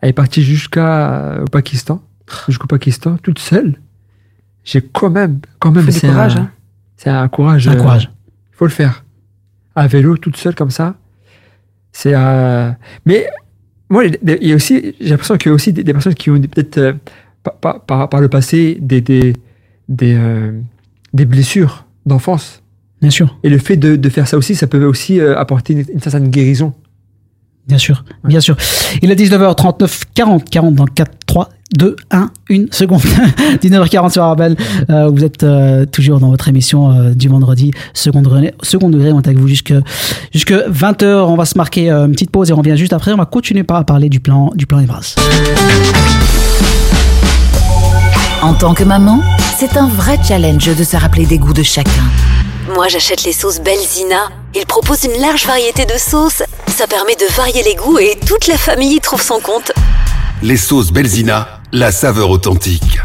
Elle 0.00 0.10
est 0.10 0.12
partie 0.14 0.42
jusqu'à 0.42 1.12
euh, 1.12 1.42
au 1.42 1.46
Pakistan, 1.46 2.00
jusqu'au 2.48 2.66
Pakistan, 2.66 3.16
toute 3.22 3.38
seule. 3.38 3.74
J'ai 4.64 4.80
quand 4.82 5.10
même, 5.10 5.40
quand 5.58 5.70
même, 5.72 5.86
du 5.86 5.92
c'est 5.92 6.08
courage. 6.08 6.36
un, 6.36 6.40
hein. 6.42 6.50
c'est 6.96 7.10
un 7.10 7.28
courage. 7.28 7.68
Un 7.68 7.72
euh, 7.74 7.80
courage. 7.80 8.10
faut 8.52 8.64
le 8.66 8.70
faire. 8.70 9.04
À 9.74 9.86
vélo, 9.86 10.16
toute 10.16 10.36
seule 10.36 10.54
comme 10.54 10.70
ça. 10.70 10.94
C'est 11.92 12.12
euh, 12.14 12.70
mais 13.04 13.26
moi 13.90 14.04
il 14.06 14.18
y 14.46 14.52
a 14.52 14.54
aussi 14.54 14.94
j'ai 15.00 15.10
l'impression 15.10 15.36
qu'il 15.36 15.50
y 15.50 15.52
a 15.52 15.54
aussi 15.54 15.72
des, 15.74 15.84
des 15.84 15.92
personnes 15.92 16.14
qui 16.14 16.30
ont 16.30 16.40
peut-être 16.40 16.78
euh, 16.78 16.92
par, 17.42 17.54
par, 17.56 17.80
par- 17.84 18.08
par 18.08 18.20
le 18.20 18.28
passé 18.28 18.78
des 18.80 19.00
des 19.02 19.34
des, 19.88 20.14
euh, 20.14 20.52
des 21.12 21.24
blessures 21.26 21.84
d'enfance. 22.06 22.62
Bien 23.02 23.10
sûr. 23.10 23.36
Et 23.42 23.50
le 23.50 23.58
fait 23.58 23.76
de, 23.76 23.96
de 23.96 24.08
faire 24.08 24.26
ça 24.28 24.38
aussi, 24.38 24.54
ça 24.54 24.66
peut 24.68 24.82
aussi 24.84 25.20
apporter 25.20 25.72
une, 25.74 25.84
une 25.92 26.00
certaine 26.00 26.28
guérison. 26.30 26.72
Bien 27.66 27.78
sûr, 27.78 28.04
bien 28.24 28.40
sûr. 28.40 28.56
Il 29.02 29.10
est 29.10 29.14
19h39, 29.16 30.02
40, 30.14 30.48
40 30.48 30.74
dans 30.74 30.84
4, 30.86 31.12
3, 31.26 31.48
2, 31.72 31.96
1, 32.10 32.30
1 32.50 32.64
seconde. 32.70 33.00
19h40 33.62 34.10
sur 34.12 34.22
Arabelle. 34.22 34.56
Euh, 34.90 35.08
vous 35.08 35.24
êtes 35.24 35.42
euh, 35.42 35.86
toujours 35.86 36.20
dans 36.20 36.30
votre 36.30 36.48
émission 36.48 36.90
euh, 36.90 37.14
du 37.14 37.28
vendredi, 37.28 37.70
second 37.94 38.22
degré. 38.22 38.54
Second 38.62 38.88
degré, 38.88 39.12
on 39.12 39.20
est 39.20 39.26
avec 39.26 39.38
vous 39.38 39.48
jusque, 39.48 39.74
jusque 40.32 40.52
20h. 40.52 41.04
On 41.04 41.36
va 41.36 41.44
se 41.44 41.56
marquer 41.56 41.90
euh, 41.90 42.06
une 42.06 42.12
petite 42.12 42.30
pause 42.30 42.50
et 42.50 42.52
on 42.52 42.56
revient 42.56 42.76
juste 42.76 42.92
après. 42.92 43.12
On 43.12 43.16
va 43.16 43.26
continuer 43.26 43.62
par 43.62 43.84
parler 43.84 44.08
du 44.08 44.20
plan, 44.20 44.50
du 44.54 44.66
plan 44.66 44.80
Evras. 44.80 45.16
En 48.42 48.54
tant 48.54 48.74
que 48.74 48.82
maman, 48.84 49.20
c'est 49.56 49.76
un 49.76 49.88
vrai 49.88 50.18
challenge 50.26 50.74
de 50.76 50.84
se 50.84 50.96
rappeler 50.96 51.26
des 51.26 51.38
goûts 51.38 51.52
de 51.52 51.62
chacun. 51.62 52.02
Moi, 52.74 52.88
j'achète 52.88 53.24
les 53.24 53.32
sauces 53.32 53.60
Belzina. 53.60 54.30
Ils 54.54 54.66
proposent 54.66 55.04
une 55.04 55.20
large 55.20 55.46
variété 55.46 55.84
de 55.84 55.98
sauces. 55.98 56.42
Ça 56.66 56.86
permet 56.86 57.14
de 57.14 57.32
varier 57.34 57.62
les 57.62 57.74
goûts 57.74 57.98
et 57.98 58.18
toute 58.26 58.46
la 58.46 58.56
famille 58.56 58.96
y 58.96 59.00
trouve 59.00 59.22
son 59.22 59.40
compte. 59.40 59.72
Les 60.42 60.56
sauces 60.56 60.90
Belzina, 60.92 61.60
la 61.72 61.90
saveur 61.90 62.28
authentique. 62.28 62.98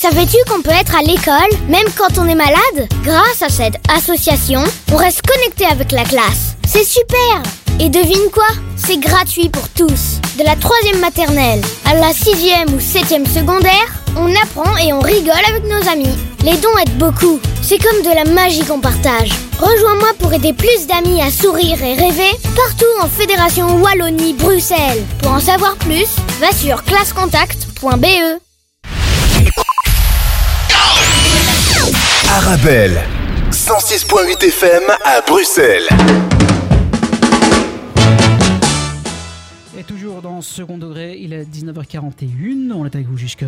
Savais-tu 0.00 0.36
qu'on 0.48 0.62
peut 0.62 0.70
être 0.70 0.96
à 0.96 1.02
l'école, 1.02 1.68
même 1.68 1.86
quand 1.96 2.18
on 2.18 2.26
est 2.26 2.34
malade? 2.34 2.88
Grâce 3.04 3.40
à 3.40 3.48
cette 3.48 3.76
association, 3.88 4.64
on 4.92 4.96
reste 4.96 5.22
connecté 5.24 5.64
avec 5.64 5.92
la 5.92 6.02
classe. 6.02 6.56
C'est 6.74 6.84
super 6.84 7.42
Et 7.80 7.90
devine 7.90 8.30
quoi? 8.32 8.46
C'est 8.76 8.96
gratuit 8.96 9.50
pour 9.50 9.68
tous. 9.68 10.22
De 10.38 10.42
la 10.42 10.56
troisième 10.56 11.00
maternelle 11.00 11.60
à 11.84 11.94
la 11.94 12.14
sixième 12.14 12.72
ou 12.74 12.80
septième 12.80 13.26
secondaire, 13.26 13.92
on 14.16 14.34
apprend 14.36 14.78
et 14.78 14.90
on 14.94 15.00
rigole 15.00 15.44
avec 15.50 15.64
nos 15.64 15.86
amis. 15.86 16.16
Les 16.42 16.56
dons 16.56 16.78
aident 16.78 16.96
beaucoup. 16.96 17.38
C'est 17.60 17.76
comme 17.76 18.00
de 18.00 18.14
la 18.14 18.24
magie 18.24 18.64
qu'on 18.64 18.80
partage. 18.80 19.28
Rejoins-moi 19.58 20.12
pour 20.18 20.32
aider 20.32 20.54
plus 20.54 20.86
d'amis 20.86 21.20
à 21.20 21.30
sourire 21.30 21.76
et 21.82 21.92
rêver 21.92 22.30
partout 22.56 22.86
en 23.02 23.06
Fédération 23.06 23.78
Wallonie-Bruxelles. 23.78 25.04
Pour 25.22 25.32
en 25.32 25.40
savoir 25.40 25.76
plus, 25.76 26.08
va 26.40 26.52
sur 26.52 26.82
classecontact.be. 26.84 28.40
Arabelle, 32.30 33.02
106.8 33.50 34.48
FM 34.48 34.84
à 35.04 35.20
Bruxelles. 35.20 35.88
Toujours 39.86 40.22
dans 40.22 40.42
second 40.42 40.78
degré, 40.78 41.18
il 41.18 41.32
est 41.32 41.44
19h41. 41.44 42.72
On 42.72 42.84
est 42.84 42.94
avec 42.94 43.08
vous 43.08 43.16
jusque 43.18 43.44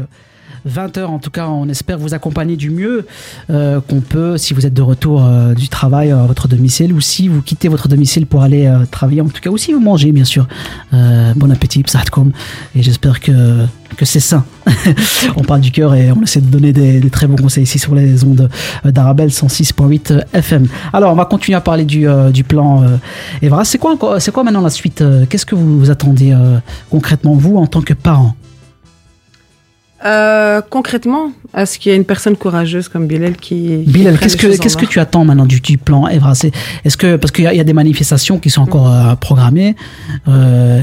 20h. 0.69 1.05
En 1.05 1.19
tout 1.19 1.31
cas, 1.31 1.49
on 1.49 1.69
espère 1.69 1.99
vous 1.99 2.15
accompagner 2.15 2.57
du 2.57 2.71
mieux 2.71 3.07
euh, 3.51 3.81
qu'on 3.81 4.01
peut 4.01 4.39
si 4.39 4.55
vous 4.55 4.67
êtes 4.67 4.75
de 4.75 4.83
retour 4.83 5.25
euh, 5.25 5.55
du 5.55 5.69
travail 5.69 6.11
à 6.11 6.25
votre 6.25 6.49
domicile 6.49 6.93
ou 6.93 7.01
si 7.01 7.29
vous 7.29 7.43
quittez 7.43 7.69
votre 7.69 7.89
domicile 7.89 8.27
pour 8.27 8.43
aller 8.43 8.67
euh, 8.67 8.85
travailler. 8.91 9.21
En 9.21 9.29
tout 9.29 9.41
cas, 9.41 9.51
ou 9.51 9.59
si 9.59 9.73
vous 9.73 9.81
mangez, 9.81 10.13
bien 10.13 10.25
sûr. 10.25 10.47
Euh, 10.93 11.33
bon 11.37 11.51
appétit, 11.51 11.83
psahatkom. 11.83 12.33
Et 12.75 12.83
j'espère 12.83 13.21
que, 13.21 13.67
que 13.97 14.05
c'est 14.05 14.21
sain. 14.21 14.45
on 15.37 15.43
parle 15.43 15.61
du 15.61 15.71
cœur 15.71 15.95
et 15.95 16.11
on 16.13 16.23
essaie 16.23 16.41
de 16.41 16.47
donner 16.47 16.73
des, 16.73 17.01
très 17.11 17.27
bons 17.27 17.37
conseils 17.37 17.65
ici 17.65 17.79
sur 17.79 17.95
les 17.95 18.25
ondes 18.25 18.49
euh, 18.85 18.91
d'Arabelle 18.91 19.29
106.8 19.29 20.25
FM. 20.33 20.67
Alors, 20.93 21.13
on 21.13 21.17
va 21.17 21.25
continuer 21.25 21.57
à 21.57 21.61
parler 21.61 21.85
du, 21.85 22.09
euh, 22.09 22.31
du 22.31 22.45
plan 22.45 22.83
euh, 22.83 22.97
Evra. 23.43 23.65
C'est 23.65 23.79
quoi, 23.79 23.97
quoi 23.97 24.45
maintenant 24.45 24.61
la 24.61 24.71
suite 24.71 25.01
euh, 25.01 25.27
Qu'est-ce 25.29 25.47
que 25.47 25.55
vous, 25.55 25.91
attendez 25.91 26.33
euh, 26.33 26.59
concrètement, 26.91 27.35
vous, 27.35 27.57
en 27.57 27.67
tant 27.67 27.83
que 27.83 27.95
parent? 27.95 28.35
Euh, 30.07 30.61
concrètement, 30.69 31.33
est-ce 31.57 31.79
qu'il 31.79 31.91
y 31.91 31.95
a 31.95 31.97
une 31.97 32.05
personne 32.05 32.37
courageuse 32.37 32.89
comme 32.89 33.07
Bilal 33.07 33.37
qui. 33.37 33.79
Bilal, 33.87 34.19
qu'est-ce 34.19 34.37
que, 34.37 34.49
qu'est-ce 34.59 34.77
tu 34.77 35.01
attends 35.01 35.25
maintenant 35.25 35.47
du, 35.47 35.61
du 35.61 35.79
plan 35.79 36.07
Evra? 36.09 36.35
C'est- 36.35 36.53
Est-ce 36.85 36.99
que, 36.99 37.17
parce 37.17 37.33
qu'il 37.33 37.45
y, 37.45 37.47
a- 37.47 37.55
il 37.55 37.57
y 37.57 37.61
a 37.61 37.65
des 37.65 37.73
manifestations 37.73 38.39
qui 38.39 38.51
sont 38.51 38.61
encore 38.63 38.93
euh, 38.93 39.15
programmées. 39.15 39.77
euh, 40.29 40.83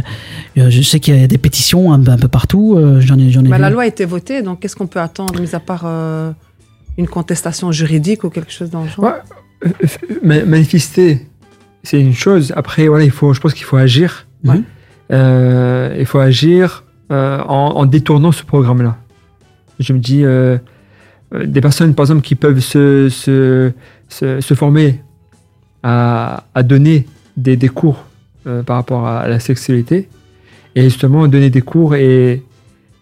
je 0.56 0.82
sais 0.82 1.00
qu'il 1.00 1.16
y 1.20 1.24
a 1.24 1.28
des 1.28 1.38
pétitions 1.38 1.94
un, 1.94 2.06
un 2.08 2.18
peu 2.18 2.28
partout. 2.28 2.76
euh, 2.78 3.00
j'en 3.00 3.20
ai, 3.20 3.30
j'en 3.30 3.46
ai 3.46 3.50
Bah, 3.50 3.60
la 3.60 3.70
loi 3.70 3.84
a 3.84 3.86
été 3.86 4.06
votée, 4.06 4.42
donc 4.42 4.60
qu'est-ce 4.60 4.76
qu'on 4.76 4.88
peut 4.88 5.00
attendre, 5.00 5.40
mis 5.40 5.54
à 5.54 5.60
part 5.60 5.84
euh, 5.86 6.32
une 6.98 7.08
contestation 7.08 7.72
juridique 7.72 8.24
ou 8.24 8.30
quelque 8.32 8.52
chose 8.52 8.72
dans 8.72 8.84
le 8.84 8.90
genre? 8.90 9.14
Ouais, 10.24 10.44
manifester, 10.46 11.28
c'est 11.84 12.02
une 12.02 12.16
chose. 12.16 12.54
Après, 12.56 12.88
voilà, 12.88 13.04
il 13.06 13.12
faut, 13.12 13.34
je 13.34 13.40
pense 13.40 13.54
qu'il 13.54 13.66
faut 13.66 13.78
agir. 13.78 14.26
Ouais. 14.44 14.62
Euh, 15.12 15.96
il 16.00 16.06
faut 16.08 16.20
agir 16.20 16.84
euh, 17.12 17.40
en, 17.48 17.74
en 17.76 17.86
détournant 17.86 18.32
ce 18.32 18.44
programme-là. 18.44 18.98
Je 19.82 19.94
me 19.94 20.00
dis, 20.00 20.24
euh, 20.24 20.58
euh, 21.34 21.46
des 21.46 21.60
personnes, 21.62 21.94
par 21.96 22.04
exemple, 22.06 22.22
qui 22.22 22.36
peuvent 22.36 22.60
se, 22.60 23.10
se, 23.10 23.72
se, 24.10 24.40
se 24.40 24.54
former 24.54 25.02
à, 25.84 26.44
à 26.54 26.64
donner 26.64 27.06
des, 27.38 27.58
des 27.58 27.70
cours 27.70 28.06
euh, 28.48 28.64
par 28.64 28.76
rapport 28.78 29.08
à 29.08 29.28
la 29.28 29.40
sexualité, 29.40 30.08
et 30.76 30.84
justement 30.84 31.28
donner 31.28 31.50
des 31.50 31.62
cours 31.62 31.96
et, 31.96 32.44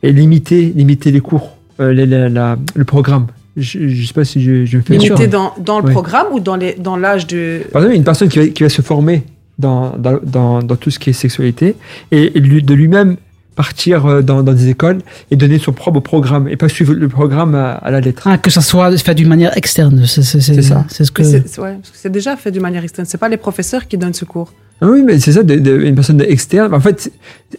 et 0.03 0.11
limiter, 0.11 0.73
limiter 0.75 1.11
les 1.11 1.19
cours, 1.21 1.57
euh, 1.80 1.93
la- 1.93 2.05
la- 2.05 2.30
la- 2.30 2.57
le 2.75 2.86
programme. 2.86 3.27
Je 3.57 3.80
ne 3.80 4.05
sais 4.05 4.13
pas 4.13 4.23
si 4.25 4.41
je, 4.41 4.65
je 4.65 4.77
me 4.77 4.82
fais 4.84 4.93
comprendre. 5.09 5.30
dans, 5.30 5.53
dans 5.63 5.80
le 5.80 5.86
programme 5.93 6.27
ou 6.32 6.39
dans 6.39 6.55
les- 6.55 6.75
dans 6.75 6.95
l'âge 6.95 7.27
de. 7.27 7.61
Par 7.73 7.82
exemple, 7.82 7.97
une 7.97 8.03
personne 8.05 8.30
qui 8.30 8.39
va, 8.39 8.47
qui 8.47 8.63
va 8.63 8.69
se 8.69 8.82
former 8.82 9.23
dans, 9.57 9.97
dans, 9.97 10.19
dans, 10.23 10.63
dans 10.63 10.75
tout 10.77 10.91
ce 10.91 10.99
qui 10.99 11.09
est 11.09 11.13
sexualité 11.13 11.75
et, 12.11 12.38
et 12.38 12.39
lui- 12.39 12.63
de 12.63 12.73
lui-même 12.73 13.17
partir 13.64 13.95
euh, 14.05 14.22
dans, 14.30 14.41
dans 14.47 14.53
des 14.62 14.70
écoles 14.76 14.99
et 15.32 15.36
donner 15.36 15.60
son 15.60 15.74
propre 15.82 15.99
programme 16.12 16.45
et 16.47 16.55
pas 16.64 16.70
suivre 16.70 16.93
le 17.05 17.10
programme 17.10 17.53
à, 17.55 17.72
à 17.88 17.89
la 17.95 17.99
lettre. 18.05 18.24
Ah, 18.32 18.38
que 18.38 18.49
ça 18.57 18.62
soit 18.62 18.89
fait 19.07 19.16
d'une 19.20 19.28
manière 19.36 19.53
externe. 19.62 19.97
C'est, 20.05 20.24
ça. 20.24 20.86
C'est 20.93 21.03
ce 21.07 21.12
que. 21.12 21.24
C'est- 21.24 21.60
ouais, 21.64 21.76
déjà 22.20 22.38
fait 22.38 22.51
d'une 22.53 22.62
manière 22.70 22.84
externe. 22.88 23.05
C'est 23.12 23.18
pas 23.26 23.32
les 23.36 23.41
professeurs 23.47 23.84
qui 23.89 23.97
donnent 24.01 24.14
ce 24.24 24.26
cours. 24.34 24.49
Ah 24.82 24.88
oui, 24.93 25.03
mais 25.05 25.20
c'est 25.20 25.34
ça, 25.38 25.43
de- 25.43 25.60
de- 25.68 25.80
une 25.89 25.95
personne 25.99 26.22
externe. 26.36 26.74
En 26.74 26.80
fait, 26.80 27.12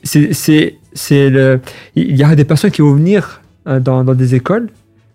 c'est, 0.03 1.29
le, 1.37 1.61
il 1.97 2.17
y 2.17 2.23
a 2.23 2.35
des 2.35 2.47
personnes 2.47 2.71
qui 2.71 2.81
vont 2.87 2.95
venir 2.95 3.43
euh, 3.67 3.79
dans, 3.79 4.03
dans 4.05 4.15
des 4.15 4.35
écoles 4.41 4.67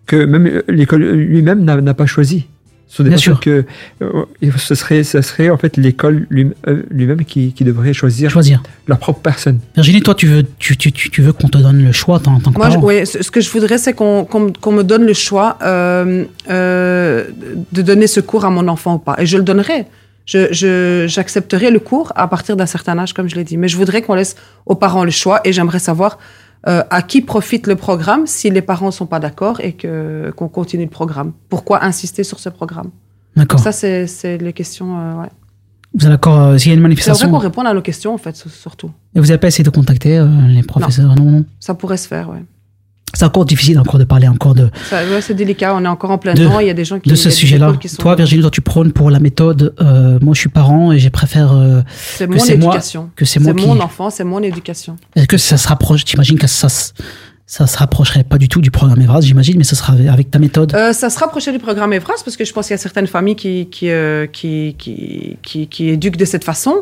que 0.06 0.18
même 0.32 0.46
euh, 0.46 0.62
l'école 0.68 1.02
lui-même 1.02 1.64
n'a, 1.64 1.80
n'a 1.80 1.94
pas 1.94 2.06
choisi. 2.06 2.46
Ce 2.88 2.98
sont 2.98 3.02
des 3.02 3.08
Bien 3.10 3.16
personnes 3.18 3.34
sûr. 3.34 3.40
que 3.40 3.64
euh, 4.02 4.50
ce 4.58 4.74
serait, 4.76 5.02
ce 5.02 5.20
serait 5.20 5.50
en 5.50 5.56
fait 5.56 5.76
l'école 5.76 6.26
lui, 6.30 6.50
euh, 6.68 6.82
lui-même 6.90 7.24
qui, 7.24 7.52
qui 7.52 7.64
devrait 7.64 7.92
choisir, 7.92 8.30
Choisir. 8.30 8.62
leur 8.86 8.98
propre 8.98 9.20
personne. 9.20 9.58
Virginie, 9.74 10.00
toi, 10.02 10.14
tu 10.14 10.26
veux, 10.28 10.44
tu, 10.60 10.76
tu, 10.76 10.92
tu, 10.92 11.10
tu 11.10 11.20
veux 11.20 11.32
qu'on 11.32 11.48
te 11.48 11.58
donne 11.58 11.84
le 11.84 11.90
choix 11.92 12.20
en, 12.26 12.34
en 12.34 12.40
tant 12.40 12.52
que 12.52 12.58
Moi, 12.58 12.70
je- 12.70 12.76
parent 12.76 13.04
ce 13.04 13.22
ce 13.24 13.30
que 13.30 13.40
je 13.40 13.50
voudrais, 13.50 13.78
c'est 13.78 13.92
qu'on 13.92 14.24
qu'on 14.24 14.40
me- 14.40 14.52
qu'on 14.52 14.72
me 14.72 14.84
donne 14.84 15.04
le 15.04 15.14
choix 15.14 15.58
euh, 15.62 16.24
euh, 16.48 17.24
de 17.72 17.82
donner 17.82 18.06
ce 18.06 18.20
cours 18.20 18.44
à 18.44 18.50
mon 18.50 18.68
enfant 18.68 18.94
ou 18.94 18.98
pas. 18.98 19.16
Et 19.18 19.26
je 19.26 19.36
le 19.36 19.42
donnerai. 19.42 19.86
Je- 20.24 20.52
je- 20.52 21.06
J'accepterai 21.08 21.70
le 21.70 21.78
cours 21.80 22.12
à 22.16 22.28
partir 22.28 22.56
d'un 22.56 22.66
certain 22.66 22.98
âge, 22.98 23.12
comme 23.14 23.28
je 23.28 23.34
l'ai 23.36 23.44
dit. 23.44 23.56
Mais 23.56 23.68
je 23.68 23.76
voudrais 23.76 24.02
qu'on 24.02 24.14
laisse 24.14 24.36
aux 24.64 24.74
parents 24.74 25.04
le 25.04 25.10
choix 25.10 25.40
et 25.44 25.52
j'aimerais 25.52 25.78
savoir 25.80 26.18
euh, 26.68 26.82
à 26.90 27.02
qui 27.02 27.20
profite 27.20 27.66
le 27.66 27.76
programme 27.76 28.26
si 28.26 28.50
les 28.50 28.62
parents 28.62 28.86
ne 28.86 28.90
sont 28.92 29.06
pas 29.06 29.20
d'accord 29.20 29.60
et 29.60 29.72
que- 29.72 30.32
qu'on 30.36 30.48
continue 30.48 30.84
le 30.84 30.90
programme? 30.90 31.32
Pourquoi 31.48 31.84
insister 31.84 32.24
sur 32.24 32.38
ce 32.40 32.48
programme? 32.48 32.90
D'accord. 33.36 33.60
Ça, 33.60 33.72
c'est 33.72 34.06
c'est 34.06 34.38
les 34.38 34.52
questions. 34.52 34.98
euh, 34.98 35.20
ouais. 35.22 35.28
Vous 35.94 36.04
êtes 36.06 36.10
d'accord 36.10 36.38
euh, 36.40 36.58
S'il 36.58 36.68
y 36.68 36.72
a 36.72 36.74
une 36.74 36.78
C'est 36.78 36.80
vrai 36.80 36.88
manifestation? 36.88 37.30
qu'on 37.30 37.38
réponde 37.38 37.66
à 37.66 37.72
nos 37.74 37.82
questions, 37.82 38.12
en 38.14 38.18
fait, 38.18 38.34
sur- 38.36 38.50
surtout. 38.50 38.90
Et 39.14 39.20
vous 39.20 39.26
n'avez 39.26 39.38
pas 39.38 39.48
essayé 39.48 39.64
de 39.64 39.70
contacter 39.70 40.18
euh, 40.18 40.26
les 40.48 40.62
professeurs? 40.62 41.14
Non. 41.16 41.24
non. 41.30 41.44
Ça 41.60 41.74
pourrait 41.74 41.96
se 41.98 42.08
faire, 42.08 42.28
ouais. 42.30 42.42
C'est 43.14 43.24
encore 43.24 43.46
difficile 43.46 43.78
encore 43.78 43.98
de 43.98 44.04
parler 44.04 44.28
encore 44.28 44.54
de, 44.54 44.64
ouais, 44.92 45.20
c'est 45.22 45.32
délicat, 45.32 45.74
on 45.74 45.82
est 45.84 45.88
encore 45.88 46.10
en 46.10 46.18
plein 46.18 46.34
de, 46.34 46.44
temps. 46.44 46.60
Il 46.60 46.66
y 46.66 46.70
a 46.70 46.74
des 46.74 46.84
gens 46.84 46.98
qui. 47.00 47.08
de 47.08 47.14
ce 47.14 47.30
sujet-là. 47.30 47.72
sont- 47.86 47.96
Toi, 48.02 48.14
Virginie, 48.14 48.42
toi, 48.42 48.50
tu 48.50 48.60
prônes 48.60 48.92
pour 48.92 49.10
la 49.10 49.20
méthode. 49.20 49.74
euh, 49.80 50.18
moi, 50.20 50.34
je 50.34 50.40
suis 50.40 50.48
parent 50.50 50.92
et 50.92 50.98
je 50.98 51.08
préfère 51.08 51.52
euh, 51.54 51.80
C'est 51.94 52.26
mon 52.26 52.36
moi, 52.36 52.46
éducation. 52.50 53.10
que 53.16 53.24
c'est 53.24 53.40
moi 53.40 53.54
qui. 53.54 53.64
mon 53.66 53.80
enfant, 53.80 54.10
c'est 54.10 54.24
mon 54.24 54.42
éducation. 54.42 54.96
Est-ce 55.14 55.28
que 55.28 55.38
ça 55.38 55.56
se 55.56 55.66
rapproche? 55.66 56.04
T'imagines 56.04 56.38
que 56.38 56.46
ça, 56.46 56.68
se- 56.68 56.92
ça 57.46 57.66
se 57.66 57.78
rapprocherait 57.78 58.24
pas 58.24 58.36
du 58.36 58.48
tout 58.50 58.60
du 58.60 58.70
programme 58.70 59.00
Evras, 59.00 59.22
j'imagine, 59.22 59.56
mais 59.56 59.64
ça 59.64 59.76
sera 59.76 59.94
avec- 59.94 60.30
ta 60.30 60.38
méthode? 60.38 60.74
Euh, 60.74 60.92
ça 60.92 61.08
se 61.08 61.18
rapprochait 61.18 61.52
du 61.52 61.58
programme 61.58 61.94
Evras 61.94 62.20
parce 62.22 62.36
que 62.36 62.44
je 62.44 62.52
pense 62.52 62.66
qu'il 62.66 62.74
y 62.74 62.78
a 62.78 62.78
certaines 62.78 63.06
familles 63.06 63.36
qui, 63.36 63.66
qui, 63.70 63.88
euh, 63.88 64.26
qui, 64.26 64.74
qui, 64.78 65.38
qui, 65.42 65.68
qui 65.68 65.88
éduquent 65.88 66.18
de 66.18 66.24
cette 66.26 66.44
façon, 66.44 66.74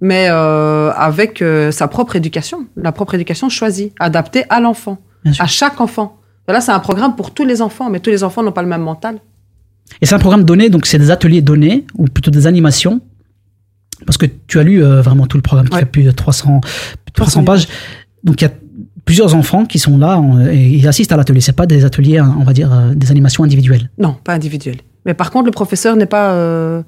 mais 0.00 0.28
euh, 0.30 0.92
avec 0.92 1.42
sa 1.72 1.88
propre 1.88 2.14
éducation, 2.14 2.66
la 2.76 2.92
propre 2.92 3.14
éducation 3.14 3.48
choisie, 3.48 3.92
adaptée 3.98 4.44
à 4.50 4.60
l'enfant, 4.60 4.98
à 5.38 5.46
chaque 5.46 5.80
enfant. 5.80 6.16
Là, 6.48 6.60
c'est 6.60 6.72
un 6.72 6.80
programme 6.80 7.14
pour 7.16 7.32
tous 7.32 7.44
les 7.44 7.62
enfants, 7.62 7.90
mais 7.90 8.00
tous 8.00 8.10
les 8.10 8.24
enfants 8.24 8.42
n'ont 8.42 8.50
pas 8.52 8.62
le 8.62 8.68
même 8.68 8.82
mental. 8.82 9.18
Et 10.00 10.06
c'est 10.06 10.14
un 10.14 10.18
programme 10.18 10.44
donné, 10.44 10.68
donc 10.70 10.86
c'est 10.86 10.98
des 10.98 11.10
ateliers 11.10 11.42
donnés, 11.42 11.84
ou 11.96 12.04
plutôt 12.06 12.30
des 12.30 12.46
animations. 12.46 13.00
Parce 14.06 14.16
que 14.16 14.26
tu 14.46 14.58
as 14.58 14.62
lu 14.62 14.82
euh, 14.82 15.02
vraiment 15.02 15.26
tout 15.26 15.36
le 15.36 15.42
programme 15.42 15.68
qui 15.68 15.78
fait 15.78 15.84
plus 15.84 16.02
de 16.04 16.10
300, 16.10 16.60
300 17.12 17.44
pages. 17.44 17.68
Donc 18.24 18.40
il 18.40 18.44
y 18.44 18.48
a 18.48 18.52
plusieurs 19.04 19.34
enfants 19.34 19.64
qui 19.66 19.78
sont 19.78 19.98
là 19.98 20.18
en- 20.18 20.40
et 20.46 20.56
ils 20.70 20.88
assistent 20.88 21.12
à 21.12 21.16
l'atelier. 21.16 21.40
C'est 21.40 21.52
pas 21.52 21.66
des 21.66 21.84
ateliers, 21.84 22.18
hein, 22.18 22.34
on 22.40 22.44
va 22.44 22.52
dire, 22.52 22.72
euh, 22.72 22.94
des 22.94 23.10
animations 23.10 23.44
individuelles. 23.44 23.90
Non, 23.98 24.14
pas 24.24 24.32
individuel. 24.32 24.76
Mais 25.06 25.14
par 25.14 25.30
contre, 25.30 25.46
le 25.46 25.50
professeur 25.52 25.96
n'est 25.96 26.06
pas, 26.06 26.32
euh, 26.32 26.82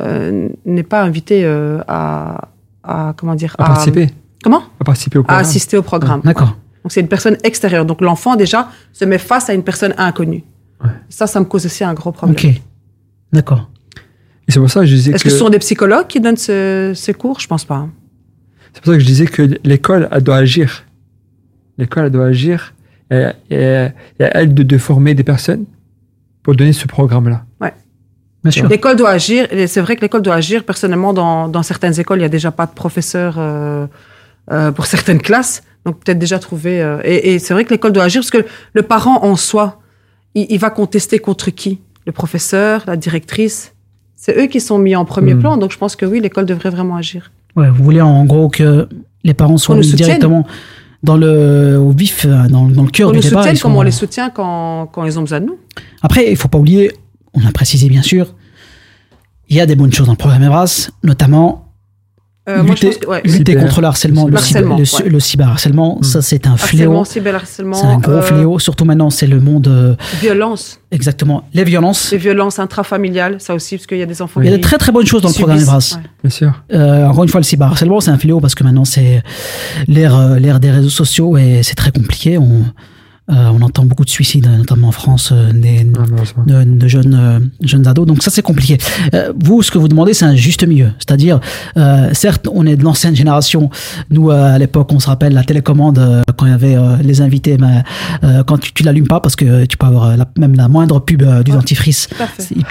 euh, 0.00 0.48
n'est 0.64 0.82
pas 0.82 1.02
invité 1.02 1.44
euh, 1.44 1.80
à, 1.86 2.48
à 2.82 3.14
comment 3.16 3.34
dire 3.34 3.54
À 3.58 3.64
participer. 3.64 4.08
Comment? 4.42 4.62
À 4.80 4.84
participer 4.84 5.18
au 5.18 5.22
À 5.22 5.24
programme. 5.24 5.40
assister 5.44 5.76
au 5.76 5.82
programme. 5.82 6.20
D'accord. 6.24 6.48
ouais. 6.48 6.54
Donc 6.82 6.92
c'est 6.92 7.00
une 7.00 7.08
personne 7.08 7.36
extérieure. 7.44 7.84
Donc 7.84 8.00
l'enfant 8.00 8.36
déjà 8.36 8.70
se 8.92 9.04
met 9.04 9.18
face 9.18 9.48
à 9.50 9.54
une 9.54 9.62
personne 9.62 9.94
inconnue. 9.98 10.44
Ça, 11.08 11.26
ça 11.26 11.40
me 11.40 11.44
cause 11.44 11.66
aussi 11.66 11.82
un 11.82 11.94
gros 11.94 12.12
problème. 12.12 12.36
Ok. 12.36 12.60
D'accord. 13.32 13.68
Et 14.46 14.52
c'est 14.52 14.60
pour 14.60 14.70
ça 14.70 14.80
que 14.80 14.86
je 14.86 14.94
disais 14.94 15.12
Est-ce 15.12 15.24
que... 15.24 15.30
ce 15.30 15.36
sont 15.36 15.48
des 15.50 15.58
psychologues 15.58 16.06
qui 16.06 16.20
donnent 16.20 16.36
ce- 16.36 16.92
ces 16.94 17.12
cours? 17.14 17.40
Je 17.40 17.46
pense 17.48 17.64
pas. 17.64 17.74
hein. 17.76 17.90
C'est 18.72 18.82
pour 18.82 18.92
ça 18.92 18.96
que 18.96 19.00
je 19.00 19.06
disais 19.06 19.26
que 19.26 19.58
l'école, 19.64 20.08
elle 20.12 20.22
doit 20.22 20.36
agir. 20.36 20.84
L'école, 21.78 22.06
elle 22.06 22.10
doit 22.12 22.26
agir. 22.26 22.74
Et, 23.10 23.24
et- 23.50 23.88
elle 24.18 24.54
de, 24.54 24.62
de 24.62 24.78
former 24.78 25.14
des 25.14 25.24
personnes 25.24 25.64
pour 26.42 26.54
donner 26.54 26.72
ce 26.72 26.86
programme-là. 26.86 27.44
Ouais. 27.60 27.74
Bien 28.44 28.50
sûr. 28.52 28.68
L'école 28.68 28.96
doit 28.96 29.10
agir. 29.10 29.48
C'est 29.66 29.80
vrai 29.80 29.96
que 29.96 30.02
l'école 30.02 30.22
doit 30.22 30.34
agir. 30.36 30.64
Personnellement, 30.64 31.12
dans, 31.12 31.48
dans 31.48 31.62
certaines 31.64 31.98
écoles, 31.98 32.18
il 32.18 32.22
n'y 32.22 32.26
a 32.26 32.30
déjà 32.30 32.52
pas 32.52 32.66
de 32.66 32.72
professeur 32.72 33.34
euh, 33.38 33.86
euh, 34.50 34.72
pour 34.72 34.86
certaines 34.86 35.20
classes. 35.20 35.62
Donc 35.84 36.00
peut-être 36.00 36.18
déjà 36.18 36.38
trouver. 36.38 36.82
euh, 36.82 37.00
et 37.04 37.34
et 37.34 37.38
c'est 37.38 37.54
vrai 37.54 37.64
que 37.64 37.70
l'école 37.70 37.92
doit 37.92 38.04
agir 38.04 38.20
parce 38.22 38.30
que 38.30 38.44
le 38.72 38.82
parent 38.82 39.24
en 39.24 39.36
soi, 39.36 39.80
il, 40.34 40.46
il 40.50 40.58
va 40.58 40.70
contester 40.70 41.18
contre 41.18 41.50
qui? 41.50 41.80
Le 42.06 42.12
professeur, 42.12 42.82
la 42.86 42.96
directrice? 42.96 43.74
C'est 44.16 44.36
eux 44.38 44.46
qui 44.46 44.60
sont 44.60 44.78
mis 44.78 44.96
en 44.96 45.04
premier 45.04 45.34
Mm. 45.34 45.40
plan. 45.40 45.56
Donc 45.56 45.72
je 45.72 45.78
pense 45.78 45.94
que 45.96 46.04
oui, 46.06 46.20
l'école 46.20 46.46
devrait 46.46 46.70
vraiment 46.70 46.96
agir. 46.96 47.30
Ouais, 47.56 47.68
vous 47.70 47.82
voulez 47.84 48.00
en 48.00 48.24
gros 48.24 48.48
que 48.48 48.88
les 49.24 49.34
parents 49.34 49.56
soient 49.58 49.76
mis 49.76 49.92
directement 49.92 50.46
dans 51.02 51.16
le, 51.16 51.76
au 51.78 51.90
vif, 51.90 52.24
euh, 52.26 52.48
dans, 52.48 52.66
dans 52.66 52.82
le 52.82 52.90
cœur 52.90 53.10
On 53.10 53.12
du 53.12 53.20
débat. 53.20 53.38
soutient 53.42 53.52
ils 53.52 53.60
comme 53.60 53.72
sont- 53.72 53.78
on 53.78 53.82
les 53.82 53.90
soutient 53.92 54.30
quand, 54.30 54.86
quand 54.92 55.04
ils 55.04 55.16
ont 55.18 55.22
besoin 55.22 55.40
de 55.40 55.46
nous. 55.46 55.58
Après, 56.02 56.28
il 56.30 56.36
faut 56.36 56.48
pas 56.48 56.58
oublier, 56.58 56.90
on 57.34 57.46
a 57.46 57.52
précisé 57.52 57.88
bien 57.88 58.02
sûr, 58.02 58.34
il 59.48 59.56
y 59.56 59.60
a 59.60 59.66
des 59.66 59.76
bonnes 59.76 59.92
choses 59.92 60.06
dans 60.06 60.12
le 60.12 60.18
programme 60.18 60.42
Evras, 60.42 60.90
notamment 61.04 61.67
Euh, 62.48 62.62
moi, 62.62 62.74
je 62.76 62.86
lutter, 62.86 62.86
pense 62.88 62.96
que, 62.98 63.06
ouais. 63.10 63.20
lutter 63.24 63.52
Cyber. 63.52 63.62
contre 63.64 63.80
le 63.82 63.86
harcèlement, 63.88 64.26
le, 64.26 64.34
Harcèlement, 64.36 64.78
cyber, 64.84 64.98
le, 65.00 65.04
ouais. 65.04 65.10
le 65.12 65.20
cyberharcèlement. 65.20 66.02
Ça, 66.02 66.22
c'est 66.22 66.46
un 66.46 66.56
fléau. 66.56 66.82
Harcèlement, 66.96 67.04
cyberharcèlement. 67.04 67.74
C'est 67.74 67.86
un 67.86 67.98
gros 67.98 68.12
euh, 68.12 68.22
fléau. 68.22 68.58
Surtout 68.58 68.84
maintenant, 68.84 69.10
c'est 69.10 69.26
le 69.26 69.38
monde. 69.40 69.68
euh, 69.68 69.94
Violence. 70.22 70.80
exactement. 70.90 71.44
Les 71.52 71.64
violences. 71.64 72.10
Les 72.10 72.18
violences 72.18 72.58
intrafamiliales, 72.58 73.36
ça 73.40 73.54
aussi, 73.54 73.76
parce 73.76 73.86
qu'il 73.86 73.98
y 73.98 74.02
a 74.02 74.06
des 74.06 74.22
enfants 74.22 74.40
Il 74.40 74.46
y 74.46 74.48
a 74.48 74.52
qui 74.52 74.56
de 74.58 74.62
très 74.62 74.78
très 74.78 74.92
bonnes 74.92 75.06
choses 75.06 75.22
dans 75.22 75.28
le 75.28 75.34
programme 75.34 75.58
Evras. 75.58 75.96
ouais. 75.96 76.02
Bien 76.24 76.30
sûr. 76.30 76.52
Euh, 76.72 77.06
encore 77.06 77.24
une 77.24 77.28
fois, 77.30 77.40
le 77.40 77.44
cyberharcèlement, 77.44 78.00
c'est 78.00 78.10
un 78.10 78.18
fléau 78.18 78.40
parce 78.40 78.54
que 78.54 78.64
maintenant, 78.64 78.84
c'est 78.86 79.22
l'ère 79.86 80.38
l'ère 80.40 80.58
des 80.60 80.70
réseaux 80.70 80.88
sociaux 80.88 81.36
et 81.36 81.60
c'est 81.62 81.74
très 81.74 81.90
compliqué. 81.92 82.38
On, 82.38 82.44
euh, 82.44 82.62
on 83.28 83.60
entend 83.62 83.84
beaucoup 83.84 84.04
de 84.04 84.10
suicides, 84.10 84.48
notamment 84.56 84.88
en 84.88 84.92
France, 84.92 85.30
euh, 85.32 85.52
des, 85.52 85.86
Ah, 85.98 86.04
de, 86.46 86.64
de 86.64 86.88
jeunes, 86.88 87.14
euh, 87.14 87.38
jeunes 87.62 87.86
ados. 87.86 88.06
Donc 88.06 88.22
ça, 88.22 88.30
c'est 88.30 88.42
compliqué. 88.42 88.78
Euh, 89.14 89.32
vous, 89.38 89.62
ce 89.62 89.70
que 89.70 89.78
vous 89.78 89.88
demandez, 89.88 90.14
c'est 90.14 90.24
un 90.24 90.34
juste 90.34 90.66
milieu. 90.66 90.90
C'est-à-dire, 90.98 91.40
euh, 91.76 92.08
certes, 92.14 92.48
on 92.52 92.64
est 92.66 92.76
de 92.76 92.84
l'ancienne 92.84 93.14
génération. 93.14 93.70
Nous, 94.10 94.30
euh, 94.30 94.54
à 94.54 94.58
l'époque, 94.58 94.90
on 94.92 94.98
se 95.00 95.06
rappelle 95.08 95.34
la 95.34 95.44
télécommande, 95.44 95.98
euh, 95.98 96.22
quand 96.36 96.46
il 96.46 96.50
y 96.50 96.54
avait 96.54 96.76
euh, 96.76 96.96
les 97.02 97.20
invités, 97.20 97.58
mais, 97.58 97.82
euh, 98.24 98.42
quand 98.44 98.58
tu, 98.58 98.72
tu 98.72 98.82
l'allumes 98.82 99.06
pas, 99.08 99.20
parce 99.20 99.36
que 99.36 99.64
tu 99.66 99.76
peux 99.76 99.86
avoir 99.86 100.04
euh, 100.10 100.16
la- 100.16 100.28
même 100.38 100.54
la 100.54 100.68
moindre 100.68 100.98
pub 101.00 101.22
euh, 101.22 101.42
du 101.42 101.50
dentifrice, 101.50 102.08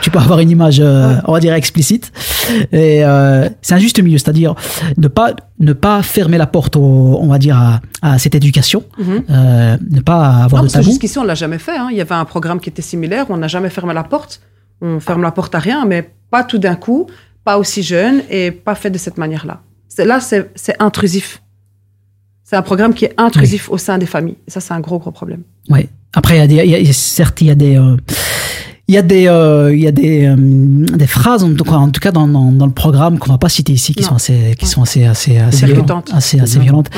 tu 0.02 0.10
peux 0.10 0.20
avoir 0.20 0.40
une 0.40 0.50
image, 0.50 0.80
euh, 0.80 1.16
on 1.26 1.34
va 1.34 1.40
dire, 1.40 1.54
explicite. 1.54 2.12
Et 2.72 3.04
euh, 3.06 3.48
c'est 3.62 3.76
un 3.76 3.80
juste 3.80 4.02
milieu. 4.02 4.18
C'est-à-dire, 4.18 4.56
ne 4.98 5.08
pas, 5.08 5.34
ne 5.60 5.74
pas 5.74 6.02
fermer 6.02 6.38
la 6.38 6.48
porte, 6.48 6.76
au, 6.76 7.20
on 7.22 7.28
va 7.28 7.38
dire, 7.38 7.58
à, 7.58 7.82
à 8.02 8.18
cette 8.20 8.36
éducation. 8.36 8.84
Mhm. 8.98 9.24
Euh, 9.30 9.78
ne 9.92 10.02
pas 10.02 10.47
avoir 10.48 10.64
Non, 10.64 10.68
de 10.68 10.74
tabou. 10.74 10.86
jusqu'ici, 10.86 11.18
on 11.20 11.24
l'a 11.24 11.36
jamais 11.36 11.60
fait. 11.60 11.78
hein. 11.78 11.88
Il 11.92 11.98
y 11.98 12.02
avait 12.02 12.16
un 12.16 12.26
programme 12.26 12.60
qui 12.60 12.70
était 12.70 12.82
similaire. 12.82 13.28
On 13.30 13.38
n'a 13.38 13.48
jamais 13.48 13.70
fermé 13.70 13.94
la 13.94 14.04
porte. 14.04 14.42
On 14.82 15.00
ferme 15.00 15.22
la 15.22 15.32
porte 15.32 15.54
à 15.56 15.60
rien, 15.60 15.86
mais 15.86 16.10
pas 16.30 16.44
tout 16.44 16.58
d'un 16.58 16.76
coup, 16.76 17.08
pas 17.44 17.58
aussi 17.58 17.82
jeune 17.84 18.22
et 18.30 18.52
pas 18.52 18.76
fait 18.76 18.90
de 18.92 18.98
cette 18.98 19.18
manière-là. 19.18 19.62
Là, 20.00 20.20
c'est 20.20 20.76
intrusif. 20.80 21.42
C'est 22.44 22.56
un 22.56 22.62
programme 22.62 22.94
qui 22.94 23.06
est 23.06 23.14
intrusif 23.18 23.70
au 23.70 23.78
sein 23.78 23.98
des 23.98 24.06
familles. 24.06 24.38
Et 24.48 24.52
ça, 24.52 24.60
c'est 24.62 24.74
un 24.74 24.80
gros, 24.80 25.00
gros 25.00 25.12
problème. 25.12 25.42
Ouais. 25.70 25.90
Après, 26.14 26.36
il 26.36 26.40
y 26.40 26.42
a 26.42 26.48
des, 26.48 26.56
il 26.80 26.88
y 26.88 26.90
a- 26.90 26.94
certes, 26.94 27.42
il 27.42 27.48
y 27.48 27.52
a 27.52 27.56
des, 27.56 27.78
euh, 27.78 27.98
il 28.90 28.96
y 28.96 28.98
a 28.98 29.02
des, 29.02 29.28
euh, 29.28 29.74
il 29.76 29.82
y 29.82 29.88
a 29.88 29.92
des, 29.92 30.26
euh, 30.26 30.36
des 30.38 31.08
phrases, 31.08 31.44
en 31.44 31.54
tout 31.54 31.64
cas, 31.66 31.74
en 31.76 31.90
tout 31.90 32.00
cas 32.00 32.12
dans, 32.12 32.28
dans, 32.28 32.52
dans 32.52 32.66
le 32.66 32.72
programme 32.72 33.20
qu'on 33.20 33.32
va 33.32 33.38
pas 33.38 33.50
citer 33.50 33.74
ici, 33.74 33.94
qui 33.94 34.02
Non. 34.04 34.10
sont 34.10 34.16
assez, 34.16 34.56
qui 34.58 34.66
sont 34.66 34.82
assez, 34.82 35.04
assez, 35.06 35.38
assez 35.38 35.66
violentes, 35.66 36.10
assez, 36.14 36.40
assez 36.40 36.60
violentes. 36.60 36.90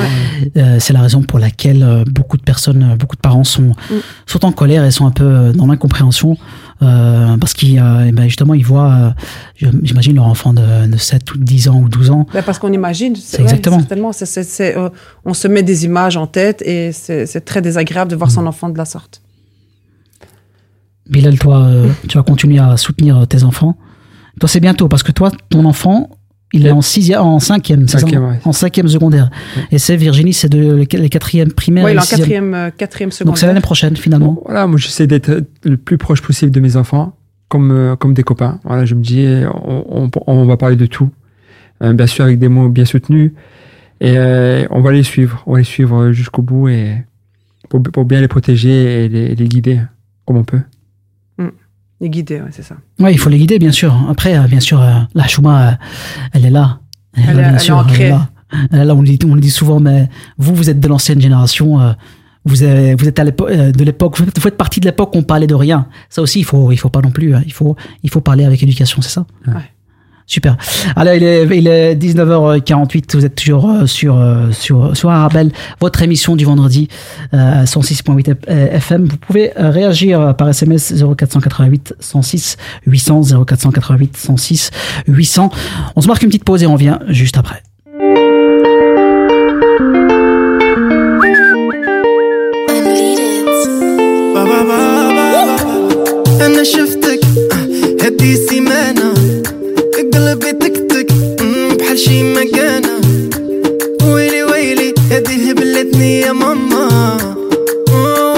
Euh, 0.57 0.77
c'est 0.79 0.93
la 0.93 1.01
raison 1.01 1.21
pour 1.23 1.39
laquelle 1.39 1.81
euh, 1.83 2.03
beaucoup 2.09 2.37
de 2.37 2.43
personnes, 2.43 2.91
euh, 2.91 2.95
beaucoup 2.95 3.15
de 3.15 3.21
parents 3.21 3.43
sont, 3.43 3.69
Mm. 3.89 3.95
sont 4.27 4.45
en 4.45 4.51
colère 4.51 4.83
et 4.85 4.91
sont 4.91 5.07
un 5.07 5.11
peu 5.11 5.51
dans 5.53 5.65
l'incompréhension. 5.67 6.37
Euh, 6.81 7.35
parce 7.37 7.53
qu'ils, 7.53 7.77
euh, 7.79 8.05
eh 8.07 8.11
ben, 8.13 8.23
justement, 8.23 8.53
ils 8.53 8.63
voient, 8.65 9.13
j'imagine, 9.83 10.15
leur 10.15 10.27
enfant 10.27 10.53
de, 10.53 10.87
de 10.87 10.95
7 10.97 11.33
ou 11.33 11.37
10 11.37 11.67
ans 11.67 11.79
ou 11.81 11.89
12 11.89 12.09
ans. 12.11 12.25
Ben, 12.33 12.41
parce 12.41 12.57
qu'on 12.59 12.71
imagine. 12.71 13.15
C'est 13.17 13.41
exactement. 13.41 13.79
Certainement. 13.79 14.11
C'est- 14.13 14.25
c'est- 14.25 14.43
c'est, 14.43 14.75
on 15.25 15.33
se 15.33 15.47
met 15.49 15.61
des 15.63 15.83
images 15.85 16.15
en 16.15 16.25
tête 16.27 16.61
et 16.65 16.91
c'est 16.93 17.25
c'est 17.25 17.41
très 17.41 17.61
désagréable 17.61 18.09
de 18.11 18.15
voir 18.15 18.29
Mm. 18.29 18.33
son 18.33 18.47
enfant 18.47 18.69
de 18.69 18.77
la 18.77 18.85
sorte. 18.85 19.21
Bilal, 21.09 21.37
toi, 21.39 21.65
euh, 21.65 21.89
tu 22.07 22.17
vas 22.17 22.23
continuer 22.23 22.59
à 22.59 22.77
soutenir 22.77 23.17
euh, 23.17 23.25
tes 23.25 23.43
enfants. 23.43 23.77
Toi, 24.39 24.47
c'est 24.47 24.59
bientôt, 24.59 24.87
parce 24.87 25.03
que 25.03 25.11
toi, 25.11 25.31
ton 25.49 25.65
enfant, 25.65 26.09
il 26.53 26.65
est 26.65 26.71
en 26.71 26.81
sixième, 26.81 27.21
en 27.21 27.39
cinquième, 27.39 27.87
Cinquième, 27.87 28.23
ouais. 28.25 28.39
en 28.43 28.51
cinquième 28.51 28.87
secondaire. 28.87 29.29
Et 29.71 29.77
c'est 29.77 29.95
Virginie, 29.95 30.33
c'est 30.33 30.49
de 30.49 30.75
les 30.75 31.09
quatrièmes 31.09 31.51
primaires. 31.51 31.85
Oui, 31.85 31.91
et 31.91 31.93
il 31.95 31.97
est 31.97 32.01
en 32.01 32.05
quatrième, 32.17 32.53
euh, 32.53 32.69
quatrième 32.75 33.11
secondaire. 33.11 33.31
Donc 33.31 33.37
c'est 33.37 33.47
l'année 33.47 33.59
prochaine, 33.61 33.95
finalement. 33.97 34.33
Bon, 34.33 34.41
voilà, 34.45 34.65
moi 34.65 34.77
j'essaie 34.79 35.07
d'être 35.07 35.43
le 35.63 35.77
plus 35.77 35.97
proche 35.97 36.21
possible 36.21 36.51
de 36.51 36.59
mes 36.59 36.75
enfants, 36.75 37.15
comme, 37.49 37.71
euh, 37.71 37.95
comme 37.95 38.13
des 38.13 38.23
copains. 38.23 38.59
Voilà, 38.63 38.85
je 38.85 38.95
me 38.95 39.01
dis, 39.01 39.27
on, 39.65 39.85
on, 40.05 40.09
on 40.27 40.45
va 40.45 40.57
parler 40.57 40.75
de 40.75 40.85
tout. 40.85 41.09
Euh, 41.83 41.93
bien 41.93 42.07
sûr, 42.07 42.25
avec 42.25 42.39
des 42.39 42.49
mots 42.49 42.69
bien 42.69 42.85
soutenus. 42.85 43.31
Et 44.01 44.13
euh, 44.17 44.65
on 44.71 44.81
va 44.81 44.91
les 44.91 45.03
suivre. 45.03 45.43
On 45.45 45.53
va 45.53 45.59
les 45.59 45.63
suivre 45.63 46.11
jusqu'au 46.11 46.41
bout 46.41 46.69
et 46.69 46.95
pour, 47.69 47.81
pour 47.83 48.05
bien 48.05 48.21
les 48.21 48.27
protéger 48.27 49.05
et 49.05 49.09
les, 49.09 49.35
les 49.35 49.47
guider 49.47 49.79
comme 50.25 50.37
on 50.37 50.43
peut. 50.43 50.61
Les 52.01 52.09
guider, 52.09 52.41
ouais, 52.41 52.49
c'est 52.51 52.63
ça. 52.63 52.75
Oui, 52.99 53.11
il 53.11 53.17
faut 53.19 53.29
les 53.29 53.37
guider, 53.37 53.59
bien 53.59 53.71
sûr. 53.71 53.93
Après, 54.09 54.37
euh, 54.37 54.43
bien 54.47 54.59
sûr, 54.61 54.81
euh, 54.81 54.99
la 55.15 55.27
Chouma, 55.27 55.67
euh, 55.67 55.71
elle 56.33 56.45
est 56.45 56.49
là. 56.49 56.79
Elle 57.15 57.23
est- 57.23 57.33
bien 57.33 57.53
elle 57.53 57.59
sûr. 57.59 57.85
Elle 57.93 58.01
est 58.01 58.09
là. 58.09 58.29
Elle 58.71 58.79
est 58.79 58.85
là, 58.85 58.95
on, 58.95 59.01
le 59.01 59.07
dit, 59.07 59.19
on 59.29 59.35
dit 59.35 59.51
souvent, 59.51 59.79
mais 59.79 60.09
vous, 60.37 60.55
vous 60.55 60.69
êtes 60.69 60.79
de 60.79 60.87
l'ancienne 60.87 61.19
génération. 61.21 61.95
vous, 62.45 62.63
avez- 62.63 62.95
vous 62.95 63.07
êtes 63.07 63.19
à 63.19 63.23
l'époque, 63.25 63.51
de 63.51 63.83
l'époque, 63.83 64.17
vous 64.17 64.25
faites- 64.25 64.35
vous 64.37 64.41
faites 64.41 64.57
partie 64.57 64.79
de 64.79 64.85
l'époque 64.85 65.13
où 65.13 65.19
on 65.19 65.23
parlait 65.23 65.45
de 65.45 65.53
rien. 65.55 65.87
Ça 66.09 66.21
aussi, 66.21 66.39
il 66.39 66.45
faut, 66.45 66.71
il 66.71 66.77
faut 66.77 66.89
pas 66.89 67.01
non 67.01 67.11
plus. 67.11 67.35
hein. 67.35 67.43
Il 67.45 67.51
faut, 67.53 67.75
il 68.01 68.09
faut 68.09 68.21
parler 68.21 68.45
avec 68.45 68.63
éducation, 68.63 69.01
c'est 69.01 69.09
ça? 69.09 69.25
Ouais. 69.45 69.53
Super. 70.28 70.56
Alors, 70.96 71.12
il 71.14 71.22
est, 71.22 71.46
il 71.54 71.68
est 71.68 71.94
19h48. 71.96 73.14
Vous 73.14 73.26
êtes 73.26 73.34
toujours 73.34 73.70
euh, 73.70 73.86
sur, 73.86 74.16
euh, 74.16 74.50
sur, 74.52 74.96
sur 74.96 75.10
Arabelle, 75.10 75.52
votre 75.80 76.00
émission 76.02 76.34
du 76.34 76.46
vendredi, 76.46 76.88
euh, 77.34 77.64
106.8 77.64 78.48
FM. 78.48 79.04
Vous 79.04 79.18
pouvez 79.18 79.52
euh, 79.58 79.68
réagir 79.70 80.20
euh, 80.20 80.32
par 80.32 80.48
SMS 80.48 80.94
0488 80.94 81.94
106 82.00 82.56
800 82.86 83.22
0488 83.46 84.16
106 84.16 84.70
800. 85.08 85.50
On 85.94 86.00
se 86.00 86.06
marque 86.06 86.22
une 86.22 86.28
petite 86.28 86.44
pause 86.44 86.62
et 86.62 86.66
on 86.66 86.72
revient 86.72 86.98
juste 87.08 87.36
après. 87.36 87.62
بابا 94.34 94.62
بابا 94.62 95.56
انا 96.46 96.62
شفتك 96.64 97.20
هدي 98.02 98.36
سيمانة 98.36 99.07
قلبي 100.19 100.51
تكتك 100.51 101.11
مم، 101.41 101.77
بحال 101.77 101.99
شي 101.99 102.23
مكانة. 102.23 102.99
ويلي 104.03 104.43
ويلي 104.43 104.93
هدي 105.11 105.51
هبلتني 105.51 106.19
يا 106.21 106.31
ماما. 106.31 107.17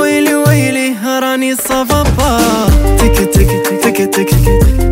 ويلي 0.02 0.36
ويلي 0.36 0.94
راني 1.22 1.56
صفافا 1.56 2.40
تك 3.00 3.18
تك 3.34 3.52
تك 3.84 4.10
تك 4.16 4.30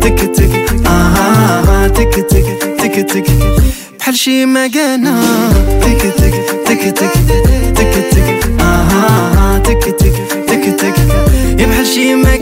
تك 0.02 0.20
تك 0.36 0.86
آه 0.86 1.86
تك 1.86 2.14
تك 2.30 2.46
تك 2.78 3.10
تك. 3.12 3.24
بحال 3.98 4.16
شي 4.18 4.46
مكانة. 4.46 5.20
تك 5.80 6.02
تك 6.18 6.34
تك 6.66 6.94
تك 6.98 7.12
تك 7.76 7.94
تك 8.12 8.60
آه 8.60 9.58
تك 9.58 9.84
تك 9.84 10.14
تك 10.48 10.64
تك. 10.80 10.94
يا 11.60 11.66
بحال 11.66 11.86
شي 11.86 12.14
مكانة. 12.14 12.39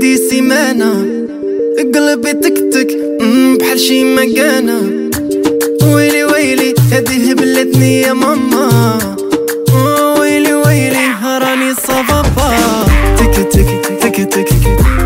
عندي 0.00 0.16
سيمانة. 0.16 0.92
قلبي 1.94 2.32
تكتك 2.32 2.90
بحال 3.60 3.80
شي 3.80 4.04
مكانة. 4.14 4.80
ويلي 5.94 6.24
ويلي 6.24 6.74
هذه 6.92 7.34
بلاتني 7.34 8.00
يا 8.00 8.12
ماما. 8.12 8.98
ويلي 10.18 10.54
ويلي 10.54 11.06
راني 11.24 11.74
صبابا 11.74 12.48
تك 13.18 13.34
تك 13.52 13.68
تك 14.00 14.16
تك 14.32 14.48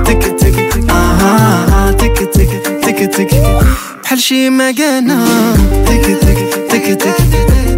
تك 0.07 0.25
تك 0.41 0.57
آها 0.91 1.93
تك 1.93 2.19
تك 2.35 2.51
تك 2.83 3.01
تك. 3.17 3.31
بحال 4.03 4.19
شي 4.19 4.51
مكانة. 4.51 5.25
تك 5.87 6.07
تك 6.23 6.39
تك 6.71 6.87
تك 7.03 7.19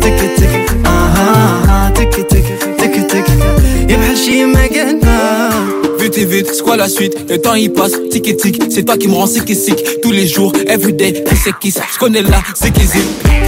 تك 0.03 0.21
تك 0.39 0.55
آها 0.87 1.93
تك 1.97 2.06
vite, 6.25 6.49
c'est 6.53 6.63
quoi 6.63 6.77
la 6.77 6.89
suite? 6.89 7.17
Le 7.29 7.39
temps 7.39 7.55
il 7.55 7.73
passe, 7.73 7.93
tic 8.11 8.27
et 8.29 8.37
c'est 8.71 8.85
toi 8.85 8.97
qui 8.97 9.09
me 9.09 9.15
rends 9.15 9.27
sick 9.27 9.49
et 9.51 9.55
sick. 9.55 10.01
Tous 10.03 10.13
les 10.13 10.27
jours, 10.27 10.53
everyday, 10.67 11.13
qui 11.13 11.37
c'est. 11.37 11.57
Qui 11.59 11.71
Je 11.71 11.99
connais 11.99 12.23
la 12.23 12.43
zéké 12.55 12.83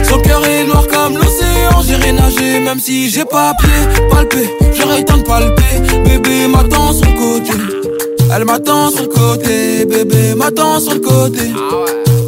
Son 0.08 0.18
cœur 0.20 0.44
est 0.44 0.64
noir 0.64 0.86
comme 0.88 1.14
l'océan, 1.14 1.82
j'irai 1.86 2.12
nager 2.12 2.60
Même 2.60 2.80
si 2.80 3.10
j'ai 3.10 3.24
pas 3.24 3.52
pied, 3.60 4.08
palpé, 4.10 4.48
j'aurais 4.74 5.04
temps 5.04 5.18
de 5.18 5.22
palper. 5.22 5.62
Bébé 6.04 6.48
m'attend 6.48 6.92
sur 6.92 7.06
le 7.06 7.12
côté. 7.12 7.52
Elle 8.34 8.44
m'attend 8.44 8.90
sur 8.90 9.02
le 9.02 9.08
côté, 9.08 9.86
bébé 9.86 10.34
m'attend 10.36 10.80
sur 10.80 10.94
le 10.94 11.00
côté. 11.00 11.50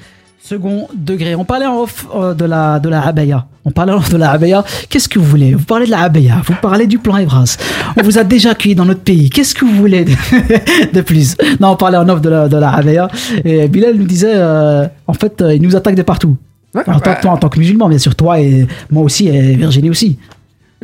Second 0.48 0.88
degré. 0.94 1.34
On 1.34 1.44
parlait 1.44 1.66
en 1.66 1.82
off 1.82 2.06
euh, 2.14 2.32
de 2.32 2.46
la 2.46 2.78
de 2.78 2.88
la 2.88 3.06
abaya. 3.06 3.44
On 3.66 3.70
parlait 3.70 3.92
en 3.92 3.98
off 3.98 4.08
de 4.08 4.16
la 4.16 4.30
abaya. 4.30 4.64
Qu'est-ce 4.88 5.06
que 5.06 5.18
vous 5.18 5.26
voulez? 5.26 5.52
Vous 5.52 5.66
parlez 5.66 5.84
de 5.84 5.90
la 5.90 6.00
abaya. 6.00 6.40
Vous 6.42 6.54
parlez 6.62 6.86
du 6.86 6.98
plan 6.98 7.18
Evras. 7.18 7.58
On 7.98 8.02
vous 8.02 8.16
a 8.16 8.24
déjà 8.24 8.52
accueilli 8.52 8.74
dans 8.74 8.86
notre 8.86 9.02
pays. 9.02 9.28
Qu'est-ce 9.28 9.54
que 9.54 9.66
vous 9.66 9.74
voulez 9.76 10.06
de, 10.06 10.12
de 10.94 11.00
plus? 11.02 11.36
Non, 11.60 11.72
on 11.72 11.76
parlait 11.76 11.98
en 11.98 12.08
off 12.08 12.22
de 12.22 12.30
la 12.30 12.48
de 12.48 12.56
la 12.56 12.70
abaya. 12.70 13.08
Et 13.44 13.68
Bilal 13.68 13.96
nous 13.96 14.06
disait, 14.06 14.32
euh, 14.36 14.86
en 15.06 15.12
fait, 15.12 15.42
euh, 15.42 15.54
il 15.54 15.60
nous 15.60 15.76
attaque 15.76 15.96
de 15.96 16.02
partout. 16.02 16.38
en 16.74 16.82
tant 16.82 17.14
que 17.14 17.20
toi, 17.20 17.32
en 17.32 17.36
tant 17.36 17.50
que 17.50 17.58
musulman, 17.58 17.90
bien 17.90 17.98
sûr, 17.98 18.14
toi 18.14 18.40
et 18.40 18.66
moi 18.90 19.02
aussi 19.02 19.28
et 19.28 19.54
Virginie 19.54 19.90
aussi. 19.90 20.18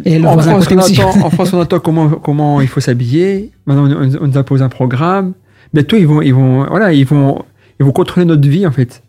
Et 0.05 0.19
le 0.19 0.29
en, 0.29 0.37
France, 0.37 0.67
on 0.71 0.79
attend, 0.79 1.25
en 1.25 1.31
France, 1.37 1.53
on 1.55 1.61
attend 1.63 1.79
comment, 1.79 2.11
comment 2.11 2.61
il 2.61 2.69
faut 2.69 2.81
s'habiller. 2.81 3.51
Maintenant, 3.65 3.89
on, 3.99 4.25
on 4.25 4.27
nous 4.27 4.37
impose 4.37 4.61
un 4.61 4.69
programme. 4.69 5.33
Bientôt, 5.73 5.97
ils 5.97 6.07
vont, 6.07 6.21
ils 6.21 6.35
vont, 6.35 6.67
voilà, 6.67 6.93
ils 6.93 7.07
vont, 7.07 7.43
ils 7.81 7.87
vont 7.87 7.93
contrôler 7.93 8.27
notre 8.27 8.47
vie, 8.47 8.67
en 8.67 8.71
fait. 8.71 9.04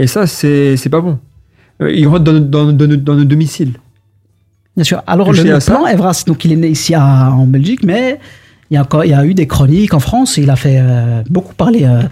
Et 0.00 0.06
ça, 0.06 0.26
c'est, 0.26 0.76
pas 0.90 1.00
bon. 1.00 1.18
Euh, 1.82 1.92
Ils 1.92 2.06
rentrent 2.08 2.24
dans, 2.24 2.40
dans, 2.40 2.72
dans, 2.72 2.96
dans 2.96 3.14
nos 3.14 3.24
domiciles. 3.24 3.74
Bien 4.76 4.84
sûr. 4.84 5.02
Alors, 5.06 5.32
le, 5.32 5.42
le 5.42 5.58
plan 5.64 5.86
Evras, 5.86 6.24
donc 6.26 6.44
il 6.44 6.52
est 6.52 6.56
né 6.56 6.68
ici 6.68 6.94
à- 6.94 7.30
en 7.32 7.46
Belgique, 7.46 7.82
mais 7.84 8.18
il 8.70 8.74
y, 8.74 8.78
a 8.78 8.86
il 9.04 9.10
y 9.10 9.14
a 9.14 9.24
eu 9.26 9.34
des 9.34 9.46
chroniques 9.46 9.92
en 9.94 10.00
France. 10.00 10.36
Il 10.38 10.48
a 10.48 10.56
fait 10.56 10.78
euh, 10.80 11.22
beaucoup 11.28 11.54
parler, 11.54 11.84
euh, 11.84 12.02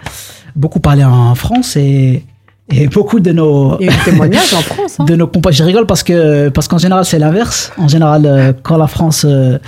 beaucoup 0.55 0.81
parler 0.81 1.05
en 1.05 1.35
France 1.35 1.77
et, 1.77 2.25
et 2.71 2.87
beaucoup 2.89 3.19
de 3.21 3.33
nos. 3.33 3.79
Il 3.81 3.87
y 3.87 3.89
a 3.89 3.93
eu 3.93 3.97
des 3.97 4.11
témoignages 4.11 4.53
en 4.55 4.61
France. 4.75 4.97
hein. 5.01 5.05
De 5.05 5.17
nos. 5.17 5.31
Je 5.51 5.63
rigole 5.65 5.87
parce 5.87 6.03
que 6.03 6.49
parce 6.51 6.69
qu'en 6.69 6.79
général 6.79 7.05
c'est 7.05 7.19
l'inverse. 7.19 7.73
En 7.79 7.89
général, 7.89 8.27
euh, 8.27 8.53
quand 8.63 8.77
la 8.77 8.87
France, 8.87 9.25
euh, 9.29 9.59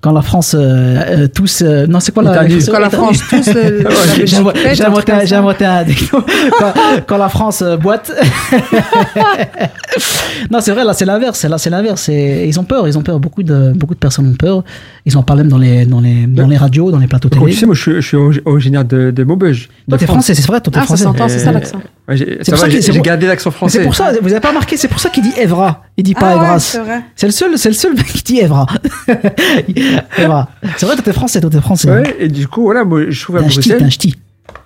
quand 0.00 0.12
la 0.12 0.22
France, 0.22 0.54
euh, 0.58 1.26
tous, 1.34 1.62
euh, 1.62 1.86
non 1.86 2.00
c'est 2.00 2.12
quoi 2.12 2.22
la. 2.22 2.44
Quand 2.46 2.78
la 2.78 2.90
France 2.90 3.18
tous, 3.28 3.44
J'ai 4.24 4.36
inventé- 4.36 5.64
un 5.64 5.84
quand, 7.06 7.16
la 7.18 7.28
France 7.28 7.62
boite. 7.80 8.12
non, 10.50 10.60
c'est 10.60 10.72
vrai, 10.72 10.84
là 10.84 10.92
c'est 10.92 11.04
l'inverse. 11.04 11.44
Là 11.44 11.58
c'est 11.58 11.70
l'inverse. 11.70 12.08
Ils 12.08 12.58
ont 12.60 12.64
peur. 12.64 12.86
Ils 12.88 12.96
ont 12.98 13.02
peur. 13.02 13.18
Beaucoup 13.18 13.42
de 13.42 13.72
beaucoup 13.74 13.94
de 13.94 13.98
personnes 13.98 14.28
ont 14.28 14.34
peur. 14.36 14.62
Ils 15.06 15.18
en 15.18 15.22
parlent 15.22 15.40
même 15.40 15.48
dans 15.48 15.58
les 15.58 15.84
dans 15.84 16.00
les 16.00 16.26
dans 16.26 16.46
les 16.46 16.56
radios, 16.56 16.90
dans 16.90 16.98
les 16.98 17.06
plateaux 17.06 17.28
télé. 17.28 17.44
tu 17.50 17.52
sais, 17.52 17.66
moi, 17.66 17.74
je, 17.74 17.80
suis- 17.82 17.94
je 17.96 18.00
suis 18.00 18.16
ori- 18.16 18.40
originaire 18.46 18.86
de, 18.86 19.10
de 19.10 19.24
Maubeuge. 19.24 19.68
Toi, 19.86 19.98
t'es 19.98 20.06
français, 20.06 20.34
c'est 20.34 20.46
vrai, 20.46 20.62
toi, 20.62 20.72
t'es 20.72 20.78
Ah, 20.78 20.80
ça 20.80 20.86
français. 20.86 21.02
s'entend, 21.04 21.28
c'est 21.28 21.40
ça 21.40 21.50
Euh, 21.50 21.52
l'accent. 21.52 21.76
ouais, 22.08 22.16
j'ai- 22.16 22.38
C'est 22.38 22.44
ça 22.52 22.52
pour 22.56 22.64
va, 22.66 22.80
ça 22.80 22.92
j'ai 22.92 23.00
gardé 23.00 23.26
l'accent 23.26 23.50
français. 23.50 23.78
C'est 23.78 23.84
pour 23.84 23.94
ça, 23.94 24.12
vous 24.22 24.30
avez 24.30 24.40
pas 24.40 24.48
remarqué, 24.48 24.78
c'est 24.78 24.88
pour 24.88 25.00
ça 25.00 25.10
qu'il 25.10 25.22
dit 25.22 25.32
Evra. 25.38 25.82
Il 25.98 26.04
dit 26.04 26.14
pas 26.14 26.30
Ah 26.30 26.36
ouais, 26.38 26.44
Evras. 26.44 26.58
c'est 26.60 26.78
vrai. 26.78 27.02
C'est 27.16 27.26
le 27.26 27.32
seul, 27.32 27.58
c'est 27.58 27.68
le 27.68 27.74
seul 27.74 27.94
mec 27.96 28.06
qui 28.06 28.22
dit 28.22 28.38
Evra. 28.40 28.66
Evra. 30.18 30.48
C'est 30.76 30.86
vrai, 30.86 30.94
toi 30.94 31.04
t'es 31.04 31.12
français, 31.12 31.40
toi 31.40 31.50
t'es 31.50 31.60
français. 31.60 31.90
Ouais, 31.90 32.16
et 32.20 32.28
du 32.28 32.48
coup, 32.48 32.62
voilà, 32.62 32.84
moi, 32.84 33.02
je 33.10 33.22
trouve 33.22 33.36
à 33.36 33.40
T'es 33.40 33.44
un 33.46 33.48
ch'ti, 33.50 33.68
Bruxelles. 33.68 33.82
un 33.86 33.90
ch'ti. 33.90 34.14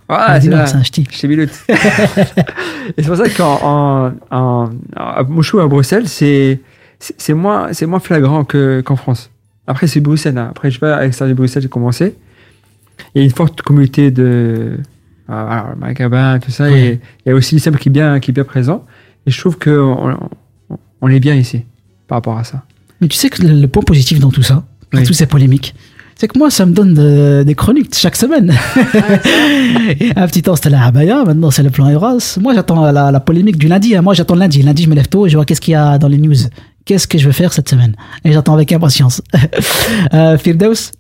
Ah, 0.09 0.39
Dis-moi 0.39 0.67
c'est 0.67 0.77
un 0.77 0.83
ch'ti. 0.83 1.05
Chez 1.11 1.29
Bilout. 1.29 1.49
et 1.69 3.03
c'est 3.03 3.07
pour 3.07 3.17
ça 3.17 3.29
qu'en 3.29 3.59
en, 3.63 4.13
en, 4.31 4.71
à 4.97 5.23
Bruxelles, 5.23 6.09
c'est 6.09 6.61
c'est 7.01 7.15
c'est 7.19 7.35
moins, 7.35 7.69
c'est 7.73 7.87
moins 7.87 8.01
flagrant 8.01 8.45
que- 8.45 8.81
qu'en 8.85 8.97
France. 8.97 9.31
Après, 9.69 9.87
c'est 9.87 10.01
Bruxelles. 10.01 10.37
hein. 10.39 10.49
Après, 10.51 10.71
je 10.71 10.75
sais 10.75 10.81
pas, 10.81 10.97
à 10.97 11.03
l'extérieur 11.05 11.35
de 11.35 11.39
Bruxelles, 11.39 11.63
j'ai 11.63 11.69
commencé. 11.69 12.17
Il 13.15 13.19
y 13.19 13.23
a 13.23 13.25
une 13.25 13.31
forte 13.31 13.63
communauté 13.63 14.11
de 14.11 14.25
euh, 14.25 14.77
voilà, 15.29 15.75
maghrébins, 15.79 16.39
tout 16.41 16.51
ça. 16.51 16.69
Et 16.71 16.99
il 17.25 17.29
y 17.29 17.33
a 17.33 17.35
aussi 17.37 17.55
l'islam 17.55 17.77
qui 17.77 17.89
est 17.89 17.93
bien, 17.93 18.19
qui 18.19 18.33
est 18.33 18.35
bien 18.35 18.45
présent. 18.45 18.85
Et 19.27 19.31
je 19.31 19.39
trouve 19.39 19.57
qu'on 19.59 20.17
on, 21.01 21.09
est 21.09 21.21
bien 21.21 21.35
ici 21.37 21.63
par 22.09 22.17
rapport 22.17 22.37
à 22.39 22.45
ça. 22.45 22.65
Mais 23.01 23.07
tu 23.09 23.17
sais 23.17 23.29
que 23.31 23.43
le, 23.43 23.61
le 23.61 23.69
point 23.69 23.83
positif 23.83 24.19
dans 24.19 24.31
tout 24.31 24.43
ça, 24.43 24.65
dans 24.93 24.99
Oui. 24.99 25.05
toutes 25.05 25.15
ces 25.15 25.27
polémiques, 25.27 25.75
c'est 26.17 26.27
que 26.27 26.37
moi, 26.39 26.51
ça 26.51 26.67
me 26.67 26.73
donne 26.73 26.95
de- 26.95 27.45
des 27.47 27.55
chroniques 27.55 27.95
chaque 27.95 28.17
semaine. 28.17 28.53
un 30.17 30.27
petit 30.27 30.43
temps, 30.43 30.57
c'était 30.57 30.71
la 30.71 30.85
Abaya, 30.85 31.25
maintenant, 31.25 31.51
c'est 31.51 31.63
le 31.63 31.71
plan 31.71 31.89
Evras. 31.89 32.39
Moi, 32.41 32.55
j'attends 32.55 32.91
la, 32.91 33.11
la 33.13 33.21
polémique 33.21 33.57
du 33.59 33.69
lundi. 33.69 33.95
hein. 33.97 34.03
Moi, 34.03 34.15
j'attends 34.15 34.35
le 34.35 34.41
lundi. 34.41 34.63
Lundi, 34.63 34.83
je 34.85 34.89
me 34.89 34.95
lève 34.95 35.09
tôt 35.09 35.27
et 35.27 35.31
je 35.31 35.37
vois 35.37 35.45
qu'est-ce 35.45 35.61
qu'il 35.61 35.73
y 35.73 35.77
a 35.77 35.99
dans 35.99 36.09
les 36.09 36.19
news. 36.19 36.35
Qu'est-ce 36.89 37.07
que 37.07 37.19
je 37.19 37.27
vais 37.27 37.35
faire 37.35 37.53
cette 37.53 37.69
semaine? 37.69 37.95
Et 38.25 38.33
j'attends 38.33 38.55
avec 38.55 38.73
impatience. 38.73 39.21
euh, 40.15 40.39
Firdaus 40.39 40.93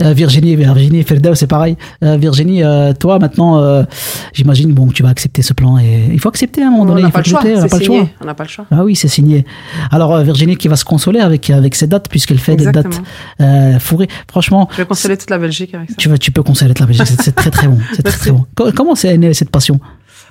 euh, 0.00 0.12
Virginie, 0.12 0.54
Virginie, 0.54 1.02
Firdaus, 1.02 1.34
c'est 1.34 1.48
pareil. 1.48 1.76
Euh, 2.04 2.16
Virginie, 2.16 2.62
euh, 2.62 2.92
toi 2.92 3.18
maintenant, 3.18 3.84
j'imagine 4.32 4.72
bon, 4.72 4.86
tu 4.86 5.02
vas 5.02 5.08
accepter 5.08 5.42
ce 5.42 5.52
plan 5.54 5.76
et 5.76 6.08
il 6.12 6.20
faut 6.20 6.28
accepter 6.28 6.62
à 6.62 6.68
un 6.68 6.70
moment 6.70 6.84
On 6.84 6.86
donné. 6.86 7.00
on 7.02 7.06
n'a 7.06 7.10
pas 7.10 7.18
le 7.18 7.24
choix. 7.24 7.40
On 7.44 8.24
n'a 8.24 8.34
pas 8.34 8.44
le 8.44 8.48
choix. 8.48 8.64
Ah 8.70 8.84
oui, 8.84 8.94
c'est 8.94 9.08
signé. 9.08 9.44
Alors 9.90 10.16
Virginie 10.22 10.56
qui 10.56 10.68
va 10.68 10.76
se 10.76 10.84
consoler 10.84 11.18
avec 11.18 11.50
avec 11.50 11.74
ces 11.74 11.88
dates 11.88 12.08
puisqu'elle 12.08 12.38
fait 12.38 12.54
des 12.54 12.70
dates 12.70 13.00
euh, 13.40 13.80
fourrées. 13.80 14.06
Franchement, 14.30 14.68
Je 14.70 14.76
vais 14.76 14.86
consoler 14.86 15.16
toute 15.16 15.30
la 15.30 15.38
Belgique 15.38 15.74
avec 15.74 15.90
ça. 15.90 15.96
tu 15.98 16.08
vas 16.08 16.16
tu 16.16 16.30
peux 16.30 16.44
consoler 16.44 16.74
la 16.78 16.86
Belgique. 16.86 17.06
C'est 17.20 17.34
très 17.34 17.50
très 17.50 17.66
bon. 17.66 17.78
C'est 17.96 18.02
très 18.10 18.18
très 18.18 18.30
bon. 18.30 18.46
Co- 18.54 18.70
Comment 18.70 18.94
c'est 18.94 19.18
né 19.18 19.34
cette 19.34 19.50
passion? 19.50 19.80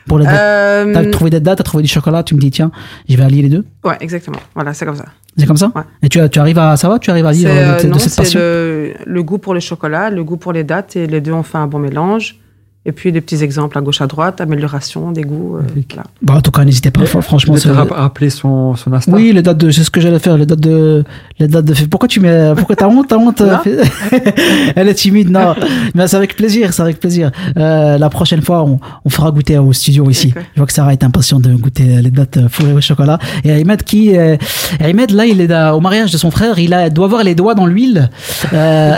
Pour 0.08 0.20
les 0.20 0.26
dates 0.26 0.40
Euh, 0.40 0.94
T'as 0.94 1.10
trouvé 1.12 1.30
des 1.30 1.40
dates, 1.40 1.58
t'as 1.58 1.64
trouvé 1.64 1.84
du 1.84 1.90
chocolat, 1.90 2.24
tu 2.24 2.36
me 2.36 2.40
dis 2.40 2.52
tiens, 2.52 2.72
je 3.08 3.16
vais 3.18 3.24
allier 3.24 3.42
les 3.42 3.50
deux. 3.50 3.66
Ouais, 3.84 3.98
exactement. 4.00 4.40
Voilà, 4.56 4.74
c'est 4.74 4.86
comme 4.86 4.96
ça. 4.96 5.06
C'est 5.38 5.46
comme 5.46 5.58
ça 5.58 5.72
Ouais. 5.76 5.84
Et 6.02 6.10
tu, 6.10 6.20
tu 6.30 6.40
arrives 6.40 6.58
à 6.58 6.76
ça 6.78 6.90
va 6.90 6.98
Tu 7.00 7.12
arrives 7.12 7.26
à 7.26 7.34
C'est, 7.34 7.40
lire 7.42 7.50
euh, 7.52 7.84
de, 7.84 8.00
cette 8.00 8.16
passion 8.16 8.40
le, 8.40 8.94
le 9.06 9.24
goût 9.24 9.38
pour 9.38 9.54
le 9.54 9.60
chocolat, 9.60 10.10
le 10.10 10.24
goût 10.24 10.38
pour 10.38 10.52
les 10.54 10.64
dates, 10.64 10.96
et 10.96 11.06
les 11.08 11.22
deux 11.22 11.34
ont 11.34 11.44
fait 11.44 11.58
un 11.60 11.68
bon 11.68 11.80
mélange. 11.80 12.40
Et 12.88 12.94
puis 12.94 13.12
des 13.12 13.20
petits 13.22 13.44
exemples 13.44 13.78
à 13.78 13.82
gauche 13.82 14.02
à 14.02 14.08
droite, 14.08 14.40
amélioration 14.42 15.12
des 15.12 15.22
goûts. 15.24 15.58
euh, 15.58 15.62
voilà. 15.94 16.04
Bon, 16.22 16.34
en 16.36 16.42
tout 16.42 16.52
cas, 16.52 16.64
n'hésitez 16.64 16.90
pas. 16.90 17.02
fr- 17.04 17.22
Franchement, 17.22 17.56
rap- 17.66 17.92
rappeler 17.92 18.30
son, 18.30 18.76
son 18.78 18.94
Insta. 18.94 19.12
Oui, 19.12 19.34
les 19.34 19.42
dates 19.42 19.58
de, 19.58 19.70
c'est 19.72 19.84
ce 19.84 19.92
que 19.92 20.00
j'allais 20.00 20.20
faire, 20.20 20.38
les 20.38 20.46
dates 20.46 20.62
de, 20.62 21.04
les 21.38 21.48
dates 21.50 21.66
de, 21.66 21.74
pourquoi 21.88 22.08
tu 22.08 22.22
mets, 22.22 22.54
pourquoi 22.56 22.76
t'as 22.78 22.88
honte, 22.88 23.08
t'as 23.10 23.18
honte, 23.18 23.42
Non. 23.42 23.60
elle 24.76 24.88
est 24.88 24.94
timide, 24.94 25.30
non, 25.30 25.54
mais 25.96 26.08
c'est 26.08 26.16
avec 26.16 26.36
plaisir, 26.38 26.72
c'est 26.74 26.82
avec 26.82 27.00
plaisir. 27.00 27.32
Euh, 27.58 27.98
la 27.98 28.10
prochaine 28.10 28.42
fois, 28.42 28.64
on, 28.64 28.80
on 29.04 29.10
fera 29.10 29.32
goûter 29.32 29.58
au 29.58 29.74
studio 29.74 30.10
ici. 30.10 30.34
Je 30.56 30.60
vois 30.60 30.66
que 30.68 30.74
Sarah 30.74 30.94
est 30.94 31.04
impatiente 31.04 31.42
de 31.42 31.54
goûter 31.56 32.02
les 32.02 32.10
dates 32.12 32.48
fourrées 32.50 32.74
au 32.74 32.82
chocolat. 32.82 33.20
Et 33.44 33.52
Ahmed 33.52 33.84
qui, 33.84 34.18
euh, 34.18 34.38
Ahmed, 34.80 35.12
là, 35.12 35.26
il 35.26 35.42
est 35.42 35.54
au 35.72 35.82
mariage 35.82 36.12
de 36.14 36.18
son 36.18 36.32
frère, 36.32 36.58
il 36.58 36.74
a, 36.74 36.90
doit 36.90 37.06
avoir 37.06 37.24
les 37.24 37.36
doigts 37.36 37.54
dans 37.54 37.66
l'huile. 37.66 38.10
Euh, 38.54 38.94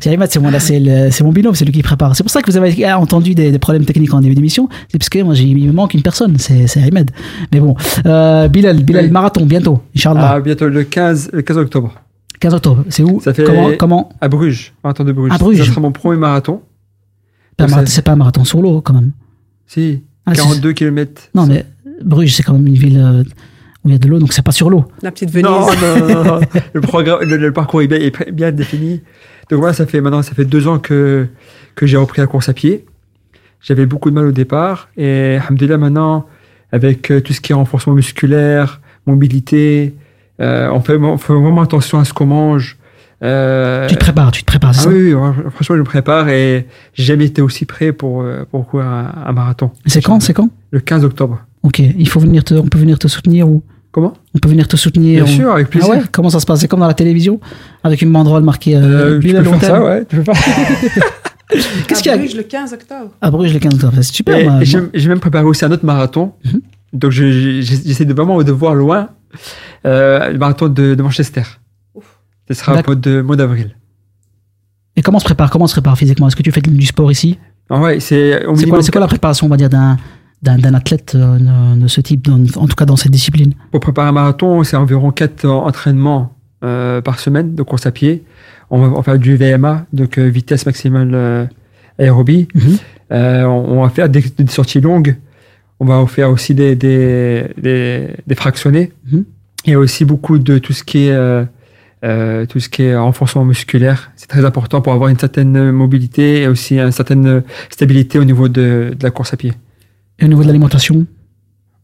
c'est 0.00 0.06
Ahmed, 0.12 0.28
c'est 0.30 0.38
mon, 0.40 0.50
là, 0.50 0.60
c'est 0.60 0.78
le- 0.78 1.10
c'est 1.10 1.24
mon 1.24 1.32
binôme, 1.32 1.54
c'est 1.54 1.64
lui 1.64 1.72
qui 1.72 1.82
prépare. 1.82 2.14
C'est 2.16 2.22
pour 2.22 2.30
ça 2.30 2.42
que 2.44 2.50
vous 2.50 2.56
avez 2.56 2.92
entendu 2.92 3.34
des, 3.34 3.50
des 3.52 3.58
problèmes 3.58 3.84
techniques 3.84 4.12
en 4.14 4.20
début 4.20 4.34
d'émission. 4.34 4.68
C'est 4.88 4.98
parce 4.98 5.08
que 5.08 5.22
moi, 5.22 5.34
j'ai, 5.34 5.44
il 5.44 5.66
me 5.66 5.72
manque 5.72 5.94
une 5.94 6.02
personne, 6.02 6.36
c'est, 6.38 6.66
c'est 6.66 6.82
Ahmed. 6.82 7.10
Mais 7.52 7.60
bon, 7.60 7.74
euh, 8.06 8.48
Bilal, 8.48 8.82
Bilal, 8.82 9.06
Oui. 9.06 9.10
marathon, 9.10 9.44
bientôt, 9.46 9.80
Inch'Allah. 9.96 10.32
Ah, 10.34 10.40
bientôt 10.40 10.68
le 10.68 10.84
15, 10.84 11.30
le 11.32 11.42
15 11.42 11.58
octobre. 11.58 11.94
15 12.40 12.54
octobre. 12.54 12.84
C'est 12.90 13.02
où? 13.02 13.20
Ça 13.20 13.32
fait 13.34 13.44
Comment, 13.44 13.70
comment? 13.78 14.08
À 14.20 14.28
Bruges, 14.28 14.72
marathon 14.82 15.04
de 15.04 15.12
Bruges. 15.12 15.32
À 15.32 15.38
Bruges. 15.38 15.58
Ça 15.58 15.64
sera 15.64 15.80
mon 15.80 15.92
premier 15.92 16.18
marathon. 16.18 16.60
C'est 17.50 17.56
pas 17.56 17.64
un 17.64 17.68
marathon- 17.68 17.86
C'est 17.90 18.02
pas 18.02 18.12
un 18.12 18.16
marathon 18.16 18.44
sur 18.44 18.60
l'eau, 18.62 18.80
quand 18.80 18.94
même. 18.94 19.12
Si, 19.66 20.02
Ah, 20.26 20.32
42 20.34 20.72
km. 20.72 21.22
Non, 21.34 21.46
mais 21.46 21.64
Bruges, 22.04 22.34
c'est 22.34 22.42
quand 22.42 22.54
même 22.54 22.66
une 22.66 22.74
ville 22.74 22.98
euh, 22.98 23.22
où 23.84 23.88
il 23.88 23.92
y 23.92 23.94
a 23.94 23.98
de 23.98 24.08
l'eau, 24.08 24.18
donc 24.18 24.32
c'est 24.32 24.42
pas 24.44 24.52
sur 24.52 24.68
l'eau. 24.70 24.84
La 25.02 25.10
petite 25.12 25.30
Venise. 25.30 25.46
Non, 25.46 25.60
non, 25.60 26.08
non, 26.08 26.24
non. 26.24 26.40
le, 26.72 26.80
programme, 26.80 27.20
le, 27.22 27.36
le 27.36 27.52
parcours 27.52 27.82
est 27.82 27.86
bien, 27.86 27.98
est 27.98 28.32
bien 28.32 28.50
défini. 28.52 29.00
Donc 29.50 29.58
voilà, 29.60 29.72
ça 29.74 29.86
fait 29.86 30.00
maintenant, 30.00 30.22
ça 30.22 30.32
fait 30.34 30.44
deux 30.46 30.66
ans 30.68 30.78
que, 30.78 31.28
que 31.74 31.86
j'ai 31.86 31.96
repris 31.96 32.20
la 32.20 32.26
course 32.26 32.48
à 32.48 32.52
pied. 32.52 32.84
J'avais 33.60 33.86
beaucoup 33.86 34.10
de 34.10 34.14
mal 34.14 34.26
au 34.26 34.32
départ 34.32 34.88
et 34.96 35.38
alhamdoulilah 35.42 35.78
maintenant, 35.78 36.26
avec 36.72 37.10
euh, 37.10 37.20
tout 37.20 37.32
ce 37.32 37.40
qui 37.40 37.52
est 37.52 37.54
renforcement 37.54 37.94
musculaire, 37.94 38.80
mobilité, 39.06 39.94
euh, 40.40 40.68
on, 40.70 40.80
fait, 40.80 40.96
on 40.96 41.16
fait 41.18 41.32
vraiment 41.32 41.62
attention 41.62 41.98
à 41.98 42.04
ce 42.04 42.12
qu'on 42.12 42.26
mange. 42.26 42.76
Euh, 43.22 43.86
Tu 43.88 43.94
te 43.94 44.00
prépares, 44.00 44.32
tu 44.32 44.42
te 44.42 44.46
prépares, 44.46 44.74
c'est 44.74 44.80
ah 44.80 44.84
ça 44.84 44.88
oui, 44.90 45.14
oui, 45.14 45.32
franchement, 45.54 45.76
je 45.76 45.80
me 45.80 45.84
prépare 45.84 46.28
et 46.28 46.66
j'ai 46.92 47.04
jamais 47.04 47.24
été 47.26 47.40
aussi 47.40 47.64
prêt 47.64 47.92
pour, 47.92 48.24
pour 48.50 48.66
courir 48.66 48.86
un, 48.86 49.12
un 49.26 49.32
marathon. 49.32 49.70
C'est 49.86 50.02
quand 50.02 50.20
C'est 50.20 50.34
quand? 50.34 50.50
Le 50.70 50.80
15 50.80 51.04
octobre. 51.04 51.40
Ok, 51.62 51.78
il 51.78 52.08
faut 52.08 52.20
venir 52.20 52.44
te, 52.44 52.52
on 52.54 52.66
peut 52.66 52.78
venir 52.78 52.98
te 52.98 53.08
soutenir 53.08 53.48
ou? 53.48 53.62
Comment? 53.94 54.12
On 54.34 54.38
peut 54.40 54.48
venir 54.48 54.66
te 54.66 54.76
soutenir. 54.76 55.24
Bien 55.24 55.32
sûr, 55.32 55.52
avec 55.52 55.70
plaisir. 55.70 55.88
Ah 55.92 55.96
ouais? 55.98 56.02
Comment 56.10 56.28
ça 56.28 56.40
se 56.40 56.46
passe? 56.46 56.58
C'est 56.58 56.66
comme 56.66 56.80
dans 56.80 56.88
la 56.88 56.94
télévision 56.94 57.38
Avec 57.84 58.02
une 58.02 58.10
banderole 58.10 58.42
marquée 58.42 58.74
euh, 58.74 59.18
Euh, 59.18 59.20
tu 59.20 59.32
peux 59.32 59.42
faire 59.44 59.60
ça, 59.62 59.84
ouais. 59.84 60.04
Tu 60.04 60.16
peux 60.16 60.24
faire. 60.24 60.34
Qu'est-ce 61.88 62.00
À 62.00 62.02
qu'il 62.02 62.10
y 62.10 62.14
a 62.14 62.16
Bruges, 62.18 62.34
le 62.36 62.42
15 62.42 62.72
octobre. 62.72 63.10
À 63.20 63.30
Bruges 63.30 63.52
le 63.52 63.58
15 63.58 63.74
octobre, 63.74 63.92
c'est 63.96 64.02
super. 64.02 64.42
Moi- 64.50 64.64
j'ai 64.64 64.80
moi- 64.80 64.90
j'ai 64.94 65.08
même 65.08 65.20
préparé 65.20 65.44
aussi 65.44 65.64
un 65.64 65.70
autre 65.72 65.84
marathon. 65.84 66.32
Mhm. 66.44 66.60
Donc 66.92 67.10
je- 67.12 67.60
je- 67.60 67.60
j'essaie 67.84 68.04
de 68.04 68.14
vraiment 68.14 68.42
de 68.42 68.52
voir 68.52 68.74
loin 68.74 69.08
euh, 69.84 70.30
le 70.30 70.38
marathon 70.38 70.68
de, 70.68 70.94
de 70.94 71.02
Manchester. 71.02 71.42
Ce 72.48 72.54
sera 72.54 72.72
au 72.72 72.82
mois 72.86 72.94
de- 72.94 73.20
mois 73.20 73.36
d'avril. 73.36 73.76
Et 74.96 75.02
comment 75.02 75.16
on 75.16 75.20
se 75.20 75.24
prépare? 75.24 75.50
Comment 75.50 75.64
on 75.64 75.68
se 75.68 75.74
prépare 75.74 75.98
physiquement? 75.98 76.28
Est-ce 76.28 76.36
que 76.36 76.42
tu 76.42 76.52
fais 76.52 76.60
du 76.60 76.86
sport 76.86 77.10
ici? 77.10 77.38
Ah 77.68 77.80
ouais, 77.80 77.98
c'est 78.00 78.36
au 78.36 78.38
C'est 78.38 78.44
quoi, 78.44 78.54
minimum 78.56 78.82
c'est 78.82 78.92
quoi 78.92 79.00
la 79.00 79.06
préparation, 79.08 79.46
on 79.46 79.50
va 79.50 79.56
dire, 79.56 79.68
d'un 79.70 79.96
d'un 80.42 80.58
d'un 80.58 80.74
athlète 80.74 81.14
euh, 81.14 81.38
de, 81.38 81.80
de 81.80 81.88
ce 81.88 82.00
type, 82.02 82.26
dans- 82.28 82.62
en 82.62 82.66
tout 82.68 82.76
cas 82.76 82.84
dans 82.84 82.96
cette 82.96 83.10
discipline? 83.12 83.54
Pour 83.70 83.80
préparer 83.80 84.08
un 84.08 84.12
marathon, 84.12 84.62
c'est 84.62 84.76
environ 84.76 85.10
4 85.10 85.46
entraînements 85.48 86.36
euh, 86.62 87.00
par 87.00 87.18
semaine 87.18 87.54
de 87.54 87.62
course 87.62 87.86
à 87.86 87.90
pied. 87.90 88.22
On 88.74 88.78
va, 88.80 88.86
on 88.88 88.96
va 88.96 89.02
faire 89.04 89.18
du 89.20 89.36
VMA, 89.36 89.86
donc 89.92 90.18
euh, 90.18 90.26
vitesse 90.26 90.66
maximale 90.66 91.12
euh, 91.14 91.46
aérobie. 91.96 92.48
Mhm. 92.54 92.76
Euh, 93.12 93.44
on, 93.44 93.78
on 93.78 93.82
va 93.82 93.88
faire 93.88 94.08
des, 94.08 94.20
des 94.20 94.46
sorties 94.48 94.80
longues. 94.80 95.14
On 95.78 95.84
va 95.84 96.04
faire 96.08 96.28
aussi 96.28 96.54
des, 96.54 96.74
des, 96.74 97.44
des, 97.56 98.08
des 98.26 98.34
fractionnés. 98.34 98.90
Il 99.64 99.70
y 99.70 99.74
a 99.74 99.78
aussi 99.78 100.04
beaucoup 100.04 100.38
de 100.38 100.58
tout 100.58 100.72
ce 100.72 100.82
qui 100.82 101.06
est, 101.06 101.12
euh, 101.12 101.44
euh, 102.04 102.46
tout 102.46 102.58
ce 102.58 102.68
qui 102.68 102.82
est 102.82 102.96
renforcement 102.96 103.44
musculaire. 103.44 104.10
C'est 104.16 104.26
très 104.26 104.44
important 104.44 104.80
pour 104.80 104.92
avoir 104.92 105.08
une 105.08 105.18
certaine 105.20 105.70
mobilité 105.70 106.42
et 106.42 106.48
aussi 106.48 106.80
une 106.80 106.90
certaine 106.90 107.44
stabilité 107.70 108.18
au 108.18 108.24
niveau 108.24 108.48
de, 108.48 108.94
de 108.98 109.04
la 109.04 109.10
course 109.12 109.32
à 109.34 109.36
pied. 109.36 109.52
Et 110.18 110.24
au 110.24 110.28
niveau 110.28 110.42
de 110.42 110.48
l'alimentation? 110.48 111.06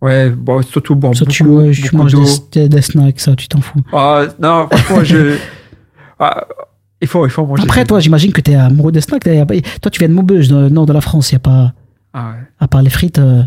Ouais, 0.03 0.31
bon, 0.31 0.61
surtout 0.63 0.97
bon, 0.97 1.13
Ça, 1.13 1.21
beaucoup, 1.21 1.33
tu, 1.33 1.45
ouais, 1.45 1.71
tu 1.71 1.83
beaucoup 1.83 1.97
manges 1.99 2.49
des 2.53 2.83
snacks, 2.83 3.21
ça, 3.21 3.37
tu 3.37 3.47
t'en 3.47 3.61
fous. 3.61 3.83
Ah, 3.93 4.25
non, 4.41 4.67
franchement, 4.73 5.05
je. 5.05 5.37
Ah, 6.23 6.47
il 7.03 7.09
faut, 7.09 7.27
il 7.27 7.31
faut 7.31 7.47
manger. 7.47 7.63
Après, 7.63 7.85
toi, 7.85 8.01
j'imagine 8.01 8.33
que 8.33 8.41
tu 8.41 8.51
es 8.53 8.55
amoureux 8.57 8.93
des 8.93 9.01
snacks. 9.01 9.23
Toi, 9.25 9.91
tu 9.91 9.99
viens 9.99 10.09
de 10.09 10.15
Maubeuge, 10.15 10.49
dans 10.49 10.61
le 10.61 10.69
nord 10.69 10.87
de 10.87 10.93
la 10.93 11.01
France. 11.01 11.31
Il 11.31 11.35
y 11.35 11.37
a 11.37 11.41
pas, 11.41 11.73
Ah 12.13 12.31
ouais. 12.31 12.37
à 12.59 12.69
part 12.69 12.83
les 12.83 12.91
frites, 12.91 13.19
euh, 13.19 13.43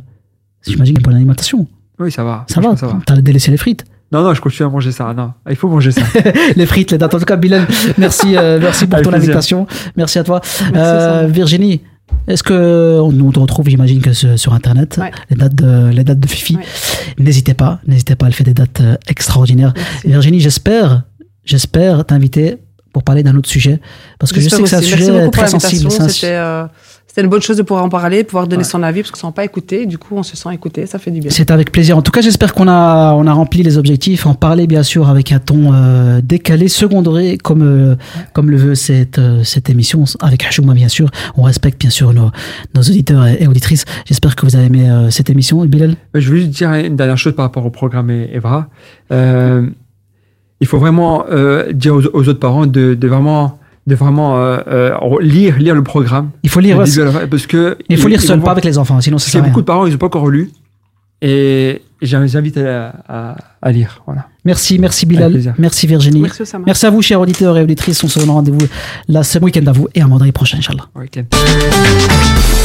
j'imagine 0.66 0.95
qu'il 0.95 0.95
y 0.95 0.97
a 0.97 0.99
une 1.01 1.04
bonne 1.12 1.16
alimentation. 1.16 1.68
Oui, 1.99 2.12
ça 2.12 2.24
va. 2.24 2.45
Ça 2.49 2.60
va, 2.62 2.76
ça 2.76 2.88
va. 2.88 2.99
t'as 3.06 3.16
délaissé 3.22 3.51
les 3.51 3.58
frites. 3.58 3.86
Non, 4.12 4.22
non, 4.24 4.34
je 4.34 4.41
continue 4.41 4.68
à 4.68 4.70
manger 4.70 4.91
ça. 4.91 5.12
Non, 5.16 5.34
il 5.49 5.56
faut 5.56 5.68
manger 5.68 5.91
ça. 5.91 6.01
les 6.56 6.66
frites, 6.66 6.91
les 6.91 6.97
dates. 6.97 7.14
En 7.16 7.20
tout 7.20 7.26
cas, 7.26 7.36
Bilal, 7.36 7.68
merci, 7.97 8.36
euh, 8.38 8.60
merci 8.62 8.86
pour 8.86 8.95
Avec 8.95 9.06
ton 9.06 9.10
plaisir. 9.12 9.30
invitation. 9.30 9.68
Merci 9.95 10.20
à 10.20 10.24
toi. 10.24 10.39
Merci, 10.43 10.76
Euh. 10.76 11.28
Virginie, 11.28 11.82
est-ce 12.28 12.43
que 12.43 12.99
on 13.01 13.12
nous 13.12 13.32
retrouve, 13.32 13.70
j'imagine 13.70 14.01
que 14.01 14.14
sur, 14.14 14.54
Internet, 14.54 14.97
Ouais. 15.01 15.12
les 15.32 15.36
dates 15.36 15.56
de, 15.56 15.89
les 15.89 16.04
dates 16.04 16.20
de 16.20 16.28
Fifi? 16.28 16.58
Ouais. 16.58 16.64
N'hésitez 17.18 17.54
pas, 17.56 17.80
n'hésitez 17.88 18.16
pas, 18.16 18.28
elle 18.28 18.34
fait 18.34 18.43
des 18.43 18.54
dates 18.54 18.82
extraordinaires. 19.08 19.74
Merci. 19.76 20.08
Virginie, 20.08 20.39
j'espère, 20.39 21.04
j'espère 21.43 22.06
t'inviter 22.06 22.58
pour 22.94 23.04
parler 23.04 23.24
d'un 23.24 23.36
autre 23.36 23.50
sujet, 23.50 23.82
parce 24.20 24.32
que 24.32 24.39
je 24.39 24.48
sais 24.48 24.56
J'espère 24.58 24.64
que 24.64 24.70
c'est 24.70 24.94
un 24.94 24.98
aussi. 24.98 25.06
sujet 25.06 25.30
très 25.32 25.48
sensible. 25.48 25.91
C'était 25.91 26.28
euh, 26.36 26.66
c'était 27.08 27.22
une 27.26 27.30
bonne 27.30 27.44
chose 27.44 27.58
de 27.58 27.62
pouvoir 27.62 27.86
en 27.86 27.89
parler, 27.89 28.24
pouvoir 28.24 28.48
donner 28.48 28.64
Ouais. 28.64 28.70
son 28.70 28.82
avis, 28.82 29.02
parce 29.02 29.12
qu'on 29.12 29.18
ne 29.18 29.22
se 29.22 29.28
sent 29.28 29.34
pas 29.36 29.44
écouté. 29.46 29.86
Du 29.86 30.00
coup, 30.00 30.16
on 30.18 30.24
se 30.24 30.36
sent 30.36 30.50
écouté, 30.52 30.88
ça 30.88 30.98
fait 30.98 31.12
du 31.12 31.20
bien. 31.20 31.30
C'est 31.30 31.52
avec 31.52 31.72
plaisir. 31.72 31.96
En 31.96 32.02
tout 32.02 32.12
cas, 32.12 32.22
j'espère 32.22 32.56
qu'on 32.56 32.68
a, 32.68 33.14
on 33.14 33.28
a 33.28 33.34
rempli 33.34 33.62
les 33.62 33.78
objectifs. 33.78 34.26
En 34.26 34.34
parler, 34.34 34.66
bien 34.66 34.82
sûr, 34.82 35.08
avec 35.10 35.32
un 35.32 35.38
ton 35.38 35.74
euh, 35.76 36.22
décalé, 36.24 36.68
secondé, 36.70 37.38
comme, 37.38 37.62
euh, 37.62 37.96
comme 38.34 38.50
le 38.50 38.58
veut 38.58 38.74
cette, 38.74 39.20
euh, 39.20 39.44
cette 39.44 39.70
émission, 39.70 40.06
avec 40.22 40.44
Hachouma, 40.44 40.74
bien 40.74 40.88
sûr. 40.88 41.12
On 41.38 41.44
respecte, 41.44 41.80
bien 41.80 41.91
sûr, 41.91 42.14
nos, 42.14 42.32
nos 42.74 42.82
auditeurs 42.82 43.28
et, 43.28 43.38
et 43.44 43.48
auditrices. 43.48 43.86
J'espère 44.08 44.36
que 44.36 44.48
vous 44.48 44.56
avez 44.56 44.66
aimé 44.66 44.89
euh, 44.89 45.12
cette 45.12 45.30
émission. 45.30 45.64
Bilal? 45.66 45.94
Mais 46.16 46.22
Je 46.22 46.32
veux 46.32 46.38
juste 46.38 46.50
dire 46.50 46.74
une 46.74 46.96
dernière 46.96 47.20
chose 47.20 47.36
par 47.36 47.46
rapport 47.46 47.64
au 47.66 47.70
programme 47.70 48.10
Evra. 48.10 48.70
Euh, 49.12 49.68
il 50.64 50.66
faut 50.66 50.78
vraiment 50.80 51.26
euh, 51.30 51.74
dire 51.74 51.93
aux, 51.93 52.05
aux 52.14 52.30
autres 52.30 52.39
parents 52.39 52.66
de, 52.66 52.93
de 52.93 53.07
vraiment, 53.09 53.59
de 53.86 53.95
vraiment 53.95 54.38
euh, 54.38 54.59
euh, 54.68 54.93
lire, 55.20 55.59
lire 55.59 55.76
le 55.76 55.84
programme. 55.84 56.30
Il 56.41 56.49
faut 56.49 56.61
lire, 56.61 56.78
la 56.78 57.28
parce 57.28 57.47
que 57.47 57.78
il 57.89 57.97
faut 57.97 58.07
lire 58.07 58.22
seul, 58.22 58.39
pas 58.39 58.51
avec 58.51 58.64
les 58.64 58.78
enfants, 58.78 59.01
sinon 59.01 59.18
ça 59.18 59.26
Parce 59.26 59.32
qu'il 59.32 59.39
y 59.39 59.41
a 59.41 59.43
rien. 59.43 59.51
beaucoup 59.51 59.59
de 59.61 59.66
parents, 59.66 59.86
ils 59.86 59.91
n'ont 59.91 59.97
pas 59.97 60.05
encore 60.05 60.30
lu. 60.30 60.51
Et 61.22 61.82
j'invite 62.01 62.57
à, 62.57 62.93
à, 63.09 63.36
à 63.61 63.72
lire. 63.74 64.01
Voilà. 64.05 64.28
Merci, 64.45 64.80
merci 64.80 65.05
Bilal. 65.05 65.53
Merci 65.57 65.86
Virginie. 65.86 66.24
Merci, 66.66 66.86
à 66.86 66.89
vous, 66.89 67.01
chers 67.01 67.20
auditeurs 67.20 67.57
et 67.57 67.64
auditrices. 67.64 68.01
On 68.05 68.07
se 68.07 68.20
donne 68.20 68.30
rendez-vous 68.30 68.66
là 69.09 69.22
ce 69.24 69.39
week-end 69.39 69.66
à 69.68 69.74
vous 69.74 69.89
et 69.93 70.01
à 70.01 70.07
vendredi 70.07 70.32
prochain, 70.32 70.59
Inch'Allah. 70.59 70.86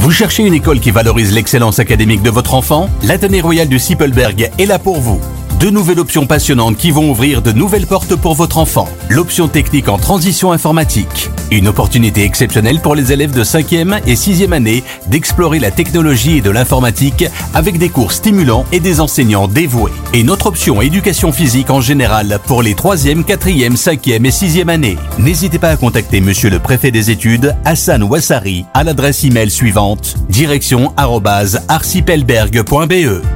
Vous 0.00 0.10
cherchez 0.10 0.42
une 0.42 0.54
école 0.54 0.80
qui 0.80 0.90
valorise 0.90 1.32
l'excellence 1.32 1.78
académique 1.78 2.22
de 2.22 2.30
votre 2.30 2.54
enfant? 2.54 2.90
L'Athénée 3.02 3.40
Royal 3.40 3.68
du 3.68 3.78
Sippelberg 3.78 4.50
est 4.58 4.66
là 4.66 4.78
pour 4.78 5.00
vous. 5.00 5.20
Deux 5.60 5.70
nouvelles 5.70 6.00
options 6.00 6.26
passionnantes 6.26 6.76
qui 6.76 6.90
vont 6.90 7.10
ouvrir 7.10 7.40
de 7.40 7.52
nouvelles 7.52 7.86
portes 7.86 8.16
pour 8.16 8.34
votre 8.34 8.58
enfant. 8.58 8.88
L'option 9.08 9.48
technique 9.48 9.88
en 9.88 9.98
transition 9.98 10.52
informatique. 10.52 11.30
Une 11.50 11.68
opportunité 11.68 12.24
exceptionnelle 12.24 12.80
pour 12.80 12.94
les 12.94 13.12
élèves 13.12 13.32
de 13.32 13.44
5e 13.44 14.00
et 14.06 14.14
6e 14.14 14.52
année 14.52 14.82
d'explorer 15.06 15.60
la 15.60 15.70
technologie 15.70 16.38
et 16.38 16.40
de 16.40 16.50
l'informatique 16.50 17.24
avec 17.54 17.78
des 17.78 17.88
cours 17.88 18.12
stimulants 18.12 18.66
et 18.72 18.80
des 18.80 19.00
enseignants 19.00 19.48
dévoués. 19.48 19.92
Et 20.12 20.22
notre 20.24 20.46
option 20.46 20.82
éducation 20.82 21.32
physique 21.32 21.70
en 21.70 21.80
général 21.80 22.38
pour 22.46 22.62
les 22.62 22.74
3e, 22.74 23.24
4e, 23.24 23.76
5e 23.76 24.26
et 24.26 24.30
6e 24.30 24.68
années. 24.68 24.98
N'hésitez 25.18 25.58
pas 25.58 25.70
à 25.70 25.76
contacter 25.76 26.20
monsieur 26.20 26.50
le 26.50 26.58
préfet 26.58 26.90
des 26.90 27.10
études, 27.10 27.54
Hassan 27.64 28.02
Ouassari, 28.02 28.66
à 28.74 28.84
l'adresse 28.84 29.24
email 29.24 29.50
suivante, 29.50 30.16
direction. 30.28 30.92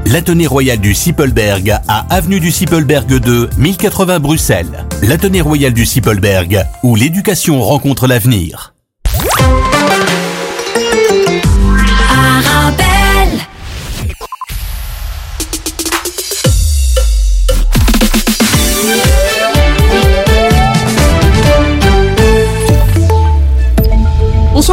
L'Athénée 0.06 0.46
Royal 0.46 0.78
du 0.78 0.94
Sippelberg 0.94 1.78
à 1.86 2.06
avenue 2.10 2.40
du 2.40 2.50
Sippelberg 2.50 3.06
2, 3.06 3.50
1080 3.58 4.18
Bruxelles. 4.20 4.86
L'Athénée 5.02 5.40
Royal 5.40 5.72
du 5.72 5.84
Sippelberg, 5.84 6.64
où 6.82 6.96
l'éducation 6.96 7.60
rencontre 7.60 8.06
l'avenir. 8.06 8.74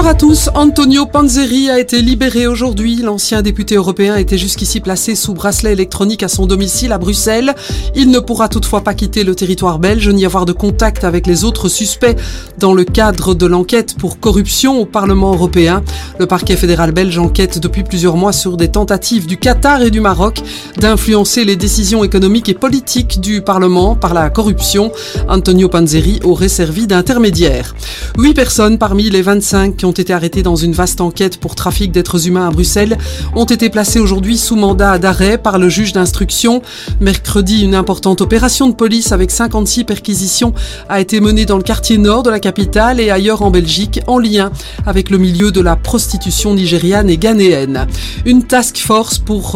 Bonsoir 0.05 0.17
à 0.17 0.19
tous. 0.19 0.49
Antonio 0.53 1.07
Panzeri 1.07 1.71
a 1.71 1.79
été 1.79 1.99
libéré 1.99 2.45
aujourd'hui. 2.45 2.97
L'ancien 2.97 3.41
député 3.41 3.73
européen 3.73 4.15
était 4.17 4.37
jusqu'ici 4.37 4.79
placé 4.79 5.15
sous 5.15 5.33
bracelet 5.33 5.71
électronique 5.71 6.21
à 6.21 6.27
son 6.27 6.45
domicile 6.45 6.91
à 6.91 6.99
Bruxelles. 6.99 7.55
Il 7.95 8.11
ne 8.11 8.19
pourra 8.19 8.47
toutefois 8.47 8.81
pas 8.81 8.93
quitter 8.93 9.23
le 9.23 9.33
territoire 9.33 9.79
belge 9.79 10.07
ni 10.09 10.23
avoir 10.23 10.45
de 10.45 10.51
contact 10.51 11.05
avec 11.05 11.25
les 11.25 11.43
autres 11.43 11.69
suspects 11.69 12.15
dans 12.59 12.75
le 12.75 12.83
cadre 12.83 13.33
de 13.33 13.47
l'enquête 13.47 13.95
pour 13.97 14.19
corruption 14.19 14.79
au 14.79 14.85
Parlement 14.85 15.33
européen. 15.33 15.83
Le 16.19 16.27
parquet 16.27 16.55
fédéral 16.55 16.91
belge 16.91 17.17
enquête 17.17 17.57
depuis 17.57 17.81
plusieurs 17.81 18.15
mois 18.15 18.31
sur 18.31 18.57
des 18.57 18.67
tentatives 18.67 19.25
du 19.25 19.37
Qatar 19.37 19.81
et 19.81 19.89
du 19.89 20.01
Maroc 20.01 20.39
d'influencer 20.77 21.45
les 21.45 21.55
décisions 21.55 22.03
économiques 22.03 22.47
et 22.47 22.53
politiques 22.53 23.21
du 23.21 23.41
Parlement 23.41 23.95
par 23.95 24.13
la 24.13 24.29
corruption. 24.29 24.91
Antonio 25.27 25.67
Panzeri 25.67 26.19
aurait 26.23 26.47
servi 26.47 26.85
d'intermédiaire. 26.85 27.73
Huit 28.19 28.35
personnes 28.35 28.77
parmi 28.77 29.09
les 29.09 29.23
25 29.23 29.75
qui 29.77 29.85
ont 29.85 29.94
été 29.99 30.13
arrêtées 30.13 30.43
dans 30.43 30.55
une 30.55 30.73
vaste 30.73 31.01
enquête 31.01 31.37
pour 31.37 31.55
trafic 31.55 31.91
d'êtres 31.91 32.27
humains 32.27 32.47
à 32.47 32.51
Bruxelles 32.51 32.97
ont 33.35 33.45
été 33.45 33.69
placées 33.69 33.99
aujourd'hui 33.99 34.37
sous 34.37 34.55
mandat 34.55 34.97
d'arrêt 34.99 35.37
par 35.37 35.57
le 35.57 35.69
juge 35.69 35.93
d'instruction. 35.93 36.61
Mercredi, 36.99 37.63
une 37.63 37.75
importante 37.75 38.21
opération 38.21 38.67
de 38.67 38.73
police 38.73 39.11
avec 39.11 39.31
56 39.31 39.83
perquisitions 39.83 40.53
a 40.89 40.99
été 40.99 41.19
menée 41.19 41.45
dans 41.45 41.57
le 41.57 41.63
quartier 41.63 41.97
nord 41.97 42.23
de 42.23 42.29
la 42.29 42.39
capitale 42.39 42.99
et 42.99 43.09
ailleurs 43.09 43.41
en 43.41 43.51
Belgique 43.51 43.99
en 44.07 44.19
lien 44.19 44.51
avec 44.85 45.09
le 45.09 45.17
milieu 45.17 45.51
de 45.51 45.61
la 45.61 45.75
prostitution 45.75 46.53
nigériane 46.53 47.09
et 47.09 47.17
ghanéenne. 47.17 47.87
Une 48.25 48.43
task 48.43 48.77
force 48.77 49.17
pour 49.17 49.55